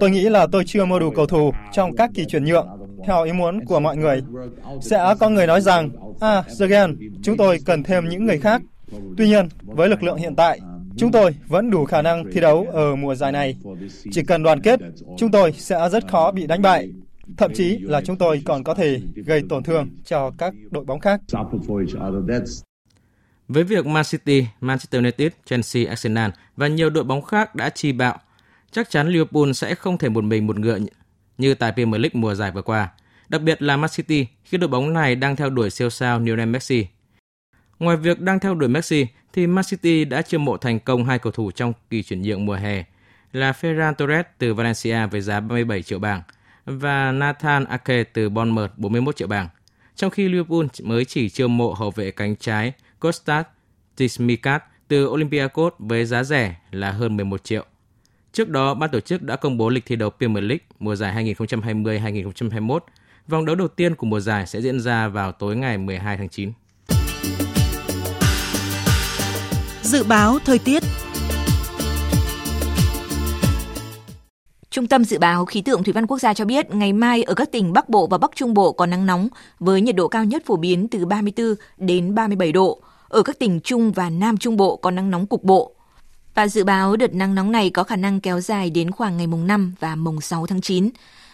Tôi 0.00 0.10
nghĩ 0.10 0.28
là 0.28 0.46
tôi 0.46 0.64
chưa 0.66 0.84
mua 0.84 0.98
đủ 0.98 1.10
cầu 1.10 1.26
thủ 1.26 1.52
trong 1.72 1.96
các 1.96 2.10
kỳ 2.14 2.24
chuyển 2.24 2.44
nhượng 2.44 2.66
theo 3.06 3.24
ý 3.24 3.32
muốn 3.32 3.64
của 3.64 3.80
mọi 3.80 3.96
người. 3.96 4.22
Sẽ 4.80 5.14
có 5.20 5.28
người 5.30 5.46
nói 5.46 5.60
rằng, 5.60 5.90
à, 6.20 6.42
Jurgen, 6.48 6.96
chúng 7.22 7.36
tôi 7.36 7.58
cần 7.66 7.82
thêm 7.82 8.08
những 8.08 8.24
người 8.26 8.38
khác. 8.38 8.62
Tuy 9.16 9.26
nhiên, 9.26 9.48
với 9.62 9.88
lực 9.88 10.02
lượng 10.02 10.16
hiện 10.16 10.36
tại, 10.36 10.60
chúng 10.96 11.12
tôi 11.12 11.34
vẫn 11.48 11.70
đủ 11.70 11.84
khả 11.84 12.02
năng 12.02 12.24
thi 12.32 12.40
đấu 12.40 12.66
ở 12.72 12.96
mùa 12.96 13.14
giải 13.14 13.32
này. 13.32 13.56
Chỉ 14.12 14.22
cần 14.22 14.42
đoàn 14.42 14.60
kết, 14.60 14.80
chúng 15.18 15.30
tôi 15.30 15.52
sẽ 15.52 15.88
rất 15.92 16.08
khó 16.08 16.32
bị 16.32 16.46
đánh 16.46 16.62
bại. 16.62 16.88
Thậm 17.36 17.52
chí 17.54 17.78
là 17.78 18.00
chúng 18.00 18.16
tôi 18.16 18.42
còn 18.44 18.64
có 18.64 18.74
thể 18.74 19.00
gây 19.14 19.42
tổn 19.48 19.62
thương 19.62 19.88
cho 20.04 20.30
các 20.38 20.54
đội 20.70 20.84
bóng 20.84 21.00
khác. 21.00 21.20
Với 23.48 23.64
việc 23.64 23.86
Man 23.86 24.04
City, 24.04 24.46
Manchester 24.60 25.02
United, 25.02 25.32
Chelsea, 25.46 25.88
Arsenal 25.88 26.30
và 26.56 26.68
nhiều 26.68 26.90
đội 26.90 27.04
bóng 27.04 27.22
khác 27.22 27.54
đã 27.54 27.70
chi 27.70 27.92
bạo, 27.92 28.18
chắc 28.70 28.90
chắn 28.90 29.08
Liverpool 29.08 29.52
sẽ 29.52 29.74
không 29.74 29.98
thể 29.98 30.08
một 30.08 30.24
mình 30.24 30.46
một 30.46 30.58
ngựa 30.58 30.78
như 31.38 31.54
tại 31.54 31.72
Premier 31.72 32.00
League 32.00 32.20
mùa 32.20 32.34
giải 32.34 32.50
vừa 32.50 32.62
qua, 32.62 32.88
đặc 33.28 33.42
biệt 33.42 33.62
là 33.62 33.76
Man 33.76 33.90
City 33.90 34.26
khi 34.44 34.58
đội 34.58 34.68
bóng 34.68 34.92
này 34.92 35.16
đang 35.16 35.36
theo 35.36 35.50
đuổi 35.50 35.70
siêu 35.70 35.90
sao 35.90 36.20
Lionel 36.20 36.48
Messi. 36.48 36.86
Ngoài 37.78 37.96
việc 37.96 38.20
đang 38.20 38.40
theo 38.40 38.54
đuổi 38.54 38.68
Messi, 38.68 39.06
thì 39.32 39.46
Man 39.46 39.64
City 39.64 40.04
đã 40.04 40.22
chiêu 40.22 40.40
mộ 40.40 40.56
thành 40.56 40.80
công 40.80 41.04
hai 41.04 41.18
cầu 41.18 41.32
thủ 41.32 41.50
trong 41.50 41.72
kỳ 41.90 42.02
chuyển 42.02 42.22
nhượng 42.22 42.46
mùa 42.46 42.54
hè 42.54 42.84
là 43.32 43.52
Ferran 43.52 43.94
Torres 43.94 44.26
từ 44.38 44.54
Valencia 44.54 45.06
với 45.06 45.20
giá 45.20 45.40
37 45.40 45.82
triệu 45.82 45.98
bảng 45.98 46.22
và 46.64 47.12
Nathan 47.12 47.64
Ake 47.64 48.04
từ 48.04 48.30
Bournemouth 48.30 48.70
41 48.76 49.16
triệu 49.16 49.28
bảng. 49.28 49.48
Trong 49.96 50.10
khi 50.10 50.28
Liverpool 50.28 50.66
mới 50.82 51.04
chỉ 51.04 51.28
chiêu 51.28 51.48
mộ 51.48 51.72
hậu 51.72 51.90
vệ 51.90 52.10
cánh 52.10 52.36
trái 52.36 52.72
Kostas 53.04 53.46
Tsimikas 53.96 54.60
từ 54.88 55.06
Olympiacos 55.06 55.72
với 55.78 56.04
giá 56.04 56.24
rẻ 56.24 56.56
là 56.70 56.90
hơn 56.90 57.16
11 57.16 57.44
triệu. 57.44 57.64
Trước 58.32 58.48
đó, 58.48 58.74
ban 58.74 58.90
tổ 58.90 59.00
chức 59.00 59.22
đã 59.22 59.36
công 59.36 59.58
bố 59.58 59.68
lịch 59.68 59.86
thi 59.86 59.96
đấu 59.96 60.10
Premier 60.10 60.44
League 60.44 60.64
mùa 60.78 60.96
giải 60.96 61.34
2020-2021. 61.36 62.78
Vòng 63.28 63.44
đấu 63.44 63.56
đầu 63.56 63.68
tiên 63.68 63.94
của 63.94 64.06
mùa 64.06 64.20
giải 64.20 64.46
sẽ 64.46 64.60
diễn 64.60 64.80
ra 64.80 65.08
vào 65.08 65.32
tối 65.32 65.56
ngày 65.56 65.78
12 65.78 66.16
tháng 66.16 66.28
9. 66.28 66.52
Dự 69.82 70.04
báo 70.04 70.38
thời 70.44 70.58
tiết 70.58 70.82
Trung 74.70 74.86
tâm 74.86 75.04
Dự 75.04 75.18
báo 75.18 75.44
Khí 75.44 75.62
tượng 75.62 75.84
Thủy 75.84 75.92
văn 75.92 76.06
Quốc 76.06 76.18
gia 76.18 76.34
cho 76.34 76.44
biết 76.44 76.74
ngày 76.74 76.92
mai 76.92 77.22
ở 77.22 77.34
các 77.34 77.52
tỉnh 77.52 77.72
Bắc 77.72 77.88
Bộ 77.88 78.06
và 78.06 78.18
Bắc 78.18 78.30
Trung 78.34 78.54
Bộ 78.54 78.72
có 78.72 78.86
nắng 78.86 79.06
nóng 79.06 79.28
với 79.58 79.80
nhiệt 79.80 79.96
độ 79.96 80.08
cao 80.08 80.24
nhất 80.24 80.42
phổ 80.46 80.56
biến 80.56 80.88
từ 80.88 81.06
34 81.06 81.54
đến 81.78 82.14
37 82.14 82.52
độ. 82.52 82.80
Ở 83.14 83.22
các 83.22 83.38
tỉnh 83.38 83.60
Trung 83.60 83.92
và 83.92 84.10
Nam 84.10 84.36
Trung 84.36 84.56
Bộ 84.56 84.76
có 84.76 84.90
nắng 84.90 85.10
nóng 85.10 85.26
cục 85.26 85.44
bộ. 85.44 85.72
Và 86.34 86.48
dự 86.48 86.64
báo 86.64 86.96
đợt 86.96 87.14
nắng 87.14 87.34
nóng 87.34 87.52
này 87.52 87.70
có 87.70 87.84
khả 87.84 87.96
năng 87.96 88.20
kéo 88.20 88.40
dài 88.40 88.70
đến 88.70 88.90
khoảng 88.90 89.16
ngày 89.16 89.26
mùng 89.26 89.46
5 89.46 89.74
và 89.80 89.94
mùng 89.94 90.20
6 90.20 90.46
tháng 90.46 90.60
9. 90.60 90.90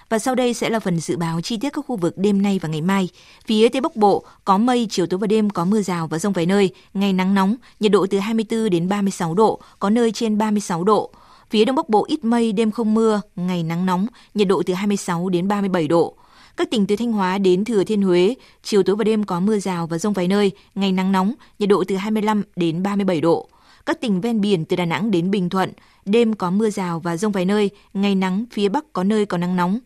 Và 0.09 0.19
sau 0.19 0.35
đây 0.35 0.55
sẽ 0.55 0.71
là 0.71 0.81
phần 0.81 1.01
dự 1.01 1.17
báo 1.17 1.41
chi 1.41 1.57
tiết 1.57 1.71
các 1.73 1.85
khu 1.87 1.97
vực 1.97 2.19
đêm 2.19 2.43
nay 2.43 2.59
và 2.63 2.69
ngày 2.69 2.81
mai. 2.81 3.09
Phía 3.47 3.69
Tây 3.69 3.81
Bắc 3.81 3.97
Bộ 3.97 4.25
có 4.45 4.59
mây, 4.59 4.87
chiều 4.91 5.07
tối 5.07 5.19
và 5.19 5.27
đêm 5.27 5.51
có 5.51 5.65
mưa 5.65 5.83
rào 5.83 6.07
và 6.07 6.19
rông 6.19 6.33
vài 6.33 6.47
nơi, 6.47 6.71
ngày 6.95 7.13
nắng 7.13 7.35
nóng, 7.35 7.57
nhiệt 7.81 7.93
độ 7.93 8.07
từ 8.11 8.19
24 8.19 8.71
đến 8.71 8.89
36 8.89 9.35
độ, 9.35 9.61
có 9.79 9.91
nơi 9.91 10.13
trên 10.13 10.39
36 10.39 10.85
độ. 10.85 11.11
Phía 11.51 11.65
Đông 11.65 11.77
Bắc 11.77 11.89
Bộ 11.89 12.05
ít 12.09 12.25
mây, 12.25 12.53
đêm 12.53 12.71
không 12.71 12.95
mưa, 12.95 13.21
ngày 13.37 13.63
nắng 13.63 13.87
nóng, 13.87 14.07
nhiệt 14.35 14.49
độ 14.49 14.63
từ 14.67 14.75
26 14.75 15.29
đến 15.29 15.49
37 15.49 15.89
độ. 15.89 16.17
Các 16.61 16.71
tỉnh 16.71 16.87
từ 16.87 16.97
Thanh 16.97 17.13
Hóa 17.13 17.39
đến 17.39 17.65
Thừa 17.65 17.85
Thiên 17.85 18.03
Huế, 18.03 18.35
chiều 18.63 18.83
tối 18.83 18.97
và 18.97 19.05
đêm 19.05 19.25
có 19.25 19.41
mưa 19.41 19.59
rào 19.59 19.87
và 19.87 19.99
rông 19.99 20.13
vài 20.13 20.29
nơi, 20.29 20.53
ngày 20.75 20.93
nắng 20.93 21.13
nóng, 21.13 21.33
nhiệt 21.59 21.69
độ 21.69 21.85
từ 21.89 21.97
25 21.97 22.43
đến 22.57 22.83
37 22.83 23.21
độ. 23.21 23.49
Các 23.87 24.01
tỉnh 24.01 24.21
ven 24.21 24.41
biển 24.41 24.65
từ 24.65 24.77
Đà 24.77 24.85
Nẵng 24.85 25.11
đến 25.11 25.31
Bình 25.31 25.49
Thuận, 25.49 25.73
đêm 26.05 26.35
có 26.35 26.51
mưa 26.51 26.71
rào 26.71 27.01
và 27.01 27.17
rông 27.17 27.33
vài 27.33 27.45
nơi, 27.45 27.71
ngày 27.95 28.15
nắng, 28.15 28.45
phía 28.53 28.69
Bắc 28.69 28.93
có 28.93 29.05
nơi 29.05 29.27
có 29.27 29.37
nắng 29.39 29.57
nóng. 29.57 29.79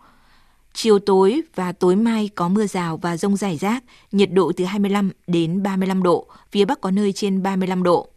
Chiều 0.72 0.98
tối 0.98 1.42
và 1.54 1.72
tối 1.72 1.96
mai 1.96 2.30
có 2.34 2.48
mưa 2.48 2.66
rào 2.66 2.96
và 2.96 3.16
rông 3.16 3.36
rải 3.36 3.56
rác, 3.56 3.84
nhiệt 4.12 4.32
độ 4.32 4.52
từ 4.56 4.64
25 4.64 5.10
đến 5.26 5.62
35 5.62 6.02
độ, 6.02 6.26
phía 6.50 6.64
Bắc 6.64 6.80
có 6.80 6.90
nơi 6.90 7.12
trên 7.12 7.42
35 7.42 7.82
độ. 7.82 8.08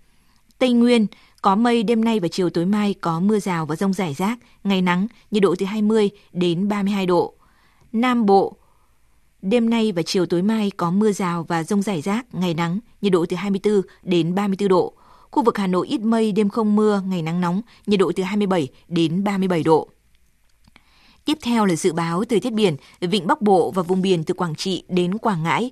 Tây 0.60 0.72
Nguyên, 0.72 1.08
có 1.42 1.56
mây 1.56 1.84
đêm 1.84 2.06
nay 2.06 2.20
và 2.20 2.28
chiều 2.28 2.50
tối 2.50 2.66
mai 2.66 2.94
có 3.02 3.20
mưa 3.20 3.40
rào 3.40 3.66
và 3.66 3.76
rông 3.76 3.94
rải 3.94 4.14
rác, 4.14 4.40
ngày 4.64 4.82
nắng, 4.82 5.08
nhiệt 5.32 5.44
độ 5.44 5.56
từ 5.60 5.66
20 5.66 6.10
đến 6.34 6.68
32 6.68 7.06
độ. 7.06 7.34
Nam 8.02 8.26
Bộ, 8.26 8.58
đêm 9.42 9.70
nay 9.70 9.92
và 9.92 10.02
chiều 10.02 10.26
tối 10.26 10.42
mai 10.42 10.72
có 10.78 10.92
mưa 10.92 11.12
rào 11.12 11.44
và 11.44 11.64
rông 11.64 11.82
rải 11.82 12.02
rác, 12.02 12.36
ngày 12.36 12.54
nắng, 12.54 12.80
nhiệt 13.02 13.14
độ 13.14 13.26
từ 13.30 13.36
24 13.36 13.82
đến 14.04 14.36
34 14.36 14.70
độ. 14.70 14.94
Khu 15.32 15.44
vực 15.44 15.58
Hà 15.58 15.68
Nội 15.68 15.88
ít 15.88 16.02
mây, 16.02 16.32
đêm 16.32 16.50
không 16.50 16.76
mưa, 16.76 17.02
ngày 17.08 17.22
nắng 17.22 17.42
nóng, 17.42 17.62
nhiệt 17.86 18.00
độ 18.00 18.12
từ 18.16 18.24
27 18.24 18.68
đến 18.88 19.24
37 19.24 19.64
độ. 19.64 19.90
Tiếp 21.26 21.38
theo 21.42 21.66
là 21.66 21.76
dự 21.76 21.94
báo 21.94 22.24
thời 22.24 22.40
tiết 22.40 22.54
biển, 22.54 22.76
vịnh 23.00 23.28
Bắc 23.28 23.42
Bộ 23.42 23.72
và 23.72 23.82
vùng 23.82 24.02
biển 24.02 24.24
từ 24.24 24.34
Quảng 24.34 24.56
Trị 24.56 24.84
đến 24.90 25.18
Quảng 25.18 25.44
Ngãi. 25.44 25.72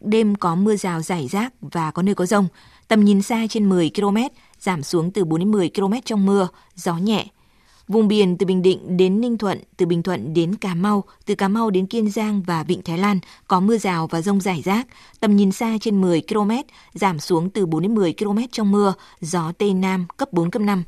Đêm 0.00 0.34
có 0.34 0.54
mưa 0.54 0.76
rào 0.76 1.00
rải 1.00 1.28
rác 1.28 1.52
và 1.60 1.90
có 1.90 2.02
nơi 2.02 2.14
có 2.14 2.26
rông. 2.26 2.48
Tầm 2.88 3.04
nhìn 3.04 3.22
xa 3.22 3.46
trên 3.50 3.68
10 3.68 3.90
km, 3.94 4.16
giảm 4.58 4.82
xuống 4.82 5.10
từ 5.10 5.24
4 5.24 5.38
đến 5.38 5.50
10 5.50 5.70
km 5.74 5.92
trong 6.04 6.26
mưa, 6.26 6.48
gió 6.74 6.96
nhẹ. 6.96 7.26
Vùng 7.90 8.08
biển 8.08 8.36
từ 8.38 8.46
Bình 8.46 8.62
Định 8.62 8.96
đến 8.96 9.20
Ninh 9.20 9.38
Thuận, 9.38 9.58
từ 9.76 9.86
Bình 9.86 10.02
Thuận 10.02 10.34
đến 10.34 10.54
Cà 10.54 10.74
Mau, 10.74 11.04
từ 11.26 11.34
Cà 11.34 11.48
Mau 11.48 11.70
đến 11.70 11.86
Kiên 11.86 12.10
Giang 12.10 12.42
và 12.42 12.62
Vịnh 12.62 12.82
Thái 12.82 12.98
Lan 12.98 13.18
có 13.48 13.60
mưa 13.60 13.78
rào 13.78 14.06
và 14.06 14.22
rông 14.22 14.40
rải 14.40 14.62
rác, 14.62 14.86
tầm 15.20 15.36
nhìn 15.36 15.52
xa 15.52 15.78
trên 15.80 16.00
10 16.00 16.22
km, 16.28 16.50
giảm 16.94 17.18
xuống 17.18 17.50
từ 17.50 17.66
4 17.66 17.82
đến 17.82 17.94
10 17.94 18.14
km 18.18 18.38
trong 18.52 18.72
mưa, 18.72 18.94
gió 19.20 19.52
Tây 19.58 19.74
Nam 19.74 20.06
cấp 20.16 20.32
4, 20.32 20.50
cấp 20.50 20.62
5. 20.62 20.84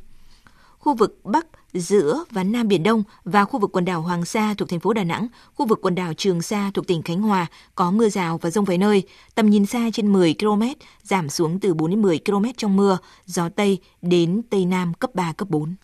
Khu 0.79 0.93
vực 0.93 1.19
Bắc, 1.23 1.47
giữa 1.73 2.23
và 2.31 2.43
Nam 2.43 2.67
Biển 2.67 2.83
Đông 2.83 3.03
và 3.23 3.45
khu 3.45 3.59
vực 3.59 3.71
quần 3.73 3.85
đảo 3.85 4.01
Hoàng 4.01 4.25
Sa 4.25 4.53
thuộc 4.57 4.69
thành 4.69 4.79
phố 4.79 4.93
Đà 4.93 5.03
Nẵng, 5.03 5.27
khu 5.53 5.65
vực 5.65 5.79
quần 5.81 5.95
đảo 5.95 6.13
Trường 6.13 6.41
Sa 6.41 6.71
thuộc 6.73 6.87
tỉnh 6.87 7.01
Khánh 7.01 7.21
Hòa 7.21 7.45
có 7.75 7.91
mưa 7.91 8.09
rào 8.09 8.37
và 8.37 8.49
rông 8.49 8.65
vài 8.65 8.77
nơi, 8.77 9.03
tầm 9.35 9.49
nhìn 9.49 9.65
xa 9.65 9.89
trên 9.93 10.13
10 10.13 10.35
km, 10.39 10.63
giảm 11.03 11.29
xuống 11.29 11.59
từ 11.59 11.73
4 11.73 11.89
đến 11.89 12.01
10 12.01 12.19
km 12.25 12.45
trong 12.57 12.75
mưa, 12.75 12.97
gió 13.25 13.49
Tây 13.49 13.79
đến 14.01 14.41
Tây 14.49 14.65
Nam 14.65 14.93
cấp 14.93 15.15
3, 15.15 15.33
cấp 15.33 15.49
4. 15.49 15.75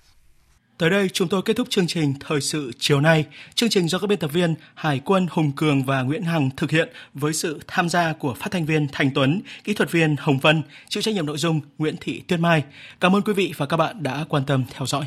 Tới 0.80 0.90
đây 0.90 1.10
chúng 1.10 1.28
tôi 1.28 1.42
kết 1.42 1.56
thúc 1.56 1.70
chương 1.70 1.88
trình 1.88 2.14
Thời 2.20 2.42
sự 2.42 2.72
chiều 2.80 3.02
nay. 3.02 3.26
Chương 3.56 3.70
trình 3.70 3.88
do 3.88 4.00
các 4.00 4.08
biên 4.08 4.20
tập 4.20 4.32
viên 4.34 4.56
Hải 4.76 5.02
quân 5.06 5.28
Hùng 5.32 5.52
Cường 5.52 5.84
và 5.84 6.02
Nguyễn 6.02 6.24
Hằng 6.24 6.50
thực 6.58 6.72
hiện 6.72 6.90
với 7.14 7.34
sự 7.34 7.60
tham 7.68 7.90
gia 7.90 8.14
của 8.14 8.34
phát 8.34 8.52
thanh 8.52 8.66
viên 8.66 8.88
Thành 8.92 9.12
Tuấn, 9.16 9.42
kỹ 9.64 9.74
thuật 9.74 9.92
viên 9.92 10.16
Hồng 10.20 10.40
Vân, 10.40 10.62
chịu 10.90 11.04
trách 11.04 11.16
nhiệm 11.16 11.26
nội 11.26 11.38
dung 11.38 11.62
Nguyễn 11.78 11.96
Thị 12.02 12.22
Tuyết 12.28 12.40
Mai. 12.40 12.64
Cảm 13.00 13.16
ơn 13.16 13.22
quý 13.22 13.34
vị 13.34 13.54
và 13.58 13.66
các 13.66 13.78
bạn 13.78 14.04
đã 14.04 14.26
quan 14.30 14.46
tâm 14.46 14.64
theo 14.74 14.86
dõi. 14.86 15.06